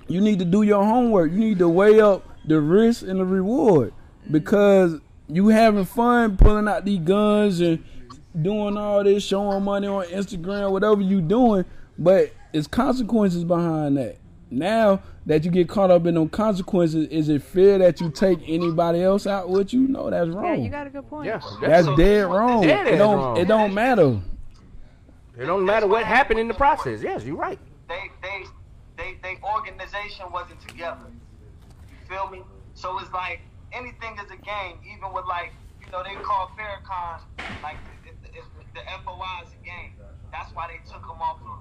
[0.06, 1.32] you need to do your homework.
[1.32, 3.94] You need to weigh up the risk and the reward
[4.30, 7.82] because you having fun pulling out these guns and
[8.40, 11.64] doing all this, showing money on Instagram, whatever you doing,
[11.98, 14.16] but it's consequences behind that.
[14.50, 18.38] Now that you get caught up in those consequences, is it fair that you take
[18.46, 19.88] anybody else out with you?
[19.88, 20.62] No, that's Yeah, wrong.
[20.62, 21.26] you got a good point.
[21.26, 22.62] yeah, that's So- dead wrong.
[22.62, 23.16] Dead it don't.
[23.16, 23.36] wrong.
[23.36, 24.20] It don't matter.
[25.36, 27.02] it don't matter what happened in the process.
[27.02, 27.58] Yes, you're right.
[27.88, 28.44] they they
[28.96, 31.06] they they organization wasn't together.
[31.90, 32.42] You feel me?
[32.74, 33.40] So it's like
[33.72, 34.78] anything is a game.
[34.96, 35.52] Even with like
[35.84, 37.20] you know they call Farrakhan
[37.62, 37.76] like
[38.06, 39.92] it, it, it, the FOI is a game.
[40.32, 41.58] That's why they took him off of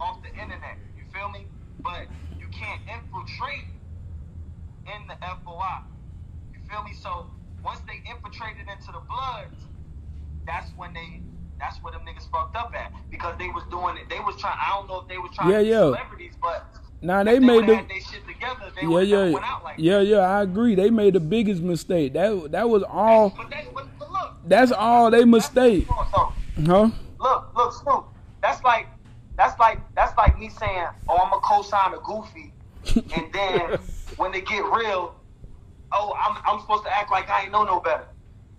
[0.00, 0.78] off the internet.
[0.96, 1.46] You feel me?
[1.82, 2.06] But
[2.38, 3.64] you can't infiltrate
[4.86, 5.84] in the FOI.
[6.52, 6.92] You feel me?
[6.94, 7.26] So
[7.64, 9.64] once they infiltrated into the bloods,
[10.46, 11.20] that's when they
[11.58, 14.08] that's where them niggas fucked up at because they was doing it.
[14.08, 14.56] They was trying.
[14.58, 15.80] I don't know if they was trying Yeah, to yeah.
[15.80, 16.66] celebrities, but
[17.02, 18.72] Now if they made the they together.
[18.74, 20.18] They yeah yeah out like yeah yeah.
[20.20, 20.74] I agree.
[20.74, 22.14] They made the biggest mistake.
[22.14, 23.30] That that was all.
[23.36, 24.36] But that's but, but look.
[24.46, 26.90] That's all they mistake, huh?
[27.20, 28.06] look, look, Snoop.
[28.42, 28.88] That's like
[29.40, 32.52] that's like that's like me saying, "Oh, I'm a co-sign a Goofy,"
[33.16, 33.78] and then
[34.18, 35.14] when they get real,
[35.92, 38.04] oh, I'm I'm supposed to act like I ain't know no better.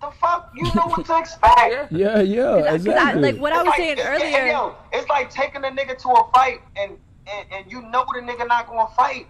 [0.02, 1.60] The fuck, you know what to expect.
[1.70, 1.88] Yeah.
[1.92, 3.22] Yeah yeah Cause I, exactly.
[3.22, 4.48] like what I was like- saying it's- earlier.
[4.48, 6.98] Yo, it's like taking a nigga to a fight and,
[7.32, 9.28] and and you know the nigga not gonna fight,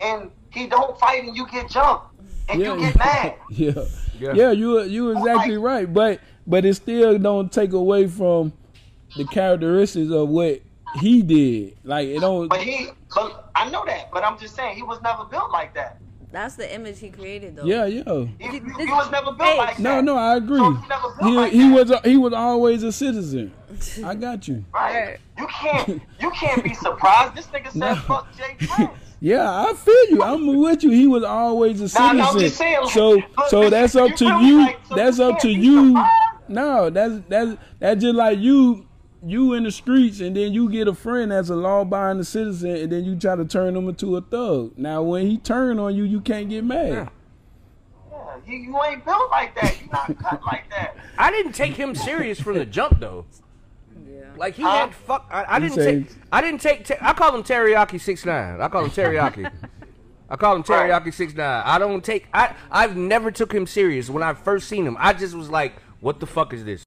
[0.00, 2.06] and he don't fight and you get jumped
[2.48, 3.34] and yeah, you get mad.
[3.50, 3.72] yeah,
[4.18, 4.32] Yeah.
[4.32, 4.50] yeah.
[4.52, 8.54] You you exactly right, but but it still don't take away from
[9.18, 10.62] the characteristics of what
[10.98, 11.76] he did.
[11.84, 12.48] Like it don't.
[12.48, 14.10] But he, but I know that.
[14.12, 15.98] But I'm just saying he was never built like that.
[16.32, 17.64] That's the image he created, though.
[17.64, 18.24] Yeah yeah.
[18.38, 19.58] He, he, he was never built hey.
[19.58, 19.82] like that.
[19.82, 20.58] No no I agree.
[20.58, 21.74] So he never built He like he that.
[21.74, 23.52] was a, he was always a citizen.
[24.04, 24.64] I got you.
[24.72, 25.18] Right.
[25.38, 25.88] You can't
[26.20, 27.34] you can't be surprised.
[27.34, 27.94] This nigga said No.
[27.96, 28.90] fuck Jay Prince.
[29.22, 30.22] Yeah, I feel you.
[30.22, 30.92] I'm with you.
[30.92, 32.16] He was always a Nah, citizen.
[32.16, 34.60] no, I'm just saying, like, so, so that's up you to you.
[34.62, 35.88] Like, so that's you up to you.
[35.88, 36.48] surprised.
[36.48, 38.86] No, that's that's that's just like you.
[39.24, 42.90] You in the streets, and then you get a friend that's a law-abiding citizen, and
[42.90, 44.72] then you try to turn him into a thug.
[44.78, 47.10] Now, when he turn on you, you can't get mad.
[48.10, 49.78] Yeah, you, you ain't built like that.
[49.82, 50.96] You not cut like that.
[51.18, 53.26] I didn't take him serious from the jump though.
[54.08, 54.20] Yeah.
[54.36, 54.86] Like he Huh?
[54.86, 55.28] had fuck.
[55.30, 56.16] I, I didn't said- take.
[56.32, 56.84] I didn't take.
[56.86, 58.58] Te- I call him Teriyaki six nine.
[58.60, 59.50] I call him Teriyaki.
[60.30, 61.62] I call him Teriyaki six nine.
[61.66, 62.26] I don't take.
[62.32, 64.96] I I've never took him serious when I first seen him.
[64.98, 66.82] I just was like, what the fuck is this?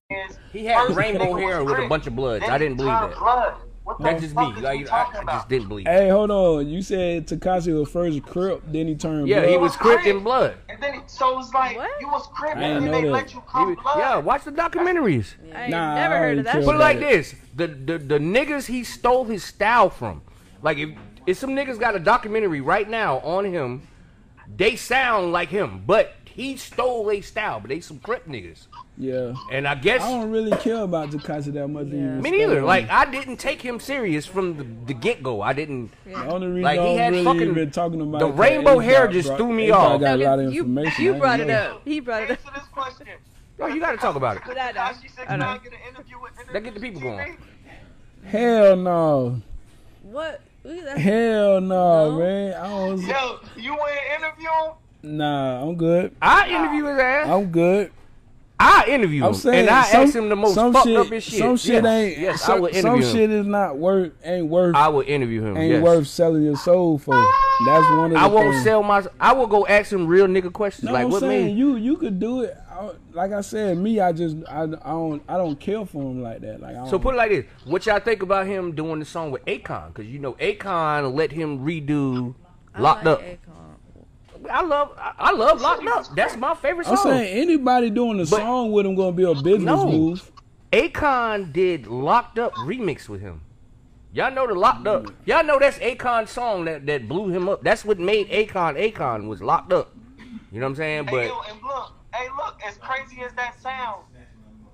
[0.52, 2.46] He had first rainbow hair was with a bunch of bloods.
[2.48, 3.20] I didn't believe turned that.
[3.20, 3.54] Blood.
[3.84, 4.54] What the That's just me.
[4.62, 5.86] Like, I, I just didn't believe.
[5.88, 5.90] it.
[5.90, 6.70] Hey, hold on.
[6.70, 9.28] You said Tekashi was first Crip, then he turned.
[9.28, 9.50] Yeah, blood.
[9.52, 10.56] he was Crip in blood.
[10.70, 11.90] And then it, so it's like What?
[12.00, 13.12] you was crip and then they that.
[13.12, 13.98] let you come was- blood.
[13.98, 15.34] yeah, watch the documentaries.
[15.54, 16.54] I ain't Nah, never I heard of that.
[16.54, 16.64] care.
[16.64, 20.22] Put it like this: the, the the niggas he stole his style from.
[20.62, 20.92] Like if
[21.28, 23.86] if some niggas got a documentary right now on him,
[24.56, 27.60] they sound like him, but he stole a style.
[27.60, 29.34] But they some crip niggas, Yeah.
[29.52, 31.88] and I guess I don't really care about Tekashi that much.
[31.88, 32.16] Yeah.
[32.20, 32.62] me neither.
[32.62, 35.42] Like I didn't take him serious from the, the get go.
[35.42, 35.92] I didn't.
[36.06, 38.74] the only reason like, he I don't had really fucking- been talking about the rainbow
[38.80, 40.02] A-Dot hair just brought- threw me A-Dot off.
[40.02, 41.04] Got a lot of 'cause you, information.
[41.06, 41.54] you I brought it know.
[41.56, 41.82] up.
[41.86, 42.54] He brought it Answer up.
[42.56, 43.08] this question.
[43.58, 44.44] Bro, you got to talk about it.
[44.46, 44.80] But I know.
[44.82, 45.60] Tekashi I know.
[45.64, 47.38] Get an interview with That get the people going.
[48.26, 49.42] Hell no.
[50.04, 50.42] What?
[50.64, 52.20] That's- Hell no, No?
[52.20, 52.54] man.
[52.54, 53.02] I don't.
[53.02, 55.18] Yo, you want to interview him?
[55.18, 56.16] Nah, I'm good.
[56.22, 57.28] I interview his ass.
[57.28, 57.92] I'm good.
[58.64, 60.98] I interview him, I'm saying and I some, ask him the most some fucked shit,
[60.98, 61.40] up his shit.
[61.40, 62.18] Some shit yes, ain't.
[62.18, 63.16] Yes, some, I would some interview him.
[63.16, 64.14] shit is not worth.
[64.24, 64.76] Ain't worth.
[64.76, 65.58] I would interview him.
[65.58, 65.84] ain't yes.
[65.84, 67.14] worth selling your soul for.
[67.66, 68.64] That's one of the I won't things.
[68.64, 69.04] sell my.
[69.20, 71.58] I will go ask him real nigga questions No, like I'm what saying made.
[71.58, 72.58] you you could do it.
[72.72, 76.24] I, like I said, me, I just I, I don't I don't care for him
[76.24, 76.60] like that.
[76.60, 79.32] Like I So put it like this: What y'all think about him doing the song
[79.32, 79.90] with Akon?
[79.94, 82.34] Because you know Akon let him redo
[82.76, 83.22] I Locked like Up.
[83.22, 83.38] Akon.
[84.52, 84.92] I love.
[84.98, 86.16] I, I love Locked Up.
[86.16, 86.98] That's my favorite song.
[86.98, 89.90] I'm saying anybody doing a But- song with him gonna be a business No.
[89.90, 90.32] move.
[90.72, 93.42] Akon did Locked Up remix with him.
[94.12, 95.04] Y'all know the Locked Up.
[95.06, 95.14] Mm.
[95.26, 97.64] Y'all know that's Akon's song that, that blew him up.
[97.64, 99.94] That's what made Akon Akon was Locked Up.
[100.52, 101.06] You know what I'm saying?
[101.06, 104.04] Hey, But yo, and look, hey, look, as crazy as that sounds,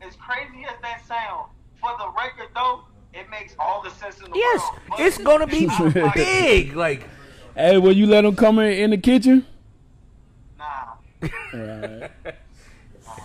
[0.02, 2.82] as crazy as that sound, for the record though,
[3.14, 4.80] it makes all the sense in the yes, world.
[5.00, 5.70] Yes, it's gonna be
[6.14, 6.76] big.
[6.76, 7.04] Like
[7.56, 9.46] Hey, will you let him come in in the kitchen?
[11.22, 12.08] Nah.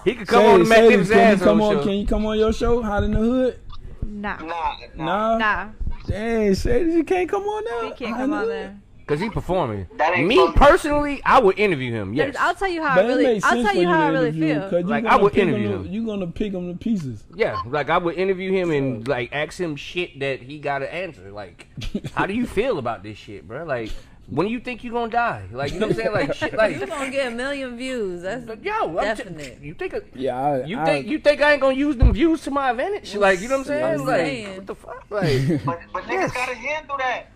[0.05, 1.77] He could come Say- on the Matt say, can ass you come on?
[1.77, 1.83] show.
[1.83, 2.83] Can you come on your show?
[2.83, 3.59] Hot in the hood?
[4.03, 4.37] Nah.
[4.39, 5.05] Nah, nah.
[5.05, 5.39] Nah.
[5.39, 5.69] Nah.
[6.07, 7.89] Dang, say you can't come on now.
[7.89, 8.77] He can't Hot come on there.
[9.07, 9.87] Cause he performing.
[10.27, 10.53] Me funny.
[10.55, 12.15] personally, I would interview him.
[12.15, 12.37] Yes.
[12.41, 13.43] I'll tell you how But I really.
[13.43, 14.71] I'll tell you how I really interview him, feel.
[14.71, 15.85] 'cause you Like, I would interview him.
[15.85, 15.93] him.
[15.93, 17.23] You gonna pick him to pieces.
[17.35, 21.31] Yeah, like I would interview him and like ask him shit that he gotta answer.
[21.31, 21.67] Like,
[22.15, 23.65] how do you feel about this shit, bro?
[23.65, 23.91] Like,
[24.29, 25.45] when you think you're gonna die?
[25.53, 26.13] Like, you know what I'm saying?
[26.13, 28.23] Like, shit, like, You gonna get a million views.
[28.23, 29.59] That's yo, I'm t- definite.
[29.61, 29.95] you think?
[30.15, 32.71] Yeah, I, You I, think you think I ain't gonna use them views to my
[32.71, 33.15] advantage?
[33.15, 33.85] Like, you know what I'm saying?
[34.01, 34.57] I'm like, saying.
[34.57, 35.05] what the fuck?
[35.11, 36.31] Like, But but Yes.
[36.31, 37.27] niggas gotta handle that.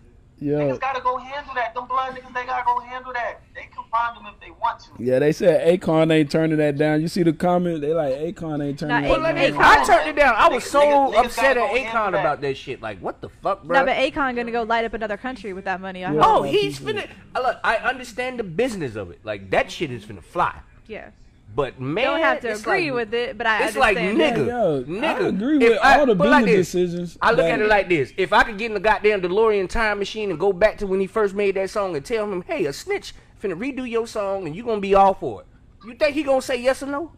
[0.40, 1.74] Yeah, Niggas gotta go handle that.
[1.74, 3.40] Them blood niggas, they gotta go handle that.
[3.54, 4.90] They can find them if they want to.
[4.98, 5.18] yeah.
[5.18, 7.00] They said Akon ain't turning that down.
[7.00, 7.80] You see the comment?
[7.80, 9.52] They like Akon ain't turning Nah, that but like, down.
[9.52, 10.34] Akon- I turned it down.
[10.36, 12.80] I was Niggas- so niggas- niggas upset gotta at go Akon about that shit.
[12.82, 13.78] Like, what the fuck, bro?
[13.80, 16.04] Nah, but Akon gonna go light up another country with that money.
[16.04, 16.20] I Yeah.
[16.24, 17.08] Oh, he's finna.
[17.34, 19.20] Look, I understand the business of it.
[19.24, 20.54] Like that shit is finna fly.
[20.86, 21.10] Yeah.
[21.54, 24.36] But man, Don't have to agree like- with it, but I It's like understand.
[24.36, 25.04] nigga, Yeah, yo, nigga.
[25.04, 27.18] I agree If with I- all the but like business this, decisions.
[27.20, 29.68] I look but- at it like this: if I could get in the goddamn DeLorean
[29.68, 32.44] time machine and go back to when he first made that song and tell him,
[32.46, 33.12] "Hey, a snitch
[33.42, 35.46] finna redo your song and you gonna be all for it,"
[35.86, 37.12] you think he gonna say yes or no?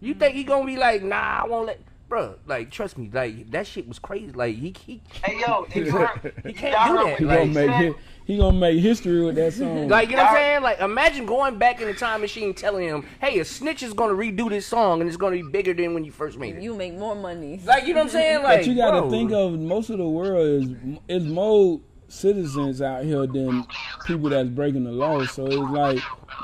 [0.00, 3.50] You think he gonna be like, "Nah, I won't let." Bro, like trust me, like
[3.50, 4.30] that shit was crazy.
[4.30, 7.10] Like he, he Hey yo, and you heard, He can't y'all do heard that.
[7.10, 7.94] what He Like, gonna make said?
[8.26, 9.88] Hi- he gonna make history with that song.
[9.96, 10.62] Like, you know what I'm saying?
[10.62, 14.10] Like, imagine going back in the time machine telling him, hey, a snitch is going
[14.10, 16.56] to redo this song and it's going to be bigger than when you first made
[16.56, 16.62] it.
[16.62, 17.60] You make more money.
[17.64, 18.42] like, you know what I'm saying?
[18.42, 20.70] Like, but you gotta bro, think of most of the world is
[21.08, 23.66] is more citizens out here than
[24.06, 25.24] people that's breaking the law.
[25.26, 25.98] So it's like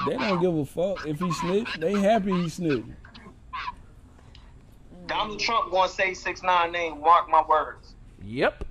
[0.07, 1.79] they don't give a fuck if he snitch.
[1.81, 2.85] They happy he snitch.
[5.07, 7.01] Donald Trump gonna say six nine name.
[7.01, 7.95] Mark my words.
[8.25, 8.65] Yep.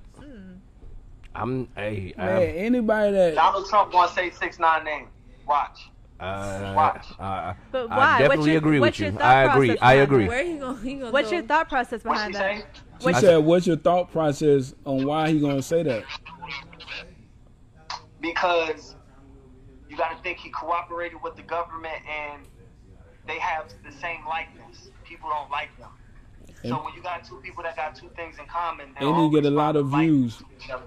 [1.34, 5.08] I'm, hey, Man, I'm, anybody that Donald Trump gonna say six nine name.
[5.48, 5.90] Watch.
[6.20, 7.06] uh, Watch.
[7.20, 7.98] uh, But I why?
[7.98, 9.12] What's definitely your- agree with you.
[9.12, 9.68] thought I agree.
[9.70, 10.28] process I agree.
[10.28, 11.38] Where he gonna he gonna What's go?
[11.38, 12.58] your thought process What she behind say?
[12.58, 12.76] that?
[12.99, 16.03] she What's said, "What's your thought process on why he gonna say that?"
[18.20, 18.95] Because
[19.90, 22.44] you got to think he cooperated with the government and
[23.28, 24.90] they have the same likeness.
[25.03, 25.90] People don't like them.
[26.64, 29.41] So when you got two people that got two things in common, they'll And he
[29.41, 30.38] get a lot of views.
[30.38, 30.84] to each other.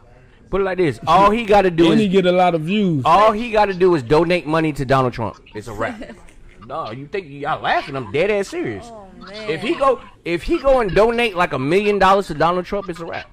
[0.54, 1.00] Put it like this.
[1.08, 3.02] All he got to do And he is, get a lot of views.
[3.04, 5.40] all he got to do is donate money to Donald Trump.
[5.52, 6.00] It's a wrap.
[6.64, 7.96] no, you think y'all laughing?
[7.96, 8.86] I'm dead ass serious.
[8.88, 9.50] Oh man.
[9.50, 12.88] If he go, if he go and donate like a million dollars to Donald Trump,
[12.88, 13.28] it's a wrap.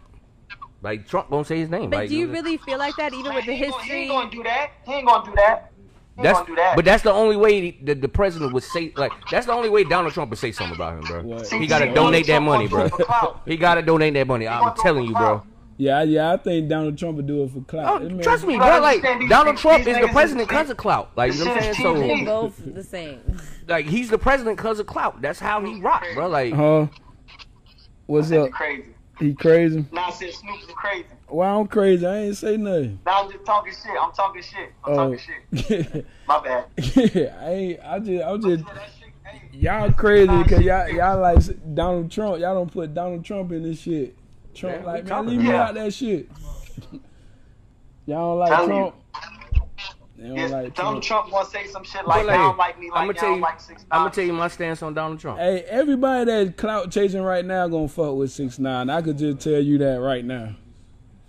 [0.82, 1.92] Like Trump won't say his name.
[1.92, 3.94] But like, do you really feel like that, even with the he, ain't gonna, he
[3.94, 4.72] ain't gonna do that.
[4.84, 5.72] He ain't gonna do that.
[6.16, 6.76] He ain't That's gonna do that.
[6.76, 9.84] but that's the only way the, the president would say like that's the only way
[9.84, 11.22] Donald Trump would say something about him, bro.
[11.22, 11.48] What?
[11.48, 12.80] He gotta donate that money, bro.
[12.80, 13.42] gonna do it for clout.
[13.46, 14.48] He gotta donate that money.
[14.48, 15.44] I'm gonna do it telling you, bro.
[15.90, 16.08] Clout.
[16.08, 18.02] Yeah, yeah, I think Donald Trump would do it for clout.
[18.02, 18.80] Oh, It trust me, bro.
[18.80, 21.12] Like Donald Trump is the president because of clout.
[21.16, 21.76] Like you know what I'm saying?
[21.76, 22.26] shit they cheap.
[22.28, 23.42] So both the same.
[23.68, 25.22] like he's the president because of clout.
[25.22, 26.28] That's how he rock, bro.
[26.28, 26.88] Like Huh?
[28.06, 28.52] What's up?
[28.52, 28.86] crazy.
[29.20, 29.86] He crazy?
[29.92, 31.06] Nah, I said Snoop is crazy.
[31.30, 32.06] Well, I'm crazy.
[32.06, 33.00] I ain't say nothing.
[33.06, 33.92] Now I'm just talking shit.
[34.02, 34.72] I'm talking shit.
[34.84, 36.06] I'm Oh, talking shit.
[36.28, 36.66] My bad.
[37.40, 37.80] I ain't.
[37.86, 38.24] I just.
[38.26, 38.66] I'm just.
[38.66, 41.40] That shit- hey, Y'all crazy because y'all y'all like
[41.76, 42.40] Donald Trump.
[42.40, 44.16] Y'all don't put Donald Trump in this shit.
[44.54, 46.30] Trump Yeah, like man, talking leave me out that shit.
[48.06, 48.68] y'all don't like Tell you.
[48.68, 48.96] Trump.
[50.18, 51.30] They don't Yeah, like Donald Trump.
[51.30, 53.18] Trump gonna say some shit But like, like, "I don't like me like I'm gonna
[53.20, 55.40] tell you, like six I'm gonna tell you my stance on Donald Trump.
[55.40, 58.90] Hey, everybody that clout chasing right now gonna fuck with six nine.
[58.90, 60.56] I could just tell you that right now.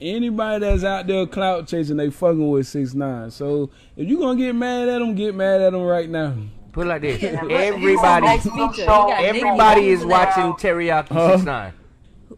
[0.01, 3.31] Anybody that's out there clout chasing, they fucking with six nine.
[3.31, 6.35] So if you gonna get mad at them, get mad at them right now.
[6.73, 8.73] Put it like this: listen, everybody, Next He feature.
[8.73, 11.33] He gonna- got everybody is watching Teriyaki Huh?
[11.37, 11.73] Six Nine.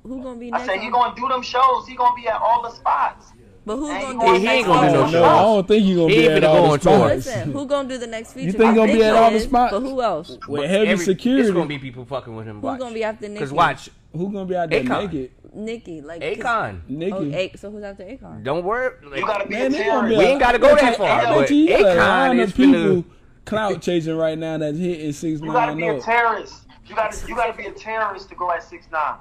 [0.03, 1.87] Who gonna be I said he gonna do them shows.
[1.87, 3.33] He gonna be at all the spots.
[3.67, 5.19] But who's gonna do gonna- the he next ain't gonna do no feature?
[5.21, 7.15] No, I don't think he gonna He be at all go the spots.
[7.27, 8.47] Listen, who gonna do the next feature?
[8.47, 9.73] You think he I gonna be at all the spots?
[9.73, 10.39] But who else?
[10.49, 12.61] With heavy every- security, It's gonna be people fucking with him.
[12.61, 13.35] Who's gonna be after Nicki?
[13.35, 15.03] Because watch, who gonna be out there Akon.
[15.11, 15.31] naked?
[15.55, 16.81] Nicki, like Akon.
[16.89, 17.13] Nicki.
[17.15, 18.43] Oh, A- so who's after Akon?
[18.43, 18.93] Don't worry.
[19.09, 20.19] Like, You gotta be Man, a they be terrorist.
[20.19, 22.01] We ain't gotta go that far, I but you you got a
[22.35, 23.05] Akon is people finna-
[23.47, 25.49] clout chasing right now that's hitting six nine.
[25.49, 26.01] You gotta be a oh.
[26.01, 26.55] terrorist.
[26.87, 29.15] You gotta you gotta be a terrorist to go at six nine.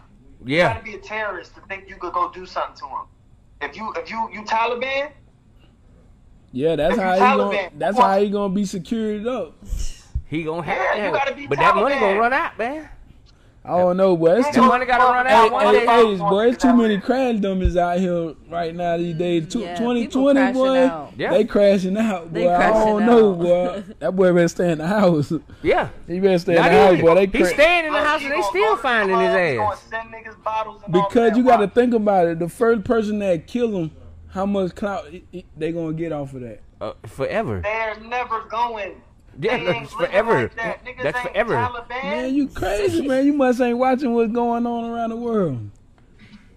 [0.45, 3.06] You gotta be a terrorist to think you could go do something to him.
[3.61, 5.11] If you if you you Taliban,
[6.52, 7.57] Yeah, that's If you how he gonna.
[7.57, 8.03] Taliban, That's what?
[8.06, 9.56] how he gonna be secured up.
[10.26, 12.90] He gonna have Yeah, you gotta be But that money gonna run out, man.
[13.65, 14.61] I don't know, but it's Yeah, too.
[14.61, 15.85] That money gotta run Hey, out one hey, day.
[15.85, 19.48] hey, boy, it's too many crash dummies out here right now these days.
[19.48, 21.14] Tw- Yeah, 2020, people boy, out.
[21.18, 21.31] Yeah.
[21.31, 22.40] they crashing out, boy.
[22.41, 23.40] They I don't crashing know, out.
[23.40, 23.84] boy.
[23.99, 25.31] That boy better stay in the house.
[25.61, 25.90] Yeah.
[26.07, 27.15] He better stay in the house, boy.
[27.15, 29.30] They He's cra- staying in the house and they still go to the finding his
[29.30, 29.84] club, he gonna ass.
[29.90, 32.40] send niggas bottles and all because you got to think about it.
[32.40, 33.91] The first person that kill him,
[34.31, 36.60] how much clout i- i- they gonna get off of that?
[36.81, 37.61] Uh, forever.
[37.64, 39.02] They're never going.
[39.40, 40.42] Yeah, They that's forever.
[40.44, 40.86] like that.
[40.86, 41.56] Niggas That's forever.
[41.56, 42.04] Taliban.
[42.04, 43.26] Man, you crazy, man.
[43.26, 45.70] You must ain't watching what's going on around the world.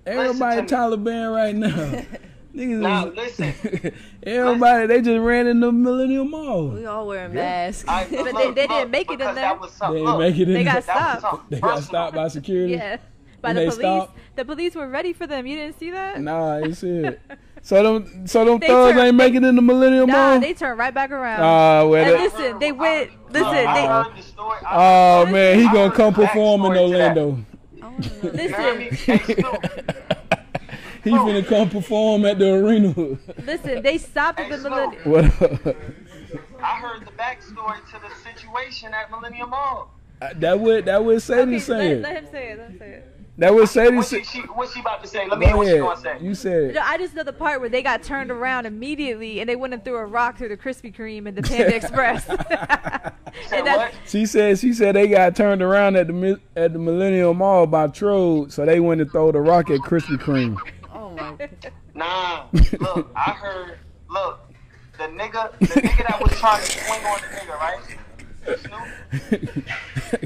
[0.05, 1.69] Everybody Listen to Taliban right now.
[2.55, 3.93] Niggas Now, is- listen.
[4.23, 6.69] Everybody, they just ran in the Millenia Mall.
[6.69, 7.87] We all wearing masks.
[7.89, 9.35] I- But they- look, they didn't make it in there.
[9.35, 10.95] That was They didn't make it in They got there.
[10.95, 11.51] that was stopped.
[11.51, 12.75] They got stopped by security.
[12.75, 12.97] Yeah.
[13.43, 13.75] By And the police.
[13.77, 14.19] stopped?
[14.37, 15.47] The police were ready for them.
[15.47, 16.21] You didn't see that?
[16.21, 17.21] Nah, see it.
[17.67, 20.39] So them, so them They thugs turned- ain't making it in the Millenia Nah, Mall.
[20.41, 21.41] they turned right back around.
[21.43, 23.11] Ah, well, and that- listen, they went.
[23.33, 24.59] Listen, Look, I they heard the story.
[24.65, 27.19] I oh heard- man, he I gonna come perform in backstory to that.
[27.19, 27.45] Orlando.
[27.83, 28.43] I wanna know.
[28.43, 28.89] You heard me?
[28.91, 29.67] listen, Hey, Snoop,
[31.03, 32.95] He finna come perform at the arena.
[33.45, 33.83] listen.
[33.83, 35.05] They stopped at the millenia.
[35.05, 35.77] what up?
[36.63, 39.91] I heard the backstory to the situation at Millenia Mall.
[40.37, 42.03] That what that what Sadie Okay, let, said.
[42.03, 42.59] let him say it.
[42.59, 43.13] Let him say it.
[43.39, 44.27] That what Sadie What's she, said.
[44.27, 45.29] she, what's she about to say?
[45.29, 46.25] Let me hear what she gonna say.
[46.25, 46.75] You said.
[46.75, 49.75] No, I just know the part where they got turned around immediately and they went
[49.75, 52.25] and threw a rock through the Krispy Kreme and the Panda Express.
[53.49, 53.93] Said and what?
[54.07, 57.67] She said she said they got turned around at the mi- at the Millenia Mall
[57.67, 60.57] by Trode, so they went and throw the rock at Krispy Kreme.
[60.95, 61.37] Oh my.
[61.95, 62.45] Nah,
[62.79, 63.79] look, I heard.
[64.11, 64.41] Look,
[64.99, 67.81] the nigga, the nigga that was trying to swing on the nigga, right?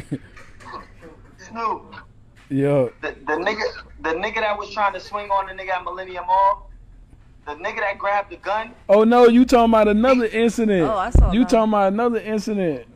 [0.09, 0.21] Snoop,
[1.39, 1.95] Snoop,
[2.51, 3.63] Yo, the, the nigga,
[4.03, 6.69] the nigga that was trying to swing on the nigga at Millenia Mall,
[7.47, 8.73] the nigga that grabbed the gun.
[8.89, 10.83] oh no, you talking about another incident?
[10.91, 11.49] Oh, I saw You that.
[11.49, 12.87] talking about another incident?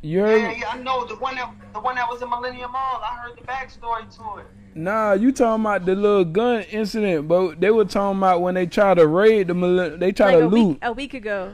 [0.00, 0.40] You heard?
[0.40, 3.02] Yeah, yeah, I know the one that the one that was in Millenia Mall.
[3.04, 4.46] I heard the backstory to it.
[4.74, 8.64] Nah, you talking about the little gun incident, but they were talking about when they
[8.66, 10.68] tried to raid the millen- they tried like to a loot.
[10.68, 11.52] week, a week ago.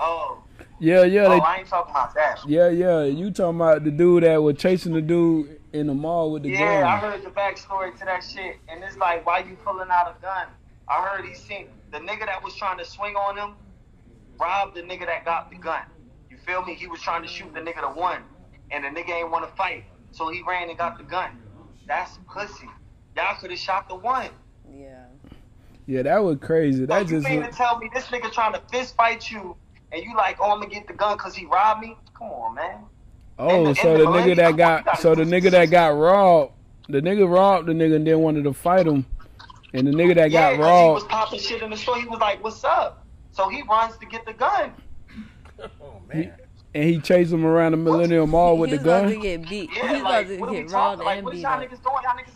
[0.00, 0.42] Oh,
[0.80, 2.38] Yeah, yeah, oh, they, I ain't talking about that.
[2.48, 3.04] yeah, yeah.
[3.04, 6.50] You talking about the dude that was chasing the dude in the mall with the
[6.50, 10.16] Yeah, I heard the backstory to that shit, and it's like, why you pulling out
[10.16, 10.46] a gun?
[10.88, 13.54] I heard he seen the nigga that was trying to swing on him,
[14.38, 15.82] robbed the nigga that got the gun.
[16.30, 16.74] You feel me?
[16.74, 18.22] He was trying to shoot the nigga that won,
[18.70, 21.30] and the nigga ain't want to fight, so he ran and got the gun.
[21.86, 22.68] That's pussy.
[23.16, 24.30] Y'all could have shot the one.
[24.70, 25.04] Yeah.
[25.86, 26.84] Yeah, that was crazy.
[26.84, 29.56] That you just mean to tell me this nigga trying to fist fight you,
[29.92, 31.96] and you like, oh, I'm gonna get the gun because he robbed me?
[32.18, 32.78] Come on, man.
[33.38, 36.52] Oh, and so the the nigga that got gotta so the nigga that got robbed,
[36.88, 39.04] the nigga robbed the nigga and then wanted to fight him,
[39.74, 41.98] and the nigga that Yeah, got 'cause he was robbed, popping shit in the store.
[41.98, 44.72] He was like, "What's up?" So he runs to get the gun.
[45.80, 46.22] Oh man.
[46.22, 46.30] He,
[46.78, 49.20] and he chased him around the Millenia Mall with he the was about to gun.
[49.22, 49.70] get beat.
[49.74, 51.02] Yeah, he was like, about to what are we get robbed?
[51.02, 51.80] Like, and what is beat y'all niggas doing?
[51.82, 52.35] Y'all niggas is goofy.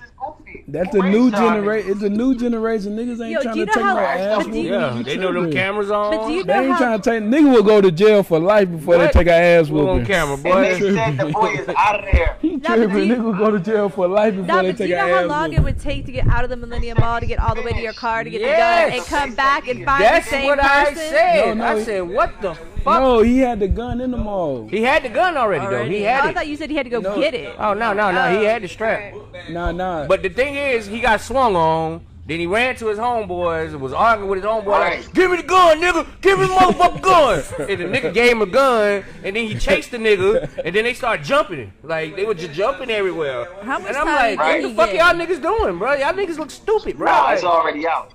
[0.69, 1.91] That's Who the new raised generation.
[1.93, 2.97] It's a new generation.
[2.97, 4.47] Niggas ain't Yo, trying to take how- no ass.
[4.47, 4.53] do.
[4.61, 6.17] Yeah, they know them cameras on.
[6.17, 6.79] But do you They ain't how?
[6.79, 7.23] trying to take.
[7.25, 9.13] Nigga will go to jail for life before What?
[9.13, 10.07] they take an ass Who on whooping.
[10.07, 10.95] camera, And they boy?
[10.95, 12.37] said the boy is out of there.
[12.41, 12.89] He tripping.
[13.09, 15.21] Nigga will go to jail for life before Nah, they but do you know how
[15.25, 17.55] ass long it would take to get out of the Millenia Mall to get all
[17.55, 18.93] the way to your car to get Yes.
[18.93, 20.57] the gun and come back and find That's the same person?
[20.59, 20.99] That's what?
[20.99, 21.47] I said.
[21.47, 23.01] No, no, I said, what the fuck?
[23.01, 24.69] No, he had the gun in the mall.
[24.71, 25.73] He had the gun already, though.
[25.73, 25.99] Already.
[25.99, 26.35] He Oh, had I it.
[26.35, 27.19] thought you said he had to go No.
[27.19, 27.55] get it.
[27.59, 28.31] Oh no, no, no.
[28.31, 29.13] He Oh, had the strap.
[29.15, 29.51] alright.
[29.51, 30.07] Nah, nah.
[30.11, 32.05] But the thing is, he got swung on.
[32.27, 35.37] Then he ran to his homeboys and was arguing with his homeboy like, "Give me
[35.37, 36.05] the gun, nigga!
[36.21, 39.55] Give me the motherfucking gun!" and the nigga gave him a gun, and then he
[39.55, 41.73] chased the nigga, and then they started jumping.
[41.85, 43.47] Like they were just jumping everywhere.
[43.63, 44.99] How much and I'm time like, did "What the fuck get?
[44.99, 45.93] y'all niggas doing, bro?
[45.93, 48.13] Y'all niggas look stupid, bro." Nah, Like, it's already out.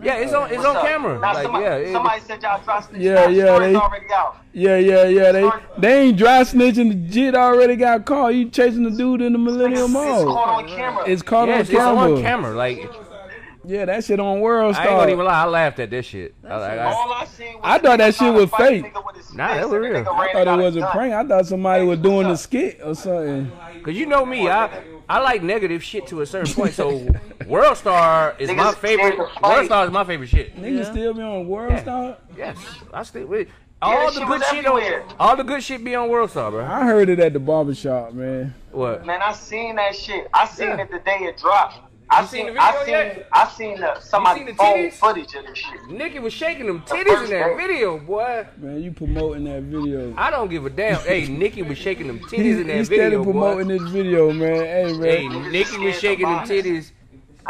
[0.00, 0.82] Yeah, it's on, it's What's on up?
[0.86, 1.18] camera.
[1.18, 4.06] Now Like, somebody, yeah, it- somebody said y'all dropped the Yeah, yeah, yeah, they- already
[4.14, 4.36] out.
[4.52, 5.32] yeah, yeah, yeah.
[5.32, 6.88] They they ain't dry snitching.
[6.90, 8.28] The jit already got caught.
[8.34, 10.04] You chasing the dude in the Millenia Mall.
[10.22, 11.04] It's caught on camera.
[11.06, 12.12] It's caught yes, on it's camera.
[12.16, 12.50] on camera.
[12.54, 12.90] Like,
[13.68, 15.24] Yeah, that shit on World I ain't gonna even Star.
[15.26, 16.34] lie, I laughed at this shit.
[16.42, 18.82] I, like, I, All I seen was I a thought that shit was fake.
[18.86, 19.96] nigga with his Nah, fist, that was real.
[19.98, 21.12] I thought it was a prank.
[21.12, 23.52] I thought somebody was doing a skit or something.
[23.82, 26.72] Cause you know me, I I like negative shit to a certain point.
[26.72, 27.06] So
[27.46, 29.16] World Star is my favorite.
[29.16, 29.42] to fight.
[29.42, 30.56] World Star is my favorite shit.
[30.56, 30.90] Niggas Yeah.
[30.90, 31.82] still be on World Yeah.
[31.82, 32.16] Star.
[32.38, 32.56] Yes,
[32.94, 33.48] I still with
[33.82, 34.66] all that the good was shit.
[34.66, 35.04] On, everywhere.
[35.20, 36.64] all the good shit be on World Star, bro.
[36.64, 38.54] I heard it at the barbershop, man.
[38.72, 39.04] What?
[39.04, 40.26] Man, I seen that shit.
[40.32, 40.80] I seen Yeah.
[40.80, 41.78] it the day it dropped.
[42.10, 43.28] I You seen seen, the I video seen, yet?
[43.32, 44.92] I seen the, somebody seen the phone titties?
[44.94, 45.86] footage of this shit.
[45.90, 47.56] Nikki was shaking them titties in that day.
[47.56, 48.46] video, boy.
[48.56, 50.14] Man, you promoting that video.
[50.16, 51.00] I don't give a damn.
[51.00, 54.32] hey, Nikki was shaking them He, titties in he that steady video, promoting this video,
[54.32, 54.64] man.
[54.64, 55.02] Hey, man.
[55.02, 56.92] Hey, Nikki was shaking them titties.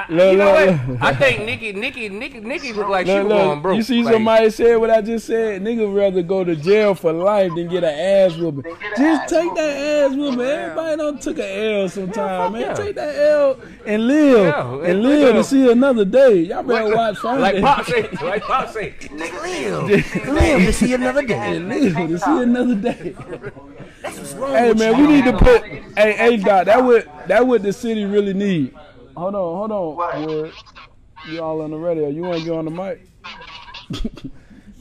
[0.01, 0.89] I, Look, you know look, what?
[0.91, 1.03] look.
[1.03, 3.77] I think Nikki, Nikki, Nikki, Nikki looked like she Look, was going broke.
[3.79, 5.61] you see Like, somebody said what I just said?
[5.61, 8.63] Nigga rather go to jail for life than get an ass whooping.
[8.63, 9.77] Than get a Just take that
[10.11, 10.41] ass whooping.
[10.41, 11.45] Everybody don't took an
[11.83, 12.61] L sometime, man.
[12.61, 12.75] yeah.
[12.75, 14.47] Take that L and live.
[14.47, 15.47] Yeah, and and live to live.
[15.47, 16.35] see another day.
[16.43, 17.61] Y'all better Like- watch Friday.
[17.61, 21.57] Like Pop say, like Pop say, Niggas live to see another day.
[21.57, 23.15] and live to see another day.
[24.05, 28.05] hey man, we need to put hey hey Doc, that what that what the city
[28.05, 28.75] really need.
[29.19, 30.27] Hold on, hold on, What?
[30.27, 30.53] Wood.
[31.29, 32.09] You all on the radio.
[32.09, 33.01] You wanna get on the mic?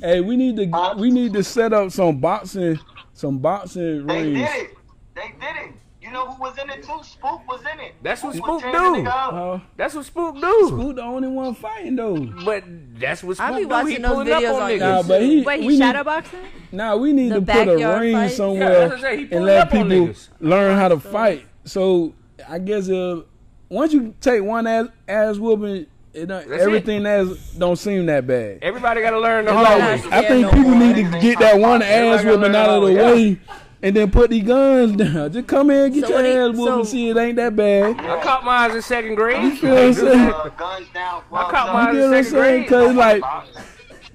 [0.02, 2.80] hey, we need to we need to set up some boxing
[3.14, 4.08] some boxing rings.
[4.08, 4.78] They did it.
[5.16, 5.74] They did it.
[6.02, 7.00] You know who was in it too?
[7.04, 7.96] Spook was in it.
[8.04, 8.72] That's what was Spook do.
[8.72, 9.32] the nigga up.
[9.34, 9.60] Huh?
[9.76, 10.70] That's what Spook do.
[10.72, 12.18] Who the only one fighting though?
[12.46, 12.64] But
[13.00, 13.88] that's what I be Spook do.
[13.88, 14.80] He watching those pulling up videos on on niggas.
[14.80, 16.46] Nah, but he Wait, we he's need, shadowboxing?
[16.72, 18.32] Nah, we need The to put a ring fight?
[18.32, 19.26] Somewhere that's what I say.
[19.26, 21.46] He and let people learn how to fight.
[21.66, 22.14] So
[22.48, 23.24] I guess uh,
[23.70, 28.26] once you take one ass ass whooping, it don't, That's everything else don't seem that
[28.26, 28.60] bad.
[28.62, 30.10] Everybody got to learn the hard way.
[30.12, 30.94] I think no people more.
[30.94, 33.40] need to get that one ass Everybody gotta whooping out of the how to- way.
[33.80, 35.32] And then put the guns down.
[35.34, 37.36] Just come in, get So your what do you- ass whooped and see it ain't
[37.36, 38.00] that bad.
[38.00, 39.44] I caught mine in second grade.
[39.44, 40.20] You feel what I'm saying?
[40.34, 41.24] Uh, guns down.
[41.32, 41.94] I caught mine up.
[41.94, 42.68] You what second grade.
[42.68, 43.22] Cause like,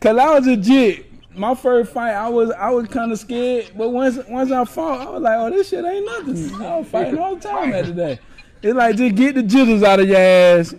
[0.01, 1.07] cause I was legit.
[1.35, 5.07] My first fight, I was I was kind of scared, but once once I fought,
[5.07, 6.61] I was like, oh, this shit ain't nothing.
[6.61, 8.19] I was fighting all the time after that.
[8.63, 10.75] It's like just get the jitters out of your ass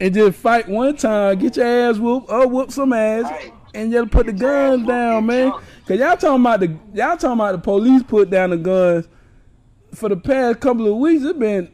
[0.00, 4.10] and just fight one time, get your ass whooped, or whoop some ass, and just
[4.12, 5.52] put the guns down, man.
[5.86, 9.08] Cause y'all talking about the y'all talking about the police put down the guns.
[9.94, 11.73] For the past couple of weeks, it's been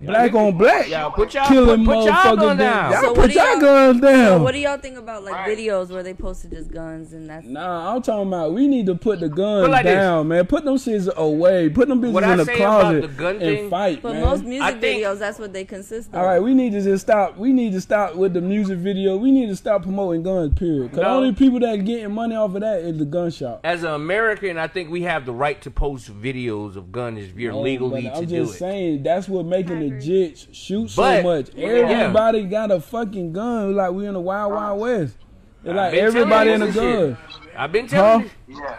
[0.00, 2.58] black on black Y'all put y'all killing put, put y'all motherfuckers.
[2.58, 2.92] down.
[2.92, 4.26] Y'all So put what do y'all y'all- guns down.
[4.38, 5.58] So what do y'all think about like Right.
[5.58, 8.94] videos where they posted just guns and that's Nah, I'm talking about we need to
[8.94, 9.94] put the guns Put like this.
[9.94, 10.46] down, man.
[10.46, 11.68] Put them shits away.
[11.68, 14.24] Put them bitches What I in the closet the gun and thing- fight, but man.
[14.24, 16.16] most music think- videos that's what they consist of.
[16.18, 17.36] All right, we need to just stop.
[17.38, 19.16] We need to stop with the music video.
[19.16, 20.54] We need to stop promoting guns.
[20.58, 20.90] Period.
[20.90, 21.16] Cause the No.
[21.16, 23.60] only people that getting money off of that is the gun shop.
[23.64, 27.36] As an American, I think we have the right to post videos of guns if
[27.38, 30.90] you're Oh, legally but to I'm do just saying that's what making the jits shoot
[30.90, 31.50] so But- much.
[31.54, 31.66] Yeah.
[31.68, 33.74] Everybody got a fucking gun.
[33.76, 35.16] Like we in the wild wild west.
[35.64, 37.16] It's like everybody in a gun.
[37.16, 37.16] shit.
[37.56, 38.28] I've been telling Huh?
[38.48, 38.62] you.
[38.62, 38.76] Yeah.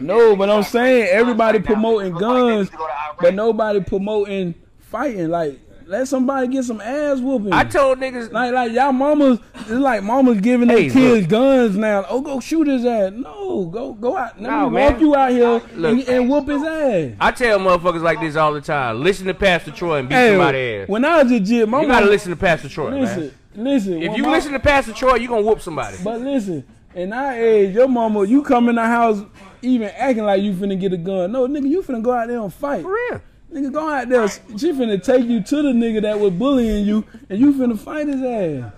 [0.00, 2.92] No, but I'm saying everybody promoting it look like they guns, need to go to
[2.92, 3.18] Iraq.
[3.20, 5.28] but nobody promoting fighting.
[5.30, 5.60] Like
[5.98, 7.52] let somebody get some ass whooping.
[7.52, 11.76] I told niggas like like y'all mamas, it's like mamas giving their Hey, kids guns
[11.76, 12.04] now.
[12.08, 13.12] Oh, go shoot his ass.
[13.14, 14.40] No, go go out.
[14.40, 14.92] Let No, me man.
[14.92, 15.92] walk you out here Look.
[15.92, 17.12] and, and whoop his ass.
[17.20, 19.02] I tell motherfuckers like this all the time.
[19.02, 20.88] Listen to Pastor Troy and beat somebody Hey, ass.
[20.88, 23.64] when I was a legit, my You gotta mama- listen to Pastor Troy, Listen, man.
[23.64, 24.02] listen.
[24.02, 25.96] If you my- listen to Pastor Troy, you gonna whoop somebody.
[26.02, 26.64] But listen,
[26.94, 29.20] in our age, your mama, you come in the house
[29.62, 31.32] even acting like you finna get a gun.
[31.32, 32.82] No, nigga, you finna go out there and fight.
[32.82, 33.20] For real.
[33.54, 34.26] Nigga, go out there.
[34.28, 38.08] She finna take you to the nigga that was bullying you, and you finna fight
[38.08, 38.72] his ass.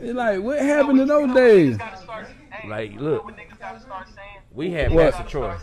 [0.00, 1.78] It's like, what happened in those days?
[2.66, 3.00] Like, look.
[3.00, 4.38] know what niggas gotta start saying?
[4.52, 5.14] We had What?
[5.14, 5.56] Pastor Troy.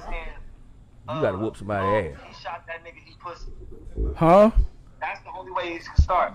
[1.09, 2.19] You gotta whoop somebody uh, ass.
[2.25, 3.51] He shot that nigga, he pussy.
[4.15, 4.51] Huh?
[5.01, 6.33] That's the only way he's gonna start.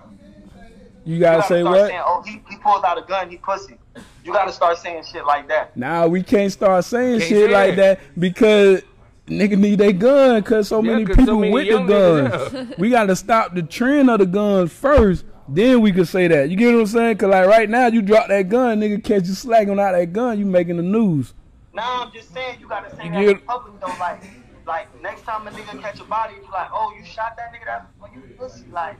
[1.03, 1.87] You You gotta gotta say what?
[1.87, 3.79] saying, oh, he, he pulled out a gun, he pussy.
[4.23, 5.75] You gotta start saying shit like that.
[5.75, 8.83] Nah, we can't start saying Can't shit say like that because
[9.29, 12.77] nigga need their gun because so Yeah, many 'cause so people many with the guns.
[12.77, 15.25] we gotta stop the trend of the guns first.
[15.47, 16.49] Then we could say that.
[16.49, 17.17] You get what I'm saying?
[17.17, 20.37] Cause like right now, you drop that gun, nigga catch you slacking out that gun,
[20.37, 21.33] you making the news.
[21.73, 24.21] Now I'm just saying you gotta say You that get- in public though, like
[24.67, 27.65] like next time a nigga catch a body, you like, oh, you shot that nigga
[27.65, 28.65] that well, you pussy.
[28.71, 28.95] Like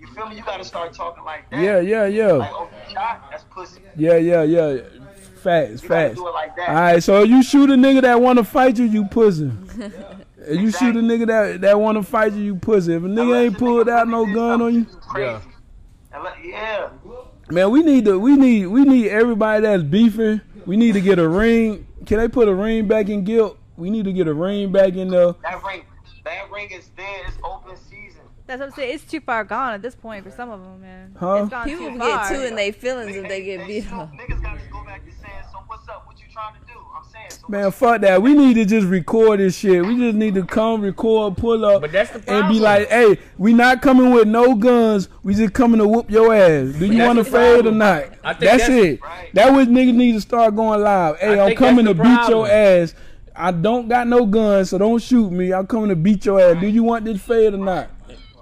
[0.00, 0.36] you feel me?
[0.36, 1.60] You gotta start talking like that.
[1.60, 2.32] Yeah, yeah, yeah.
[2.32, 3.80] Like, oh, you shot, that's pussy.
[3.96, 4.76] Yeah, yeah, yeah.
[5.46, 6.14] Facts, You facts.
[6.16, 6.68] do it like that.
[6.68, 9.50] All right, so you shoot a nigga that want to fight you, you pussy.
[10.48, 12.94] If you shoot a nigga that that want to fight you, you pussy.
[12.94, 15.42] If a nigga Unless ain't the pulled nigga out no gun on you, something Crazy.
[16.12, 16.88] And yeah.
[17.50, 20.40] man, we need to we need we need everybody that's beefing.
[20.64, 21.86] We need to get a ring.
[22.06, 23.58] Can they put a ring back in guilt?
[23.76, 25.32] We need to get a ring back in there.
[25.42, 25.82] That ring,
[26.24, 27.26] that ring is there.
[27.26, 28.20] It's open season.
[28.46, 28.94] That's what I'm saying.
[28.94, 31.16] It's too far gone at this point for some of them, man.
[31.18, 31.34] Huh?
[31.42, 32.28] It's gone People too get far.
[32.28, 34.12] too in their feelings if they get beat shoot- up.
[34.12, 35.10] Niggas got to go back to
[36.36, 36.78] trying to do?
[36.94, 37.30] I'm saying.
[37.30, 38.20] So Man, fuck that.
[38.20, 39.84] We need to just record this shit.
[39.84, 43.18] We just need to come, record, pull up, But that's the and be like, "Hey,
[43.38, 45.08] we not coming with no guns.
[45.22, 46.74] We just coming to whoop your ass.
[46.74, 48.04] Do you want to the fade or not?
[48.22, 49.02] I think That's, that's- it.
[49.02, 49.30] Right.
[49.34, 51.18] That what niggas need to start going live.
[51.18, 52.94] Hey, I I'm coming to that's the beat your ass.
[53.34, 55.52] I don't got no guns, so don't shoot me.
[55.52, 56.60] I'm coming to beat your ass.
[56.60, 57.90] Do you want this fade or not?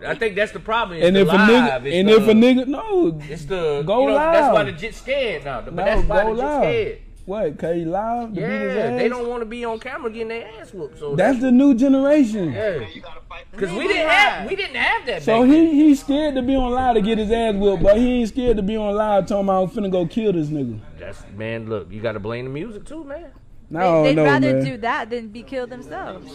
[0.07, 0.99] I think that's the problem.
[0.99, 4.03] It's And the if a nigga, and the, if a nigga, no, it's the Go
[4.03, 4.33] you know, live.
[4.35, 5.63] That's why the jit scared now.
[5.63, 6.63] But no, that's why go the jit live.
[6.63, 6.99] scared.
[7.27, 7.59] What?
[7.59, 8.35] Cause he live?
[8.35, 10.99] to beat his Yeah, they don't want to be on camera getting their ass whooped.
[10.99, 12.53] So That's the new generation.
[12.53, 13.47] yeah, you gotta fight.
[13.51, 15.23] because we didn't have we didn't have that.
[15.23, 17.97] So back he he's scared to be on live to get his ass whooped, but
[17.97, 20.79] he ain't scared to be on live talking about I'm finna go kill this nigga.
[20.99, 21.69] That's man.
[21.69, 23.31] Look, you got to blame the music too, man.
[23.71, 24.65] No, they, would no, rather man.
[24.65, 26.31] do that than be killed themselves.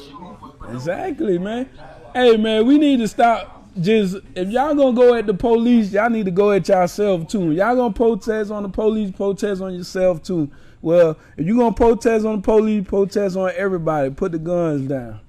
[0.72, 1.70] Exactly, man.
[2.14, 3.58] Hey, man, we need to stop.
[3.80, 7.52] Just if y'all gonna go at the police, y'all need to go at yourself too.
[7.52, 10.50] Y'all gonna protest on the police, protest on yourself too.
[10.82, 14.10] Well, if you're gonna protest on the police, protest on everybody.
[14.12, 15.20] Put the guns down.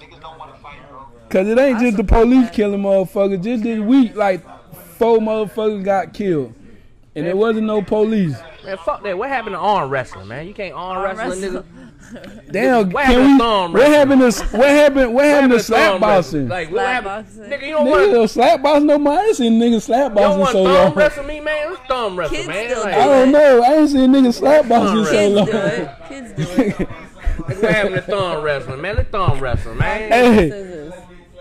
[0.00, 1.06] Niggas don't want to fight, bro.
[1.30, 3.42] Cause it ain't just the police killing motherfuckers.
[3.42, 4.42] Just this week, like
[4.96, 6.52] four motherfuckers got killed,
[7.14, 8.36] and there wasn't no police.
[8.64, 9.16] Man, fuck that.
[9.16, 10.46] What happened to arm wrestling, man?
[10.48, 11.62] You can't arm, Arm wrestle a wrestle.
[11.62, 11.64] nigga.
[12.50, 13.38] Damn, What can happened to we?
[13.38, 15.14] thumb What happened to what happened?
[15.14, 16.48] What happened to slap boxing?
[16.48, 16.48] wrestling?
[16.48, 17.26] Like, what Slap happened?
[17.26, 17.42] boxing.
[17.44, 19.12] Nigga, you don't want Nigga, slap boxing no more.
[19.12, 20.94] I ain't seen niggas slap you don't boxing want so thumb long.
[20.94, 21.70] wrestle me, man.
[21.70, 22.64] Let's thumb wrestle, Kids man.
[22.70, 23.62] still Like, I don't know.
[23.62, 25.46] I ain't seen niggas slap boxing so Kids long.
[25.46, 25.90] do it.
[26.08, 26.88] Kids do it.
[27.58, 28.96] what happened to thumb wrestling, man?
[28.96, 30.10] Let's thumb wrestle, man.
[30.12, 30.94] Hey, Scissors.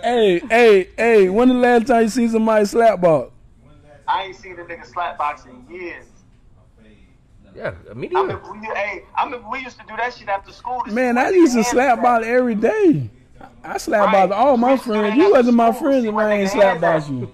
[0.04, 1.30] hey, hey, hey.
[1.30, 3.32] When the last time you seen somebody slap box?
[4.08, 6.06] I ain't seen a nigga slap boxing in years.
[7.58, 8.28] Yeah, I immediately.
[8.36, 10.84] mean, we, hey, I remember we used to do that shit after school.
[10.88, 12.04] Man, I used to slap back.
[12.04, 13.10] box every day.
[13.64, 14.30] I slap Right.
[14.30, 15.18] box all my We used to do friends.
[15.18, 15.82] You wasn't my school.
[15.90, 17.32] friends See if I ain't slap hands box you.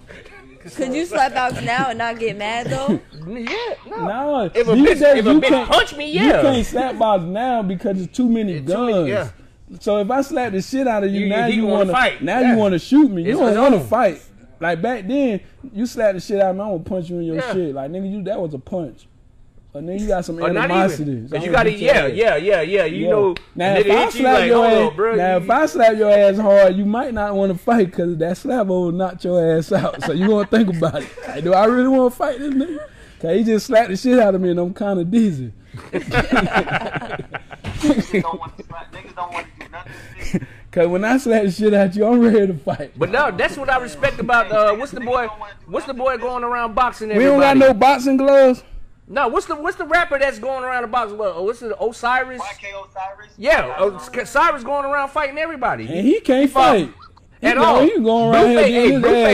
[0.76, 3.00] Could you slap out now and not get mad though?
[3.28, 3.56] Yeah,
[3.88, 4.06] no.
[4.06, 6.22] No, If a these bitch, days if a you bitch can't- punch me, yeah.
[6.22, 6.42] You yeah.
[6.42, 8.96] can't slap box now because it's too many It's too guns.
[8.96, 9.30] many- yeah.
[9.80, 12.22] So if I slap the shit out of you, You- now you wanna fight.
[12.22, 12.52] Now Yeah.
[12.54, 13.24] you want to shoot me.
[13.24, 14.22] You don't want to fight.
[14.60, 15.40] Like back then,
[15.74, 17.54] you slap the shit out of me, I'm gonna punch you in your Yeah.
[17.54, 17.76] shit.
[17.76, 19.08] Like nigga, you that was a punch.
[19.74, 21.28] But then you got some not animosity.
[21.28, 22.86] So you gotta, yeah, yeah, yeah, yeah.
[22.86, 23.10] You Yeah.
[23.10, 26.38] know, Now if I slap like, your ass, now you- if I slap your ass
[26.38, 30.04] hard, you might not want to fight because that slap will knock your ass out.
[30.04, 31.10] So you gonna think about it.
[31.28, 32.86] Like, do I really want to fight this nigga?
[33.20, 35.52] Cause he just slapped the shit out of me and I'm kind of dizzy.
[37.74, 38.94] Niggas don't want to slap.
[38.94, 40.48] Niggas don't want to do nothing.
[40.72, 42.92] Cause when I slap the shit at you, I'm ready to fight.
[42.98, 45.28] But no, that's what I respect about uh, what's the boy?
[45.66, 47.10] What's the boy going around boxing?
[47.12, 47.26] Everybody.
[47.26, 48.64] we don't got no boxing gloves.
[49.14, 51.20] No, what's the what's the rapper that's going around the boxing?
[51.20, 52.42] What, oh, what's the Osiris?
[52.42, 53.32] YK Osiris.
[53.38, 55.86] Yeah, oh, Osiris going around fighting everybody.
[55.86, 56.92] And he can't fight.
[57.44, 57.82] At go- all.
[57.82, 58.92] He going around Blueface, here hey,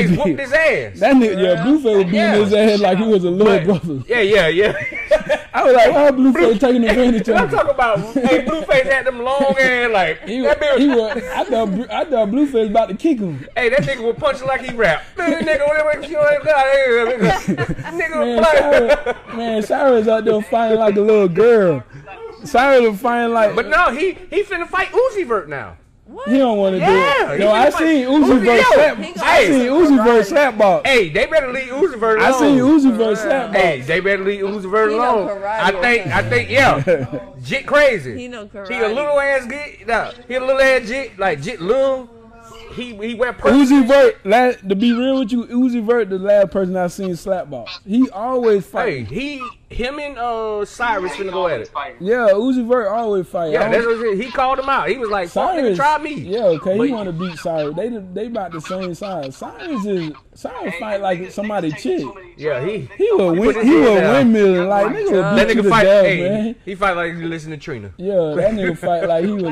[0.07, 0.99] Blueface whooped his ass.
[0.99, 2.35] That nigga, yeah, Blueface was beating Yeah.
[2.35, 4.03] his ass like he was a little But- brother.
[4.07, 4.73] Yeah, yeah, yeah.
[5.53, 7.55] I was like, why Blueface taking advantage I'm of him?
[7.57, 10.79] talking about hey, Blueface had them long ass like He, that was, bitch.
[10.79, 13.45] he was, I thought, I thought Blueface about to kick him.
[13.55, 15.03] Hey, that nigga was punching like he rap.
[15.17, 17.75] Man, nigga, whatever you got, nigga,
[18.09, 21.83] nigga, man, Cyrus out there fighting like a little girl.
[22.43, 25.77] Cyrus was fighting like, But no, he he finna fight Uzi Vert now.
[26.27, 26.87] He don't want to Yeah,
[27.27, 27.39] do it.
[27.39, 28.97] he No, I finna seen fight- Uzi Uzi, verse yo, slap.
[28.97, 30.29] he I gonna seen fight Uzi verse karate.
[30.29, 30.81] slap ball.
[30.85, 32.39] Hey, they better leave Uzi Vert I alone.
[32.39, 33.61] seen Uzi verse slap ball.
[33.61, 35.43] Hey, they better leave Uzi Vert He know alone.
[35.43, 38.17] I think, I think, yeah, jit crazy.
[38.17, 39.87] He know He a little ass jit.
[39.87, 42.09] Nah, he a little ass jit, like jit little.
[42.73, 43.51] He he wear purple.
[43.59, 47.15] Uzi Vert, la to be real with you, Uzi Vert, the last person I seen
[47.15, 47.67] slap ball.
[47.85, 49.07] He always Hey, fight.
[49.07, 51.69] he him and uh Cyrus finna go at it.
[51.99, 53.51] Yeah, Uzi Vert always fight.
[53.51, 54.89] Yeah, that's what he, he called him out.
[54.89, 57.75] He was like, Cyrus, try me." Yeah, okay, But- he want to beat Cyrus.
[57.75, 59.35] They they about the same size.
[59.37, 62.03] Cyrus is Cyrus fight like somebody chick.
[62.37, 63.55] Yeah, he He will put win.
[63.55, 64.13] his He head will down.
[64.33, 65.83] windmill like nigga will That beat you nigga fight.
[65.83, 66.55] death, Hey, man.
[66.65, 67.91] he fight like he listen to Trina.
[67.97, 69.43] Yeah, that nigga fight like he was.
[69.43, 69.47] A,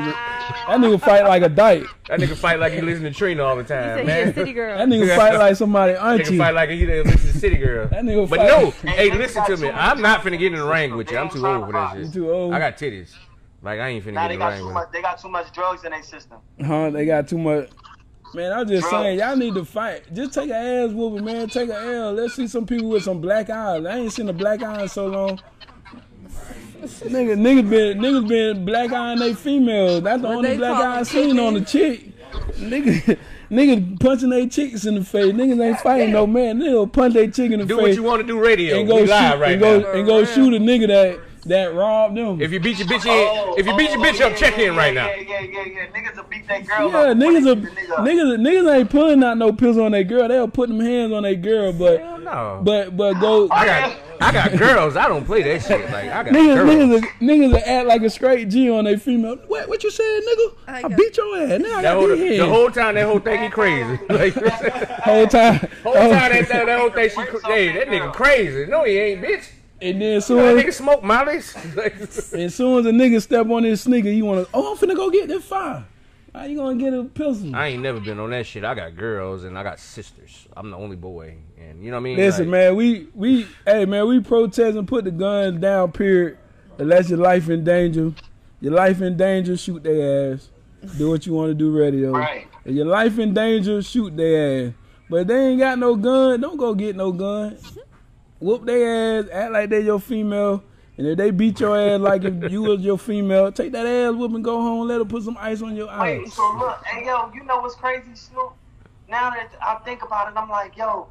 [0.66, 1.84] that nigga fight like a dyke.
[2.08, 4.06] That nigga fight like he listen to Trina all the He time, said he a
[4.24, 4.34] man.
[4.34, 4.78] city girl.
[4.78, 6.38] That nigga fight like somebody Nigga auntie.
[6.38, 7.86] fight like he listen to City Girl.
[7.88, 9.68] That nigga But no, Hey, hey, listen to me.
[9.68, 10.32] I'm not system.
[10.32, 11.18] finna get in the ring with you.
[11.18, 12.06] I'm too old for that shit.
[12.06, 12.54] You too old.
[12.54, 13.14] I got titties.
[13.62, 14.88] Like I ain't finna Nah, get they in the got ring too with much.
[14.92, 16.38] They got too much drugs in their system.
[16.64, 16.90] Huh?
[16.90, 17.68] They got too much.
[18.34, 19.04] Man, I'm just Drugs.
[19.04, 20.12] saying, y'all need to fight.
[20.12, 21.48] Just take an ass whooping, man.
[21.48, 22.12] Take an L.
[22.12, 23.86] Let's see some people with some black eyes.
[23.86, 25.40] I ain't seen a black eye in so long.
[26.82, 30.02] Nigga, niggas been niggas been black eyeing they females.
[30.02, 32.12] That's the What only black eye I them, seen on the chick.
[32.58, 33.18] Nigga,
[33.50, 35.32] niggas punching they chicks in the face.
[35.32, 36.58] Niggas ain't fighting no man.
[36.58, 38.78] Nigga punch they chick in the Do face what you want to do, radio.
[38.80, 39.92] and go we shoot live right and go now.
[39.92, 42.40] and go shoot a nigga that that robbed them.
[42.40, 44.36] If you beat your bitch in, Oh, if you beat your oh, bitch yeah, up,
[44.36, 45.08] check yeah, in right yeah, now.
[45.08, 45.86] Yeah, yeah, yeah, yeah.
[45.88, 47.18] Niggas will beat that girl Yeah, up.
[47.18, 47.98] before niggas they are beat the nigga up.
[48.06, 50.28] niggas niggas ain't pulling out no pills on their girl.
[50.28, 52.60] They'll put them hands on their girl, but Hell no.
[52.64, 54.96] but but go I got I got girls.
[54.96, 55.90] I don't play that shit.
[55.92, 56.70] Like I got Niggas, girls.
[57.02, 59.36] niggas, niggas that act like a straight G on their female.
[59.46, 60.54] What, what you said, nigga?
[60.66, 61.60] I, I beat your ass.
[61.60, 63.98] Now I That got whole, these the whole time, that whole thing, he crazy.
[64.10, 65.58] Like, whole time.
[65.84, 68.66] whole time, that, that, that whole thing, she, cra- hey, that nigga crazy.
[68.66, 69.48] No, he ain't, bitch.
[69.80, 71.54] And then as That soon nigga as, smoke mollies.
[71.76, 74.96] Like, as soon as a nigga step on his sneaker, he wanna, oh, I'm finna
[74.96, 75.84] go get that fire.
[76.34, 77.54] How you gonna get a pistol?
[77.56, 78.64] I ain't never been on that shit.
[78.64, 80.46] I got girls and I got sisters.
[80.56, 82.16] I'm the only boy, and you know what I mean.
[82.16, 85.90] Listen, Like, man, we we hey man, we protest and put the guns down.
[85.92, 86.38] Period.
[86.78, 88.12] Unless your life in danger,
[88.60, 90.50] your life in danger, shoot their ass.
[90.96, 92.12] Do what you want to do, radio.
[92.12, 92.46] Right.
[92.64, 94.74] If your life in danger, shoot their ass.
[95.10, 97.56] But if they ain't got no gun, don't go get no gun.
[98.40, 100.62] Whoop their ass, act like they your female.
[100.96, 104.14] And if they beat your ass like if you was your female, take that ass
[104.14, 104.88] whoop and go home.
[104.88, 106.20] Let her put some ice on your eyes.
[106.20, 108.52] Wait, so look, hey yo, you know what's crazy, Snoop?
[109.08, 111.08] Now that I think about it, I'm like, yo,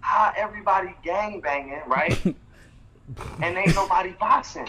[0.00, 2.18] how everybody gang banging, right?
[3.42, 4.68] and ain't nobody boxing.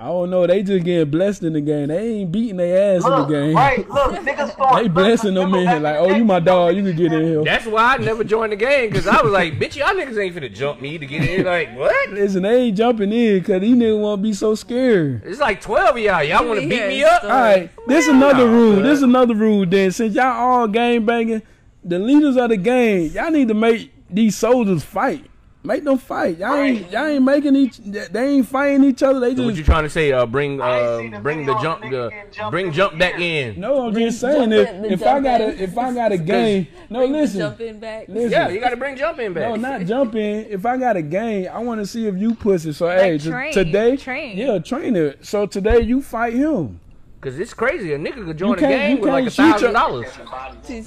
[0.00, 0.46] I don't know.
[0.46, 1.88] They just getting blessed in the game.
[1.88, 3.54] They ain't beating their ass Look, in the game.
[3.54, 3.86] right?
[3.86, 4.82] Look, niggas start.
[4.82, 7.44] They blessing them in here like, oh, you my dog, you can get in here.
[7.44, 10.34] That's why I never joined the game because I was like, bitch, y'all niggas ain't
[10.34, 11.44] finna jump me to get in.
[11.44, 12.10] Like, what?
[12.10, 15.20] Listen, they ain't jumping in because these niggas want to be so scared.
[15.26, 16.22] It's like 12 of y'all.
[16.22, 17.18] Y'all want to beat me up?
[17.18, 17.34] stories.
[17.34, 18.76] All right, this Nah, another rule.
[18.76, 18.82] bruh.
[18.82, 19.66] This another rule.
[19.66, 21.42] Then since y'all all game banging,
[21.84, 25.26] the leaders of the game, y'all need to make these soldiers fight.
[25.62, 26.38] Make them fight.
[26.38, 27.76] Y'all ain't y'all ain't making each.
[27.78, 29.20] They ain't fighting each other.
[29.20, 30.10] They So what you trying to say?
[30.10, 33.60] Uh, bring uh, the bring the jump, the niggas getting jumped bring jump back in.
[33.60, 36.16] No, I'm Bring just saying if, in, if I got a if I got a
[36.18, 36.66] game.
[36.88, 38.08] No, Bring the listen, Jumping back.
[38.08, 38.30] listen.
[38.30, 39.50] Yeah, you got to bring jump in back.
[39.50, 40.46] No, not jumping.
[40.48, 42.72] If I got a game, I want to see if you pussy.
[42.72, 44.38] So Like hey, t- train, today, train.
[44.38, 45.26] yeah, train it.
[45.26, 46.80] So today you fight him.
[47.20, 47.92] Cause it's crazy.
[47.92, 50.06] A nigga could join a can't- game with like a can't shoot your- thousand dollars.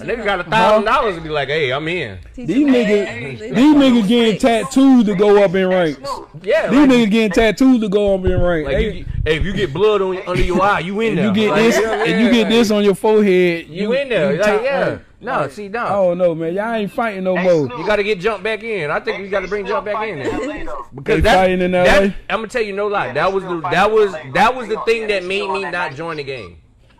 [0.01, 2.17] A nigga got a thousand dollars and be like, hey, I'm in.
[2.33, 5.99] These you niggas, these they- niggas getting tattoos to go up in ranks.
[6.41, 8.65] Yeah, These like, niggas getting tattoos to go up in ranks.
[8.65, 11.15] like They- you, hey, if you get blood on under your eye, you in if
[11.17, 11.25] there.
[11.27, 14.09] you get Like, this, yeah, if you get yeah, this on your forehead, you in
[14.09, 14.33] there.
[14.35, 14.97] Like, top yeah.
[15.23, 15.37] Rank.
[15.37, 16.53] No, Like, see, I don't know, man.
[16.53, 17.67] Y'all ain't fighting no Hey, more.
[17.67, 17.79] Snoop.
[17.79, 18.91] You got to get jump back in.
[18.91, 20.39] I think we got to bring jump back in there.
[20.39, 21.83] They Because that, fighting in LA?
[21.83, 23.07] that, I'm gonna tell you no lie.
[23.07, 24.19] Yeah, that was the that was LA.
[24.33, 26.57] that was the thing that made me not join the game.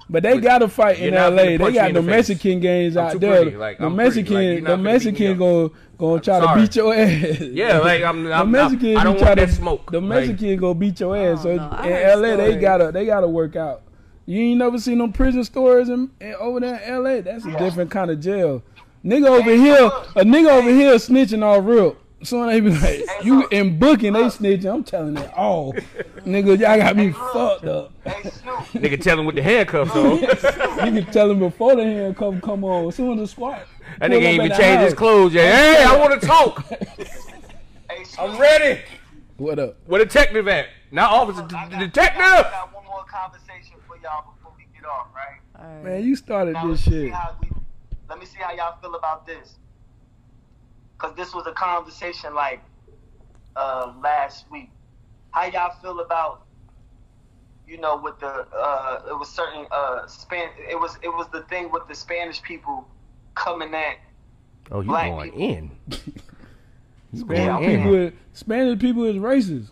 [0.10, 1.58] But they got to fight in You're LA.
[1.58, 2.10] They got the the face.
[2.30, 3.46] Mexican games out there.
[3.58, 4.22] Like, the I'm pretty.
[4.22, 5.38] Like, Mexican, the not finna beat me Mexican up.
[5.40, 6.62] gonna gonna try sorry.
[6.62, 7.40] to beat your ass.
[7.42, 9.92] Yeah, like I'm, The I'm, Mexican I, I don't be try want to that smoke.
[9.92, 11.44] The Like, Mexican gonna beat your ass.
[11.44, 11.70] So Oh, no.
[11.72, 13.82] I in heard LA, they gotta they gotta work out.
[14.26, 17.22] You ain't never seen them prison stories in, in over there in LA.
[17.22, 18.64] That's a different kind of jail.
[19.04, 19.86] Nigga over here,
[20.16, 21.98] a nigga over here snitching all real.
[22.24, 24.74] So they be like, you in booking, they snitching.
[24.74, 25.74] I'm telling it all.
[26.26, 27.92] Nigga, y'all got me fucked up.
[28.06, 28.56] Hey, Snoop.
[28.82, 30.20] nigga tell him with the handcuffs on.
[30.88, 32.88] You can tell him before the handcuff come on.
[32.88, 33.64] As soon as the squad.
[34.00, 35.54] pull nigga ain't even the changed his clothes yet.
[35.54, 36.66] Hey, I want to talk.
[36.70, 38.82] Hey, I'm ready.
[39.36, 39.76] What up?
[39.86, 40.68] Where detective at?
[40.92, 42.46] Not officer, I the got- detective.
[44.04, 45.40] Y'all before we get off, right?
[45.60, 45.84] All right.
[45.84, 47.14] Man, you started Now, this let shit.
[47.42, 47.50] we-
[48.10, 49.56] let me see how y'all feel about this.
[51.00, 52.62] Cause this was a conversation like
[53.56, 54.70] uh, last week.
[55.32, 56.44] How y'all feel about
[57.68, 61.42] you know with the uh, it was certain uh, span it was it was the
[61.44, 62.88] thing with the Spanish people
[63.36, 63.98] coming at
[64.72, 65.50] Oh, you Black going people.
[65.50, 65.72] in?
[67.14, 67.78] You Spanish Yeah, in?
[67.82, 69.70] people, is- Spanish people is racist.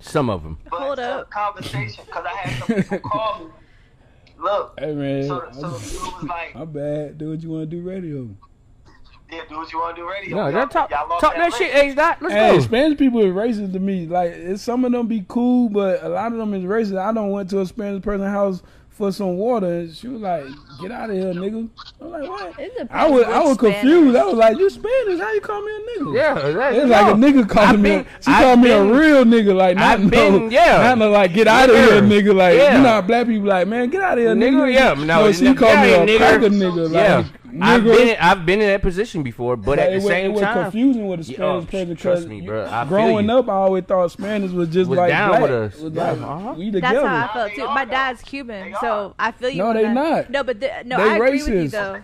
[0.00, 0.58] Some of them.
[0.70, 1.30] but Hold up.
[1.30, 3.50] conversation because I had some people call me.
[4.38, 7.18] Look, Hey man, so so it was like I'm bad.
[7.18, 8.28] Do what you want to do, radio.
[9.30, 10.36] yeah, do what you want to do, radio.
[10.36, 11.54] No, Y'all- that talk, y'all talk that link.
[11.56, 12.22] shit, H dot.
[12.22, 12.60] Let's Hey, go.
[12.62, 14.06] Spanish people is racist to me.
[14.06, 16.98] Like, some of them be cool, but a lot of them is racist.
[16.98, 18.62] I don't went to a Spanish person house
[19.00, 20.44] for some water, and she was like,
[20.80, 21.68] "Get out of here, nigga."
[22.02, 23.80] I'm like, "What?" It I was, I was Spanish.
[23.80, 24.16] confused.
[24.16, 25.18] I was like, "You Spanish?
[25.18, 27.90] How you call me a nigga?" Yeah, that, It's like a nigga calling I've me.
[27.92, 30.82] a, she I've called me a real nigga, like not I've been- yeah.
[30.82, 31.86] not no like get out of Yeah.
[31.86, 32.34] here, nigga.
[32.34, 32.76] Like Yeah.
[32.76, 34.50] you know, how black people like, man, get out of here, nigga.
[34.50, 36.16] Nigga, yeah, no, no, she yeah, called me a nigga.
[36.18, 36.84] cracker, nigga.
[36.84, 37.24] Like, yeah,
[37.60, 40.32] I've been I've been in that position before, but Like, at the was, same it
[40.34, 41.96] was time, confusing with a Yeah, Spanish oh, person.
[41.96, 43.38] trust 'cause me, bro, I feel growing you.
[43.38, 45.42] up, I always thought Spanish was just Was like down black.
[45.42, 45.78] with us.
[45.80, 46.54] Was Yeah, like, uh-huh.
[46.56, 47.66] we That's how I felt too.
[47.66, 49.14] My dad's Cuban, so.
[49.18, 49.58] I feel you.
[49.58, 49.94] No, they that.
[49.94, 50.30] not.
[50.30, 51.70] No, but the, no, They I agree with you racist.
[51.72, 52.00] though.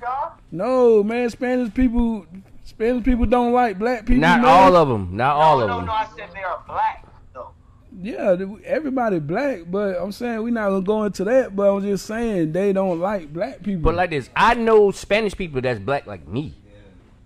[0.52, 2.26] No, man, Spanish people,
[2.64, 4.20] Spanish people don't like black people.
[4.20, 4.50] not man.
[4.50, 5.86] all of them, not all no, of no, them.
[5.86, 5.92] no.
[5.92, 7.05] no, I said they are black though.
[7.98, 11.56] Yeah, everybody black, but I'm saying we're not gonna go into that.
[11.56, 13.82] But I'm just saying they don't like black people.
[13.82, 16.54] But like this, I know Spanish people that's black like me,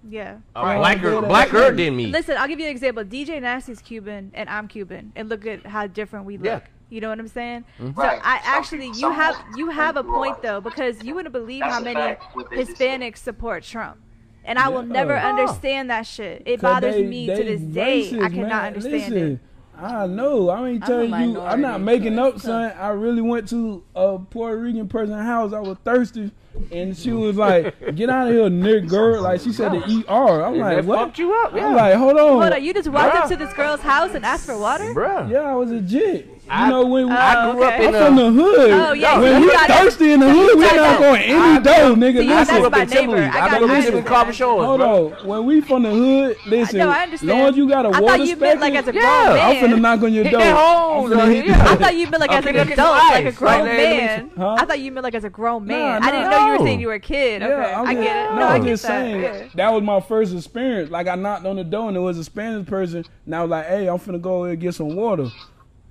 [0.08, 0.36] Yeah.
[0.54, 0.78] uh, Right.
[0.78, 2.06] blacker, Yeah, blacker that- than me.
[2.06, 3.02] Listen, I'll give you an example.
[3.04, 6.44] DJ Nasty's Cuban and I'm Cuban, and look at how different we look.
[6.46, 6.60] Yeah.
[6.88, 7.64] You know what I'm saying?
[7.78, 8.20] So Right.
[8.22, 10.42] I Some actually, people- you some have you have a point are.
[10.42, 13.00] though, because you wouldn't believe That's how many fact, what they just said.
[13.00, 13.98] Hispanics support Trump.
[14.44, 15.28] And I will never Yeah.
[15.28, 16.42] understand that shit.
[16.46, 18.08] It 'Cause bothers they- me they to this day.
[18.20, 18.64] I cannot man.
[18.68, 19.38] understand Listen, it.
[19.82, 20.48] I know.
[20.50, 21.40] I ain't I'm telling you.
[21.40, 22.72] I'm not making up, son.
[22.78, 25.52] I really went to a Puerto Rican person's house.
[25.52, 26.30] I was thirsty,
[26.70, 30.44] and she was like, "Get out of here, nigga!" girl!" Like she said the ER.
[30.44, 31.66] I'm like, that "What?" fucked you up, yeah.
[31.66, 33.22] I'm like, "Hold on." Hold on, you just walked Bruh.
[33.22, 34.92] up to this girl's house and asked for water?
[34.94, 35.30] Bruh.
[35.30, 36.39] yeah, I was a jit.
[36.50, 38.70] You I- know when we, I grew Oh, up in I'm from the hood.
[38.72, 40.98] Oh, yeah, when you we got- thirsty in the hood, we got not that.
[40.98, 42.18] going any I- door, nigga.
[42.18, 43.20] See, I that's grew Listen, up my in Timberley.
[43.20, 43.36] neighbor.
[43.36, 44.06] I I've got- been I listening to understand.
[44.06, 45.06] Carver Shores, hold bro.
[45.20, 45.26] on.
[45.28, 46.78] When we from the hood, listen.
[46.80, 47.30] No, I understand.
[47.38, 49.36] Long as you got a I water thought you meant like as a spigot, grown
[49.36, 50.40] Yeah, I'm finna knock on your door.
[50.42, 51.64] I'm hole, finna though, hit yeah.
[51.70, 54.30] I thought you meant like as an adult, like a grown Like, let me man.
[54.58, 56.02] I thought you meant like as a grown man.
[56.02, 57.42] I didn't know you were saying you were a kid.
[57.44, 58.30] Okay, I'm I just- get it.
[58.34, 60.90] No, No, I I'm just saying that was my first experience.
[60.90, 63.50] Like I knocked on the door and there was a Spanish person, and I was
[63.50, 65.28] like, "Hey, I'm finna go and get some water."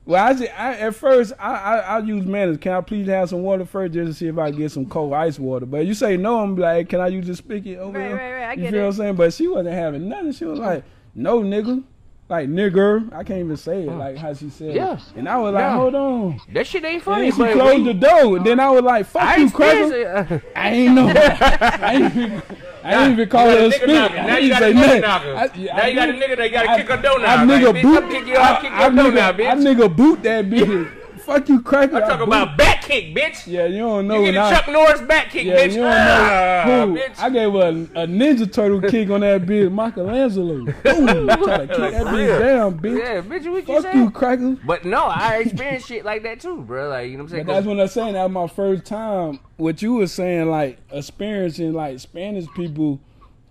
[0.10, 2.58] Well, I, just, I at first I, I I use manners.
[2.58, 4.88] Can I please have some water first, just to see if I can get some
[4.88, 5.68] cold ice water?
[5.68, 8.34] But you say no, I'm like, "Can I use the spigot over Right, here?" right,
[8.34, 8.84] right, I you get feel it.
[8.86, 9.16] what I'm saying?
[9.18, 10.32] But she wasn't having nothing.
[10.32, 10.84] She was like,
[11.14, 11.84] "No, nigga."
[12.28, 14.94] Like nigger, I can't even say it like how she said Yeah.
[14.98, 15.00] it.
[15.16, 15.74] And I was like, Yeah.
[15.76, 16.40] hold on.
[16.54, 18.38] That shit ain't And funny, then she closed we- the door.
[18.38, 20.36] And then I was like, fuck I you, experienced cracker.
[20.36, 20.44] it.
[20.56, 21.08] I ain't know.
[21.16, 22.44] I ain't
[22.84, 24.16] I ain't even call it a got a knocker.
[24.16, 25.36] Now you got a nigga knocker.
[25.36, 27.46] I- yeah, Now I you got a nigga that gotta I- kick her door I
[27.46, 28.00] nigga boot.
[28.02, 29.64] come kick I'll kick I, your door nigga, now, I bitch.
[29.64, 30.92] nigga boot that bitch.
[31.30, 31.96] Fuck you, cracker.
[31.98, 33.46] I'm talking about back kick, bitch.
[33.46, 34.50] Yeah, you don't know You get a I.
[34.52, 35.72] Chuck Norris back kick, Yeah, bitch.
[35.74, 36.96] you don't Ah, know who.
[36.98, 37.20] bitch.
[37.20, 40.56] I gave her a, a Ninja Turtle kick on that bitch, Michelangelo.
[40.66, 42.98] Boom, try to kick that bitch down, bitch.
[43.00, 43.98] Yeah, bitch, what you Fuck saying?
[43.98, 44.58] you, cracker.
[44.66, 46.90] But no, I experienced shit like that too, bro.
[46.90, 47.46] Like you know what I'm saying?
[47.46, 48.14] But that's what I'm saying.
[48.14, 49.40] That was my first time.
[49.58, 53.00] What you were saying, like experiencing like Spanish people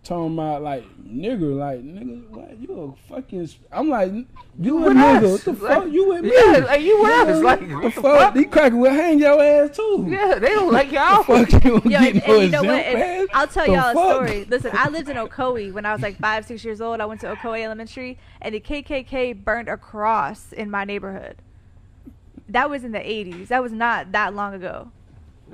[0.08, 3.46] talking about like nigger, like nigga, what you a fucking?
[3.46, 4.10] sp- I'm like,
[4.58, 5.24] you a with nigga?
[5.34, 5.46] us.
[5.46, 5.92] What the Like, fuck?
[5.92, 6.32] You with me?
[6.34, 7.42] yeah, like, you with us.
[7.42, 8.18] Like, what what the the fuck?
[8.20, 8.34] fuck?
[8.34, 10.06] These crackers will hang your ass too.
[10.08, 11.22] yeah, they don't like y'all.
[11.22, 12.84] Fuck you, Yo, get and, no and you know what?
[12.84, 13.28] And.
[13.34, 14.26] I'll tell The y'all a fuck?
[14.26, 14.44] story.
[14.46, 17.00] Listen, I lived in Ocoee when I was like five, six years old.
[17.00, 21.36] I went to Ocoee Elementary, and the KKK burned a cross in my neighborhood.
[22.48, 23.48] That was in the 80s.
[23.48, 24.90] That was not that long ago.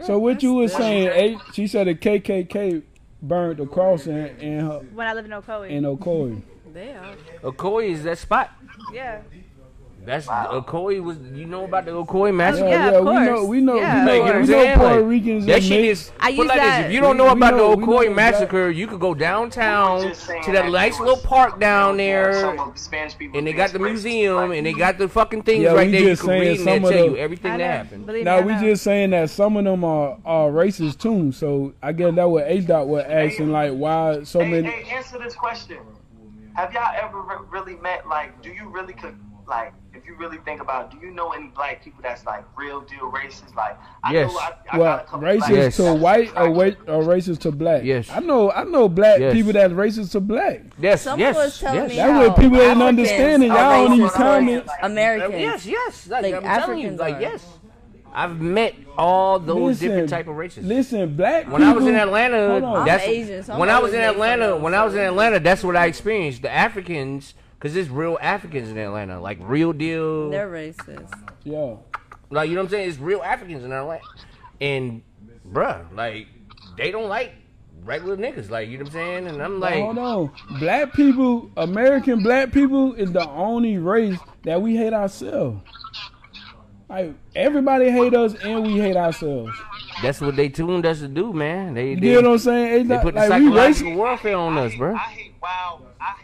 [0.05, 1.41] So what you were saying?
[1.53, 2.83] She said the KKK
[3.29, 5.71] burned the cross in, in her When I lived in Ocoee.
[5.71, 6.43] in Ocoee.
[6.73, 7.15] They are.
[7.43, 8.51] Ocoee is that spot.
[8.93, 9.23] yeah.
[10.05, 11.17] That's uh, Ocoee was.
[11.33, 12.69] You know about the Ocoee massacre?
[12.69, 13.49] Yeah, of we know, course.
[13.49, 14.01] we know, Yeah.
[14.01, 14.79] we know, you know what I'm we know saying?
[14.79, 15.47] Puerto Like, Ricans.
[15.47, 16.13] That and shit is.
[16.21, 16.87] I use like that- this.
[16.87, 20.01] If you don't know about know- the we know that- massacre, you could go downtown
[20.03, 23.79] to that that nice little park down there some of the and they got the
[23.79, 26.01] museum, like, and they got the fucking things Yeah, right we there.
[26.03, 28.07] You just can saying read and some they'll of tell the- you everything that happened.
[28.07, 28.61] Believe Now we know.
[28.61, 31.33] just saying that some of them are, are racist too.
[31.33, 34.69] So I guess that what A Dot was asking, like why so Hey, many.
[34.69, 35.79] hey, answer this question.
[36.55, 40.61] Have y'all ever really met, like, do you really could, like, if you really think
[40.61, 43.55] about it, do you know any black people that's, like, real deal racist?
[43.55, 44.33] Like, I Yes.
[44.33, 45.77] know I, I got a couple racist black Yes.
[45.77, 47.85] to white that's or like- wait or racist to black?
[47.85, 48.11] Yes.
[48.11, 48.51] I know.
[48.51, 49.33] I know black Yes.
[49.35, 50.61] people that's racist to black.
[50.79, 51.91] Yes, Someone yes, was telling yes.
[51.91, 53.51] me That's what people ain't Africans understanding.
[53.51, 54.69] are Y'all don't racist even comment.
[54.83, 55.41] Americans.
[55.41, 56.09] Yes, yes.
[56.09, 57.47] Like, Like I'm telling you, like yes.
[58.17, 60.65] I've met all those Listen, different type of races.
[60.65, 64.57] Listen, black when I was in Atlanta, that's Asian, so when I was in Atlanta.
[64.57, 65.01] When I was in.
[65.01, 66.43] Atlanta, that's what I experienced.
[66.43, 67.35] The Africans,
[67.65, 70.29] because there's real Africans in Atlanta, like real deal.
[70.29, 71.11] They're racist.
[71.45, 71.77] Yeah.
[72.29, 72.89] Like you know what I'm saying?
[72.91, 74.03] It's real Africans in Atlanta,
[74.61, 75.01] and
[75.51, 76.27] bruh, like
[76.77, 77.33] they don't like
[77.85, 78.51] regular niggas.
[78.51, 79.27] Like you know what I'm saying?
[79.29, 80.31] And I'm like, Hold on.
[80.59, 85.63] Black people, American black people is the only race that we hate ourselves.
[86.89, 89.51] Like everybody hate us and we hate ourselves.
[90.03, 91.73] that's what they tuned us to do, man.
[91.75, 92.81] They You they, get what I'm saying?
[92.81, 93.97] It's they not, put the like we psychological racist.
[93.97, 94.95] warfare on I us, hate- bruh.
[94.95, 96.24] I hate wild, I hate wild black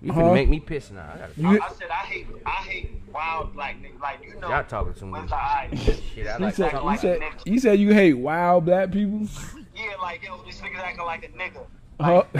[0.00, 0.20] You Huh?
[0.20, 1.00] finna make me piss now.
[1.14, 4.00] I gotta You- I said I hate I hate wild black niggas.
[4.00, 5.70] Like you know Y'all talking too when's much.
[5.70, 8.64] the Shit, I like You said, you like said, a you said you hate wild
[8.64, 9.26] black people?
[9.74, 11.64] Yeah, like yo, this nigga's acting like a nigga.
[12.00, 12.22] Huh?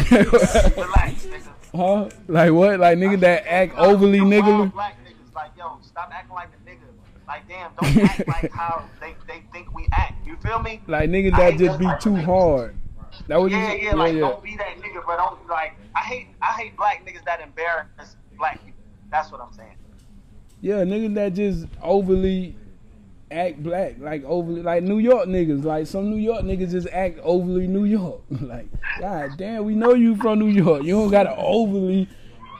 [0.80, 1.48] Relax, nigga.
[1.74, 2.08] huh?
[2.28, 2.78] Like what?
[2.78, 4.72] Like niggas that act overly Them wild niggerly?
[4.72, 6.76] Black niggas, like yo, stop acting like a nigga.
[7.26, 10.24] Like damn, don't act like how they, they think we act.
[10.26, 10.80] You feel me?
[10.86, 12.76] Like niggas that just be too hard.
[13.28, 13.82] That you Yeah, said?
[13.82, 15.74] yeah, like don't be that nigga, but don't like.
[15.94, 18.80] I hate I hate black niggas that embarrass black people.
[19.10, 19.76] That's what I'm saying.
[20.60, 22.56] Yeah, niggas that just overly
[23.30, 25.62] act black, like overly, like New York niggas.
[25.62, 28.22] Like some New York niggas just act overly New York.
[28.30, 28.68] like,
[28.98, 30.82] god damn, we know you from New York.
[30.82, 32.08] You don't gotta overly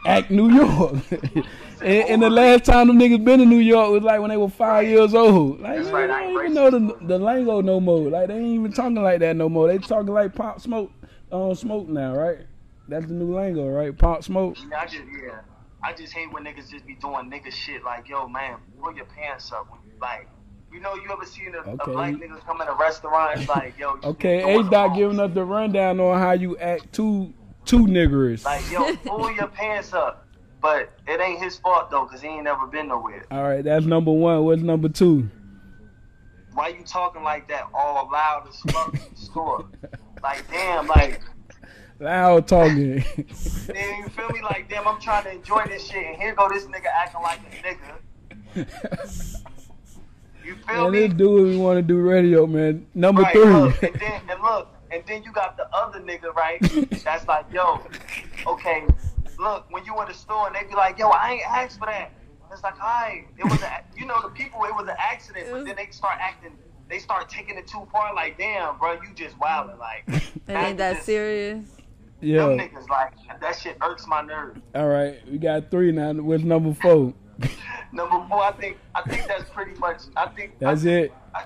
[0.06, 0.96] act New York.
[1.82, 4.36] and, and the last time them niggas been in New York was like when they
[4.36, 5.60] were five years old.
[5.60, 8.10] Like, That's man, right, they I don't even know the the lingo no more.
[8.10, 9.68] Like they ain't even talking like that no more.
[9.68, 10.90] They talking like pop smoke,
[11.32, 12.38] um, smoke now, right?
[12.88, 13.96] That's the new lingo, right?
[13.96, 14.56] Pop smoke.
[14.70, 15.40] Yeah, I just yeah.
[15.82, 19.04] I just hate when niggas just be doing nigga shit like, yo man, pull your
[19.06, 19.68] pants up
[20.00, 20.28] like
[20.72, 21.78] You know, you ever seen a, Okay.
[21.80, 23.38] a black nigga come in a restaurant?
[23.40, 27.32] It's like, yo, Okay, H dot giving us the rundown on how you act too
[27.64, 28.44] too niggerish.
[28.44, 30.27] Like, yo, pull your pants up.
[30.68, 33.24] But it ain't his fault though, cause he ain't never been nowhere.
[33.30, 34.44] All right, that's number one.
[34.44, 35.30] What's number two?
[36.52, 39.64] Why you talking like that all loud as fuck in the store?
[40.22, 41.22] Like, damn, like,
[42.00, 42.96] Loud talking.
[42.96, 43.04] man,
[44.02, 44.42] you feel me?
[44.42, 47.40] Like, damn, I'm trying to enjoy this shit, and here go this nigga acting like
[47.40, 49.40] a nigga.
[50.44, 51.08] You feel Man, me?
[51.08, 52.86] do what we want to do radio, man.
[52.94, 53.44] Number Right, three.
[53.46, 56.60] look, and then and look, and then you got the other nigga, right?
[57.04, 57.80] That's like, yo,
[58.46, 58.84] okay,
[59.38, 61.86] look, when you in the store and they be like, yo, I ain't asked for
[61.86, 62.12] that.
[62.50, 65.66] It's like, alright, it was a, you know, the people, it was an accident, but
[65.66, 66.52] then they start acting,
[66.88, 68.14] they start taking it too far.
[68.14, 70.04] Like, damn, bro, you just wildin', like.
[70.48, 71.66] It ain't that just- serious.
[72.20, 72.46] Them yeah.
[72.46, 74.60] niggas, like, that shit irks my nerves.
[74.74, 76.12] All right, we got three now.
[76.14, 77.14] What's number four?
[77.92, 80.58] Number four, I think, I think that's pretty much, I think.
[80.58, 81.12] That's I, it.
[81.34, 81.44] I,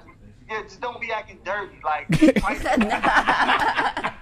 [0.50, 2.08] yeah, just don't be acting dirty, like.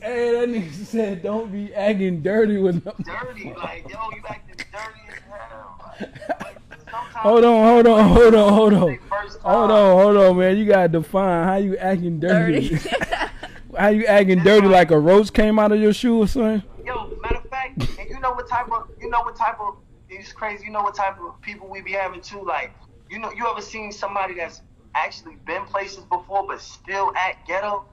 [0.00, 3.52] Hey, that nigga said, "Don't be acting dirty with." No- dirty.
[3.54, 5.94] Like, yo, you acting dirty as hell.
[5.98, 6.56] Like, like,
[6.86, 9.52] hold on, hold on, hold on, hold on, They first time.
[9.52, 10.56] hold on, hold on, man.
[10.56, 12.68] You gotta define how you acting dirty.
[12.68, 12.90] Dirty.
[13.78, 16.62] how you acting dirty like a roach came out of your shoe or something?
[16.84, 19.76] Yo, matter of fact, and you know what type of, you know what type of,
[20.08, 20.64] it's crazy.
[20.64, 22.44] You know what type of people we be having too.
[22.44, 22.72] Like,
[23.10, 24.62] you know, you ever seen somebody that's
[24.94, 27.84] actually been places before but still act ghetto?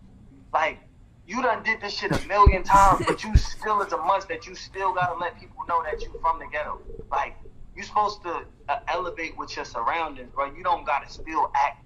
[0.54, 0.80] Like,
[1.28, 4.46] you done did this shit a million times, but you still is a must that
[4.46, 6.80] you still gotta let people know that you from the ghetto.
[7.12, 7.36] Like,
[7.76, 10.54] you supposed to uh, elevate with your surroundings, bro.
[10.54, 11.84] You don't gotta still act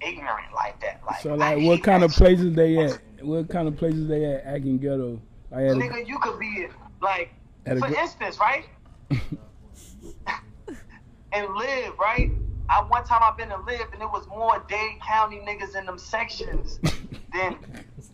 [0.00, 1.00] ignorant like that.
[1.06, 2.18] Like, So like, hate what kind of shit.
[2.18, 3.00] places they at?
[3.24, 5.20] What kind of places they at acting ghetto?
[5.50, 6.68] Like at a, Nigga, you could be
[7.00, 7.32] like,
[7.66, 8.66] a for instance, right?
[11.32, 12.30] and live, right?
[12.70, 15.86] I one time I've been to live and it was more Dade County niggas in
[15.86, 16.78] them sections
[17.32, 17.56] than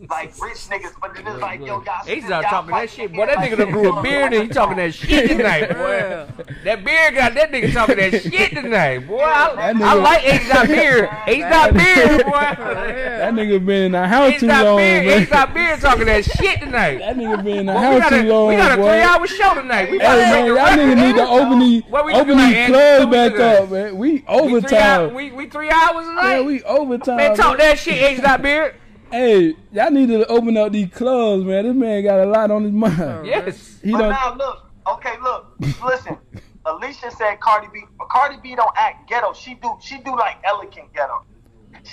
[0.09, 0.93] like rich niggas.
[1.01, 2.05] But it is like, yo, y'all.
[2.05, 3.25] He's not talking that shit, boy.
[3.27, 4.03] That nigga done grew a this.
[4.03, 6.27] beard and he talking that shit tonight, boy.
[6.63, 9.19] That beard got that nigga talking that shit tonight, boy.
[9.21, 11.09] I, That I nigga- like H dot beard.
[11.27, 12.31] H dot beard, boy.
[12.31, 15.21] that nigga been in the house H too dot long, beard, man.
[15.23, 16.97] H dot beard talking that shit tonight.
[16.99, 18.89] That nigga been in the house too long, we got a boy.
[18.91, 19.91] three hour show tonight.
[19.91, 20.79] We Hey about to man, make a y'all record.
[20.79, 23.35] niggas need to open these open these like, clubs Andy?
[23.35, 23.97] Back up, man.
[23.97, 24.41] We We three, hour,
[25.05, 25.13] overtime.
[25.13, 26.35] we, we three hours tonight.
[26.37, 27.17] Yeah, we overtime.
[27.17, 27.67] man, talk man.
[27.69, 28.75] that shit, H dot beard.
[29.11, 31.65] Hey, y'all need to open up these clubs, man.
[31.65, 33.27] This man got a lot on his mind.
[33.27, 33.79] Yes.
[33.83, 34.09] He But don't.
[34.09, 35.45] now look, okay, look,
[35.85, 36.17] listen.
[36.65, 37.81] Alicia said Cardi B.
[38.09, 39.33] Cardi B don't act ghetto.
[39.33, 39.77] She do.
[39.79, 41.23] She do like elegant ghetto.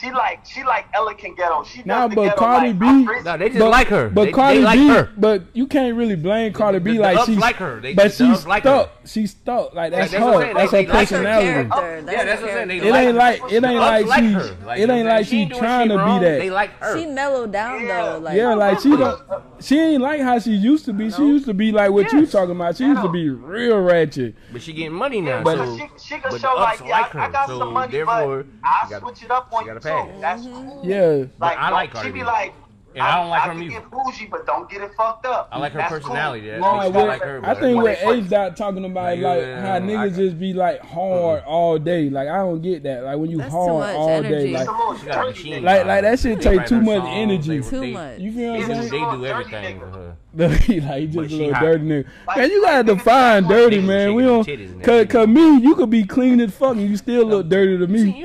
[0.00, 0.44] She like.
[0.46, 1.62] She like elegant ghetto.
[1.64, 3.04] She does Nah, but ghetto Cardi like, B- I'm.
[3.24, 4.08] No, they just But, like her.
[4.08, 5.10] but they, Cardi they like B, her.
[5.16, 7.80] but you can't really blame Cardi B the- the like ups she's like her.
[7.80, 8.88] They- but the she's ups like stuck.
[8.88, 8.92] her.
[9.06, 9.74] She's stuck.
[9.74, 10.40] Like that's that's her.
[10.40, 10.54] saying.
[10.56, 11.46] That's her they like her personality.
[11.46, 12.12] character.
[12.12, 12.68] yeah, that's what I'm saying.
[12.68, 14.32] They It like ain't like it ain't Ups like like she.
[14.32, 14.56] her.
[14.64, 16.38] Like, It ain't like she she trying shit to be that.
[16.38, 16.98] They like her.
[16.98, 18.30] She mellowed down though.
[18.30, 19.20] Yeah, like she don't.
[19.60, 21.10] She ain't like how she used to be.
[21.10, 22.32] She used to be like what you Yes.
[22.32, 22.76] talking about.
[22.76, 24.34] She used to be real ratchet.
[24.52, 25.42] but she getting money now.
[25.42, 28.86] But she, she can show like, ups yeah, I, I got some money, but I
[28.88, 30.20] she switch it up on you gotta too.
[30.20, 30.68] That's Mm-hmm.
[30.68, 30.80] cool.
[30.84, 31.24] Yeah.
[31.38, 32.54] Like, I like Cardi She be like,
[32.94, 33.80] And I don't like I her can music.
[33.80, 35.48] get bougie, but don't get it fucked up.
[35.50, 36.42] I like her That's personality.
[36.42, 36.50] Cool.
[36.50, 37.40] That No, makes me like her.
[37.42, 40.16] I think When what they H dot talking about Like, like yeah, how niggas got-
[40.16, 42.10] just be like hard all day.
[42.10, 43.04] Like I don't get that.
[43.04, 44.52] Like when you That's hard much all day, energy.
[44.52, 45.64] like It's a little She got a dirty machine.
[45.64, 47.58] Like- like that shit take too much songs, energy.
[47.60, 48.18] they- Too they- much.
[48.18, 48.82] you feel what I'm saying?
[48.90, 49.92] they do everything nigga.
[50.34, 50.48] for her.
[50.58, 52.06] he like just But a little dirty nigga.
[52.26, 54.14] Like- Man, you gotta define dirty, man.
[54.14, 57.48] We don't, cause, cause me, you could be clean as fuck and you still look
[57.48, 58.22] dirty to me.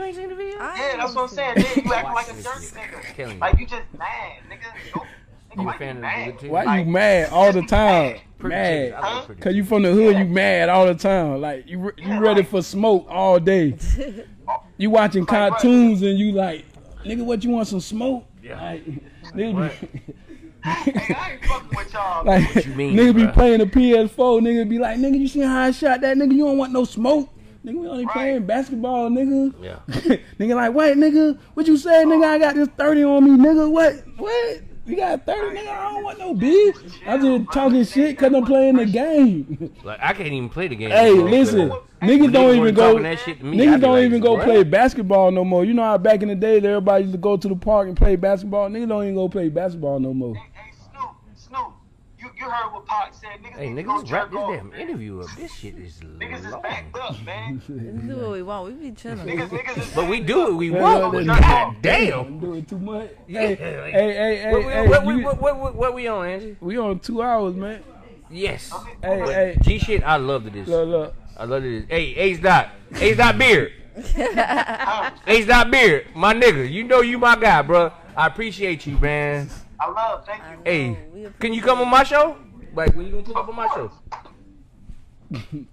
[0.75, 0.97] You ain't seen the video?
[0.97, 1.55] Yeah, that's what I'm saying.
[1.55, 3.15] Then you act like a Watch dirty nigga.
[3.15, 3.39] Killing.
[3.39, 4.93] Like you just mad, nigga.
[4.93, 6.51] Go, nigga You why a fan you of the mad?
[6.51, 8.13] Why Like, you mad all the time?
[8.13, 8.21] mad.
[8.39, 8.91] Mad.
[8.91, 8.93] titties.
[8.93, 9.33] I like Huh?
[9.39, 11.41] Cause you from the hood, you mad all the time.
[11.41, 13.77] Like you, re- you Yeah, ready like- for smoke all day.
[14.49, 15.51] Oh, you watching Like what?
[15.59, 16.63] cartoons and you like,
[17.03, 18.23] nigga, what you want some smoke?
[18.41, 18.61] Yeah.
[18.63, 18.85] Like,
[19.35, 20.13] nigga, be,
[20.63, 22.23] Hey, I ain't fucking with y'all.
[22.25, 24.41] like you mean, nigga be playing the PS4.
[24.41, 26.15] Nigga be like, nigga, you see how I shot that?
[26.15, 27.27] Nigga, you don't want no smoke.
[27.67, 28.13] Nigga, we only Right.
[28.13, 29.53] playing basketball, nigga.
[29.61, 29.75] Yeah.
[30.39, 32.23] nigga like, wait, nigga, what you say, nigga?
[32.23, 33.69] I got this 30 on me, nigga.
[33.69, 33.93] What?
[34.17, 34.61] What?
[34.85, 35.67] You got 30, nigga?
[35.67, 36.75] I don't want no beef.
[37.05, 39.73] I'm just talking shit because I'm playing the game.
[39.83, 40.91] Like I can't even play the game.
[40.91, 41.71] hey, bro, listen,
[42.01, 42.87] niggas don't even go.
[42.91, 44.43] talking that shit to me, Niggas don't like, even go what?
[44.45, 45.65] play basketball no more.
[45.65, 47.97] You know how back in the day, everybody used to go to the park and
[47.97, 48.69] play basketball.
[48.69, 50.35] Niggas don't even go play basketball no more.
[50.35, 51.73] Hey, hey, Snoop, Snoop,
[52.47, 53.29] you, you heard what Pac said.
[53.43, 54.79] Niggas Hey, need to go niggas, wrap this off, damn man.
[54.79, 55.29] interview up.
[55.35, 57.61] This shit is Niggas is backed up, man.
[57.69, 58.65] Let's do what we want.
[58.79, 59.19] We be chilling.
[59.27, 60.49] Niggas, niggas is But we do up.
[60.49, 60.53] it.
[60.53, 61.25] We Yeah, want.
[61.25, 61.73] yeah, God yeah.
[61.81, 62.19] damn.
[62.19, 63.09] I'm doing too much.
[63.27, 65.93] Yeah, Hey, like- hey, hey, hey, What, hey, what, what, you- what, what, what, what
[65.95, 66.55] we on, Angie?
[66.61, 67.83] we on two hours, man.
[68.29, 68.71] Yes.
[69.01, 70.67] Hey, But hey, G shit, I love this.
[70.67, 71.15] look, look.
[71.37, 71.85] I love this.
[71.87, 72.69] Hey, Ace Dot.
[72.95, 73.71] Ace Dot Beard.
[75.27, 76.69] Ace Dot Beard, my nigga.
[76.69, 77.91] You know you my guy, bro.
[78.15, 79.49] I appreciate you, man.
[79.79, 80.25] I love.
[80.25, 80.57] Thank you.
[80.65, 82.37] Hey, can you come on my show?
[82.73, 83.91] Like, when you gonna pull up on my show?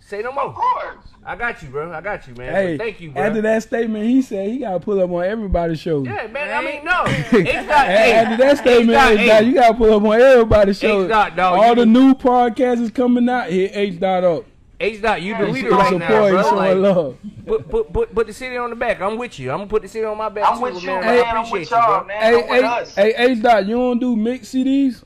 [0.00, 0.44] Say no more.
[0.44, 1.04] Of course.
[1.24, 1.92] I got you, bro.
[1.92, 2.54] I got you, man.
[2.54, 3.22] Hey, But thank you, bro.
[3.22, 6.02] after that statement, he said he got to pull up on everybody's show.
[6.02, 6.50] Yeah, man.
[6.50, 7.04] I mean, no.
[7.06, 9.92] Ace Dot, hey, After that Ace statement, Dot, H hey, dot, you got to pull
[9.94, 11.02] up on everybody's show.
[11.04, 13.50] H dot, dog, All you- the new podcasts is coming out.
[13.50, 14.44] Hit H dot up.
[14.80, 16.34] H dot, you the He leader showing right now, support.
[16.34, 16.42] He bro.
[16.42, 17.18] showing Like, love.
[17.46, 19.00] put, put, put, put the city on the back.
[19.00, 19.50] I'm with you.
[19.50, 21.00] I'm gonna put the city on my back I'm too, with you, man.
[21.00, 21.24] man.
[21.24, 22.04] I I'm appreciate with you, y'all, bro.
[22.06, 22.20] man.
[22.22, 22.94] Hey, I'm with hey, us.
[22.94, 25.04] hey, H dot, you don't do mix CDs?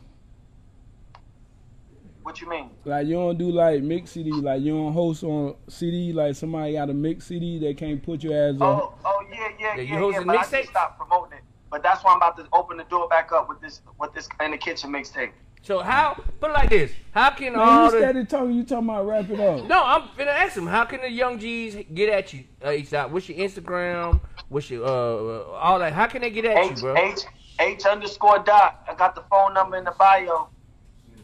[2.23, 2.71] What you mean?
[2.85, 6.75] Like you don't do like mix CD, like you don't host on CD, like somebody
[6.75, 8.81] got a mix CD, they can't put your ass oh, on.
[8.81, 9.99] Oh, oh yeah, yeah, Yeah, yeah, you yeah.
[9.99, 10.51] hosting but I mixtapes?
[10.59, 11.45] just stopped promoting it.
[11.71, 14.29] But that's why I'm about to open the door back up with this, with this
[14.41, 15.33] in the kitchen mixtape.
[15.63, 16.21] So how?
[16.41, 16.91] Put it like this.
[17.13, 19.65] How can Man, all you the steady talking, you talking about wrap it up.
[19.67, 19.83] no?
[19.85, 20.67] I'm finna ask him.
[20.67, 22.45] How can the young G's get at you?
[22.65, 23.11] Uh, H dot.
[23.13, 24.21] What's your Instagram?
[24.49, 25.93] What's your uh, uh all that?
[25.93, 26.97] How can they get at you, bro?
[26.97, 27.21] H
[27.61, 28.85] H underscore dot.
[28.89, 30.49] I got the phone number in the bio.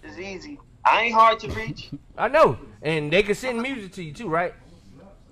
[0.04, 0.60] It's easy.
[0.84, 1.90] I ain't hard to reach.
[2.16, 4.54] I know, and they can send music to you too, right?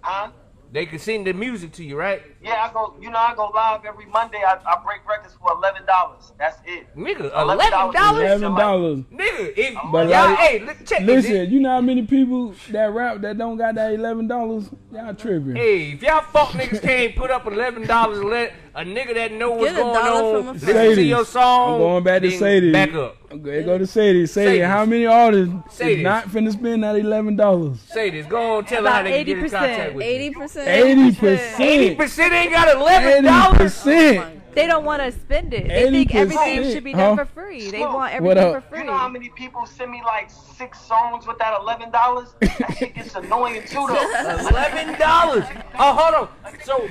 [0.01, 0.31] Huh?
[0.73, 2.23] They can send the music to you, right?
[2.43, 2.95] Yeah, I go.
[3.01, 4.39] You know, I go live every Monday.
[4.47, 6.33] I, I break records for eleven dollars.
[6.39, 6.95] That's it.
[6.97, 8.99] Nigga, $11 eleven dollars.
[9.13, 11.25] Nigga, if But y'all, like- hey, li- check this.
[11.25, 14.69] Listen, you know how many people that rap that don't got that eleven dollars?
[14.93, 15.57] Y'all tripping.
[15.57, 19.53] Hey, if y'all fuck niggas can't put up eleven dollars, let a nigga that know
[19.53, 21.07] what's Get going dollar on from a listen to Sadie's.
[21.09, 21.73] your song.
[21.75, 22.73] I'm going back to then Sadie's.
[22.73, 23.17] Back up.
[23.33, 24.27] Okay, go to Sadie.
[24.27, 24.67] Sadie, Sadie's.
[24.67, 25.99] how many artists Sadie's.
[25.99, 27.81] is not finna spend that eleven dollars?
[27.81, 28.27] Say this.
[28.27, 29.51] Go on, tell her how About they can get in 80%.
[29.51, 30.33] contact with Eighty you.
[30.33, 30.69] percent.
[30.69, 31.61] Eighty percent.
[31.61, 33.59] Eighty percent ain't got eleven dollars.
[33.59, 34.19] percent.
[34.19, 35.69] Oh They don't want to spend it.
[35.69, 37.25] They think everything should be done huh?
[37.27, 37.71] for free.
[37.71, 37.95] They Smoke.
[37.95, 38.55] want everything up?
[38.55, 38.79] for free.
[38.81, 42.35] You know how many people send me like six songs with that eleven dollars?
[42.41, 44.49] That shit gets annoying too, though.
[44.49, 45.45] Eleven dollars.
[45.79, 46.59] Oh, hold on.
[46.65, 46.89] So,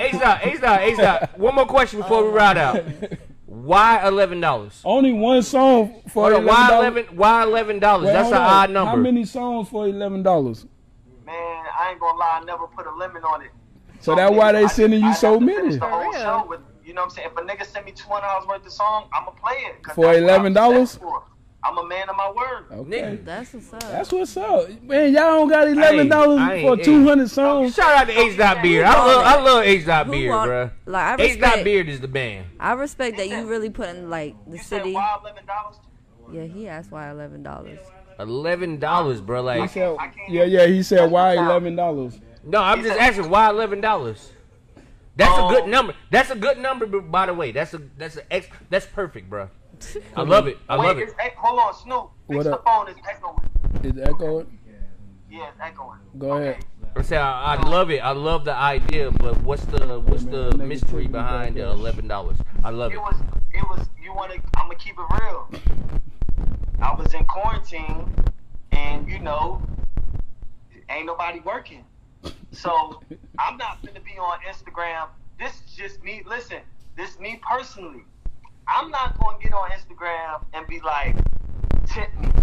[0.00, 1.38] Ace dot, Ace dot, Ace dot.
[1.38, 2.84] One more question before we ride out.
[3.46, 4.80] Why eleven dollars?
[4.84, 6.86] Only one song for Hold on, eleven Why dollars.
[6.96, 7.16] eleven?
[7.16, 8.06] Why eleven dollars?
[8.08, 8.90] That's hold an odd number.
[8.90, 10.66] How many songs for eleven dollars?
[11.24, 12.38] Man, I ain't gonna lie.
[12.42, 13.50] I never put a limit on it.
[14.00, 16.94] So that's why they I- sending you have so many The whole show with, you
[16.94, 17.28] know what I'm saying?
[17.32, 19.76] If a nigga send me two hundred dollars worth of song, I'ma play it.
[19.94, 21.22] For that's what I'm $11?
[21.64, 22.64] I'm a man of my word.
[22.72, 22.90] Okay.
[23.02, 23.24] Nigga.
[23.24, 23.80] That's what's up.
[23.82, 25.12] That's what's up, man.
[25.12, 27.74] Y'all don't got eleven dollars for two hundred songs.
[27.76, 28.84] Shout out to Ace dot Beard.
[28.84, 30.70] I love, I love Ace dot Who Beard, want- bro.
[30.86, 31.64] Like I Ace dot respect.
[31.64, 32.46] Beard is the band.
[32.58, 34.92] I respect that you really put in like the You said city.
[34.94, 35.76] why eleven dollars?
[36.32, 37.78] Yeah, he asked why eleven dollars.
[38.18, 39.42] Eleven dollars, bro.
[39.42, 39.96] Like, said,
[40.28, 40.66] yeah, yeah.
[40.66, 42.18] He said, why eleven dollars?
[42.44, 44.32] no, I'm just asking why eleven dollars.
[45.16, 45.48] That's a Oh.
[45.50, 45.94] good number.
[46.10, 47.52] That's a good number, b- by the way.
[47.52, 48.46] That's a that's an ex.
[48.70, 49.48] That's perfect, bro.
[50.16, 50.58] I love it.
[50.68, 51.08] I love Wait, it.
[51.10, 52.10] it's, ec- hold on, Snoop.
[52.28, 52.64] Fix What the up?
[52.64, 52.88] phone.
[52.88, 53.44] It's echoing.
[53.82, 54.46] Is echo?
[55.30, 55.98] Yeah, it's echoing.
[56.18, 56.64] Go ahead.
[56.94, 57.98] I say I, I love it.
[58.00, 62.36] I love the idea, but what's the what's the Man, mystery behind the eleven dollars?
[62.62, 62.98] I love It it.
[63.00, 63.16] was,
[63.52, 63.86] it was.
[64.02, 64.34] You wanna?
[64.56, 65.48] I'm gonna keep it real.
[66.80, 68.06] I was in quarantine,
[68.72, 69.62] and you know,
[70.90, 71.84] ain't nobody working.
[72.52, 73.02] So
[73.38, 75.10] I'm not gonna be on Instagram.
[75.38, 76.22] This is just me.
[76.26, 76.62] Listen,
[76.96, 78.04] this me personally.
[78.68, 81.18] I'm not gonna get on Instagram and be like,
[81.86, 82.34] tip me.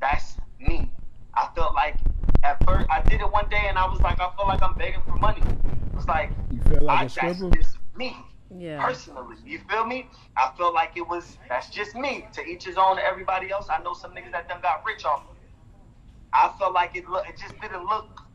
[0.00, 0.92] That's me.
[1.34, 2.00] I felt like
[2.42, 4.76] at first I did it one day and I was like, I feel like I'm
[4.76, 5.44] begging for money.
[5.96, 8.16] It's like You feel like I, a that's just me
[8.50, 8.84] Yeah.
[8.84, 9.36] personally.
[9.44, 10.08] You feel me?
[10.36, 12.26] I feel like it was that's just me.
[12.34, 12.96] To each his own.
[12.96, 15.50] To everybody else, I know some niggas that done got rich off of it.
[16.32, 17.28] I felt like it look.
[17.28, 18.25] It just didn't look.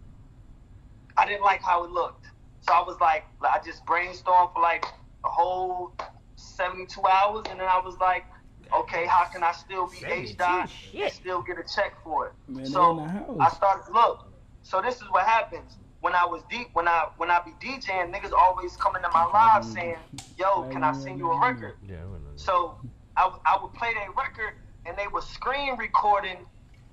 [1.17, 2.25] I didn't like how it looked.
[2.61, 4.85] So I was like, I just brainstormed for like
[5.25, 5.93] a whole
[6.35, 8.25] 72 hours, and then I was like,
[8.73, 12.33] okay, how can I still be H dot and still get a check for it?
[12.47, 13.37] Man, so they in the house.
[13.39, 14.27] I started look.
[14.63, 16.69] So this is what happens when I was deep.
[16.73, 19.73] When I when I be DJing, niggas always coming to my live mm-hmm.
[19.73, 19.95] saying,
[20.37, 22.19] "Yo, can I send you a record?" Yeah, I know.
[22.35, 22.77] So
[23.17, 24.53] I, w- I would play their record,
[24.85, 26.37] and they were screen recording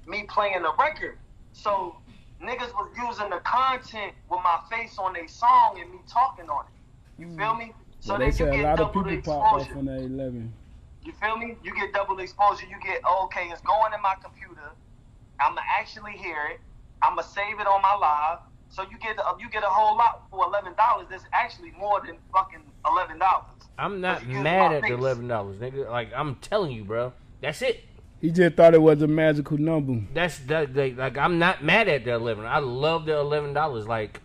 [0.07, 1.19] me playing the record.
[1.53, 1.97] So
[2.43, 6.65] niggas was using the content with my face on their song and me talking on
[6.67, 7.21] it.
[7.23, 7.37] You mm.
[7.37, 7.73] feel me?
[8.01, 9.79] So Well, they you said a get lot of double people pop off exposure.
[9.79, 10.53] on that eleven.
[11.05, 11.57] You feel me?
[11.65, 12.67] You get double exposure.
[12.67, 14.71] You get okay, it's going in my computer.
[15.41, 16.61] I'ma actually hear it.
[17.03, 18.39] I'ma save it on my live.
[18.71, 21.07] So you get a, you get a whole lot for eleven dollars.
[21.11, 23.47] That's actually more than fucking eleven dollars.
[23.79, 25.89] I'm not But you use mad at the eleven dollars, nigga.
[25.91, 27.13] Like I'm telling you, bro.
[27.41, 27.85] That's it.
[28.21, 30.01] He just thought it was a magical number.
[30.13, 30.75] That's that.
[30.75, 32.45] Like, like I'm not mad at the eleven.
[32.47, 33.87] I love the eleven dollars.
[33.87, 34.21] Like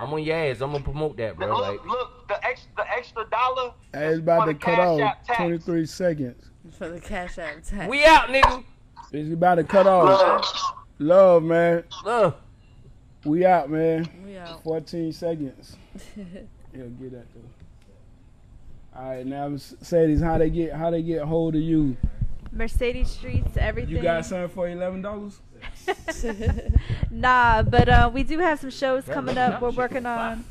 [0.00, 0.60] I'm on your ass.
[0.60, 1.48] I'm gonna promote that, bro.
[1.48, 3.72] look, Like look, the extra the extra dollar.
[3.92, 6.50] Hey, it's about to cut off 23 seconds.
[6.78, 7.90] For the cash app tax.
[7.90, 8.64] we out, nigga.
[9.12, 10.40] It's about to cut off.
[10.40, 10.44] Look,
[10.98, 11.84] Love, man.
[12.04, 12.36] Love.
[13.24, 14.08] We out, man.
[14.24, 14.62] We out.
[14.62, 15.76] 14 seconds.
[16.14, 17.40] He'll get that though.
[18.94, 21.96] All right, now Mercedes, how they get how they get hold of you?
[22.52, 23.96] Mercedes Streets, everything.
[23.96, 25.40] You got something for eleven dollars?
[27.10, 29.60] Nah, but uh, we do have some shows coming up.
[29.60, 30.44] We're working on.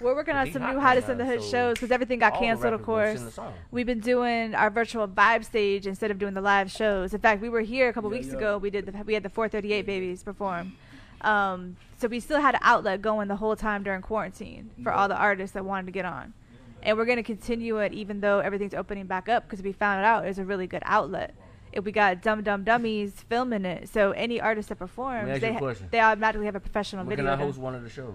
[0.00, 2.34] We're working on some new right hottest in the hood so shows because everything got
[2.34, 3.18] canceled, of course.
[3.18, 3.52] sing the song.
[3.70, 7.14] We've been doing our virtual vibe stage instead of doing the live shows.
[7.14, 8.36] In fact, we were here a couple Yeah, weeks yeah.
[8.38, 8.58] ago.
[8.58, 10.72] We did the we had the 438 babies perform.
[11.20, 15.06] Um, so we still had an outlet going the whole time during quarantine for all
[15.06, 16.32] the artists that wanted to get on.
[16.82, 20.04] And we're going to continue it even though everything's opening back up because we found
[20.04, 21.34] out it's a really good outlet.
[21.72, 25.74] If we got dumb Dum Dummies filming it, so any artist that performs, they, ha-
[25.90, 27.32] they automatically have a professional When can video.
[27.32, 28.14] I host one of the shows?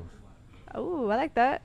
[0.76, 1.64] Oh, I like that.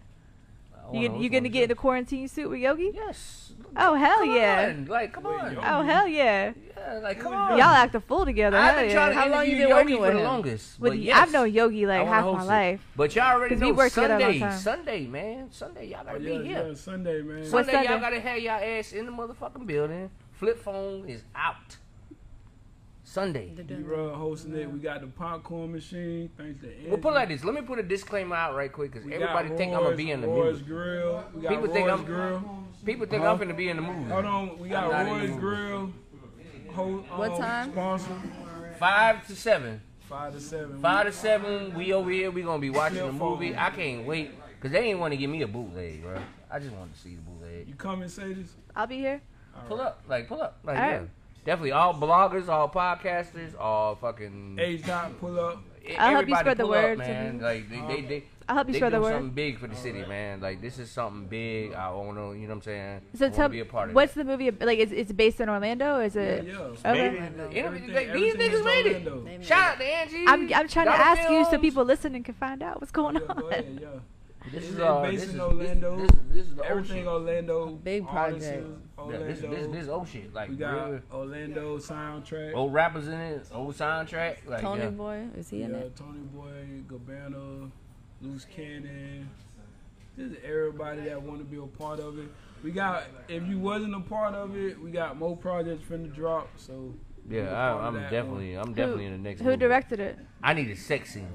[0.83, 2.91] I wanna You, host you gonna get in the quarantine suit with Yogi?
[2.95, 3.53] Yes.
[3.75, 4.67] Oh hell Come yeah!
[4.77, 5.57] on, Like, come on.
[5.63, 6.53] Oh hell yeah!
[6.77, 7.53] Yeah, like, come on.
[7.57, 8.57] Y'all act a fool together.
[8.59, 10.25] I've been trying to How long you been Yogi working for with the him?
[10.25, 10.81] longest.
[10.81, 12.47] With but y- yes, I've known Yogi like half my it.
[12.47, 12.81] life.
[12.97, 14.59] But y'all already 'Cause know we worked together a long Sunday.
[14.59, 15.51] Sunday, man.
[15.53, 16.67] Sunday, y'all gotta Oh, be here.
[16.69, 17.39] yeah, Sunday, man.
[17.39, 20.11] What Sunday, y'all gotta have y'all ass in the motherfucking building.
[20.33, 21.77] Flip phone is out.
[23.13, 23.51] Sunday.
[23.51, 24.71] D-Rug hosting it.
[24.71, 26.31] We got the popcorn machine.
[26.37, 26.89] Thanks to Angie.
[26.89, 27.45] Well, put it like this.
[27.45, 30.11] Let me put a disclaimer out right quick because everybody got think I'm gonna be
[30.11, 30.65] in the Roy's movie.
[30.65, 31.25] Grill.
[31.35, 32.65] We got People Roy's think I'm- Grill.
[32.87, 33.33] People think Huh?
[33.33, 34.11] I'm finna be in the movie.
[34.11, 35.37] Hold on, we got I'm not Roy's.
[35.37, 35.93] Grill.
[36.73, 37.73] Ho- What um, time?
[37.73, 38.23] Sponsor.
[38.79, 39.83] Five to seven.
[40.09, 40.81] Five to seven.
[40.81, 41.75] Five to seven.
[41.75, 42.31] We over here.
[42.31, 43.55] We gonna be watching the movie.
[43.55, 46.17] I can't wait because they ain't want to give me a bootleg, bro.
[46.51, 47.69] I just want to see the bootleg.
[47.69, 48.55] You coming, Sages?
[48.75, 49.21] I'll be here.
[49.69, 50.97] Pull up, like pull up, like All yeah.
[50.99, 51.09] right.
[51.45, 54.59] Definitely all bloggers, all podcasters, all fucking.
[54.61, 55.63] H dot pull up.
[55.85, 57.33] e- I'll help you spread the pull up, word, man.
[57.33, 57.43] Timmy.
[57.43, 59.17] Like they, they, um, they, I'll help you spread the doing word.
[59.19, 60.41] something big for the city, man.
[60.41, 61.75] Like this is something big.
[61.75, 63.01] I want to, you know what I'm saying?
[63.17, 64.25] So tell me, be a part of what's that.
[64.25, 64.51] the movie?
[64.53, 65.97] Like, it's, it's based in Orlando?
[65.97, 66.45] Or is it?
[66.45, 66.59] yeah.
[66.59, 67.15] Okay.
[67.15, 69.25] You know, Everything- they- these niggas made it.
[69.25, 70.25] Made Shout out to Angie.
[70.29, 73.17] I'm, I'm trying to Dollar ask you so people listening can find out what's going
[73.17, 73.53] Yeah, go on.
[73.53, 73.89] ahead, yeah.
[74.51, 75.97] This is uh, based this in is Orlando.
[75.97, 77.09] This, this, this is the Everything ocean.
[77.09, 77.67] Orlando.
[77.85, 78.69] Big artists, project.
[78.69, 79.27] Yeah, Orlando.
[79.27, 80.35] this, this, this old shit.
[80.35, 82.55] Like we got real Orlando soundtrack.
[82.55, 84.47] old rappers in it, old soundtrack.
[84.47, 84.91] Like Tony yeah.
[84.91, 85.97] Boy, is he in yeah, it?
[85.97, 86.51] Tony Boy,
[86.89, 87.71] Gabbana,
[88.21, 89.29] Loose Cannon.
[90.17, 92.29] Just everybody that want to be a part of it.
[92.63, 96.49] We got, if you wasn't a part of it, we got more projects finna drop.
[96.57, 96.95] So
[97.29, 99.41] Yeah, I, I'm that definitely, I'm definitely in the next.
[99.41, 99.57] Who movie.
[99.57, 100.19] directed it?
[100.43, 101.29] I need a sex scene.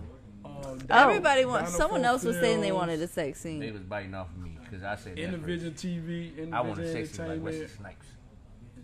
[0.63, 0.71] One.
[0.81, 1.09] Um, Oh.
[1.09, 1.75] Everybody wants.
[1.75, 3.59] Someone else was saying they wanted a sex scene.
[3.59, 5.33] They was biting off of me because I said that first.
[5.33, 7.79] Individual TV, I want a sex scene like Wesley Entertainment.
[7.79, 8.05] Snipes.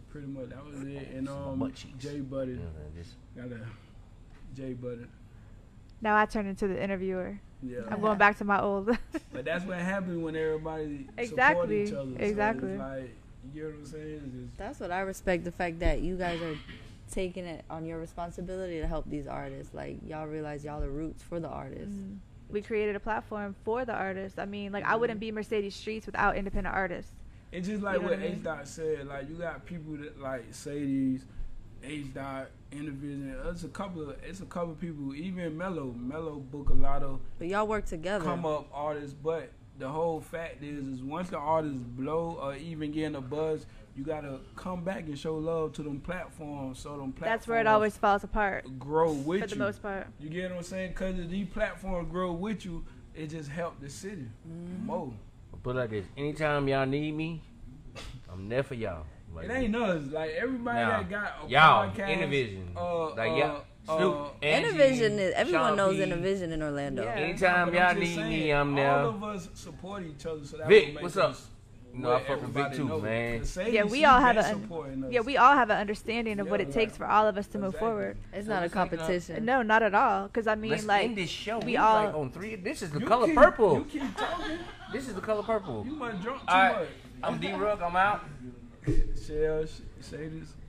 [0.10, 1.10] Pretty much, that was it.
[1.16, 2.04] And um, butt cheeks.
[2.04, 2.52] Jay Butter.
[2.52, 3.62] You know, this- Got a
[4.56, 5.08] Jay Butter.
[6.02, 7.40] Now I turn into the interviewer.
[7.64, 7.80] Yeah.
[7.90, 8.90] I'm going back to my old.
[9.34, 12.24] But that's what happens when everybody Exactly, support each other.
[12.24, 12.68] exactly.
[12.78, 13.16] So it's like,
[13.56, 14.32] you get what I'm saying?
[14.45, 15.44] Just, That's what I respect.
[15.45, 16.56] The fact that you guys are
[17.14, 19.73] taking it on your responsibility to help these artists.
[19.73, 21.95] Like y'all realize y'all the roots for the artists.
[21.95, 22.18] Mm.
[22.49, 24.38] we created a platform for the artists.
[24.40, 27.11] I mean, like I wouldn't be Mercedes Streets without independent artists.
[27.52, 28.38] it's just like You know what what I mean?
[28.40, 29.07] H Dot said.
[29.07, 31.26] Like you got people that like Sadie's,
[31.84, 33.52] H Dot, Intervision.
[33.52, 35.15] It's a couple of it's a couple of people.
[35.15, 38.23] Even Mello, Mello book a lot of But y'all work together.
[38.23, 39.14] come up artists.
[39.14, 43.65] But the whole fact is, is once the artists blow or even getting a buzz,
[43.95, 46.80] you gotta come back and show love to them platforms.
[46.80, 49.48] So them platforms That's where it always falls apart grow with you.
[49.48, 50.07] for the most part.
[50.20, 50.90] You get what I'm saying?
[50.91, 52.84] Because if these platforms grow with you,
[53.15, 54.86] it just help the city Mm-hmm.
[54.86, 55.14] more.
[55.61, 57.41] Put like this: anytime y'all need me,
[58.32, 59.06] I'm there for y'all.
[59.34, 60.03] Like, It ain't us.
[60.11, 62.18] Like everybody Now, that got a y'all, podcast.
[62.18, 66.02] Intervision, Uh, like uh, y'all, uh, Snoop, Angie, Intervision is everyone Sean knows P.
[66.03, 67.03] Intervision in Orlando.
[67.03, 67.11] Yeah.
[67.14, 68.91] Anytime y'all need saying, me, I'm there.
[68.91, 70.45] All of us support each other.
[70.45, 71.30] So that Vic, what makes what's up?
[71.32, 71.52] us You
[72.02, 73.40] know, I fuck with Vic everybody too, man.
[73.41, 76.60] The Sadie, Yeah, we all have a- Yeah, we all have an understanding of what
[76.60, 78.18] Yeah, it takes for all of us to move forward.
[78.34, 79.45] It's So not a it's like, uh, competition.
[79.45, 80.28] No, not at all.
[80.28, 81.60] Because I mean, Let's like, end this show.
[81.60, 82.56] we We, all- like on three.
[82.56, 83.78] This is the You color keep- purple.
[83.80, 84.57] You keep talking.
[84.91, 85.84] This is the color purple.
[85.86, 86.88] You might drunk too All right, much.
[87.24, 87.82] I'm D Rug.
[87.82, 88.22] I'm out.
[88.86, 90.11] Shell, sh-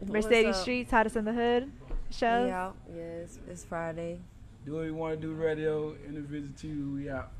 [0.07, 0.63] Mercedes up?
[0.63, 1.73] Streets, hottest in the hood
[2.11, 2.45] Show.
[2.45, 2.77] We out.
[2.95, 4.21] Yes, it's Friday.
[4.65, 7.31] Do what you want to do, radio, individual TV, we out.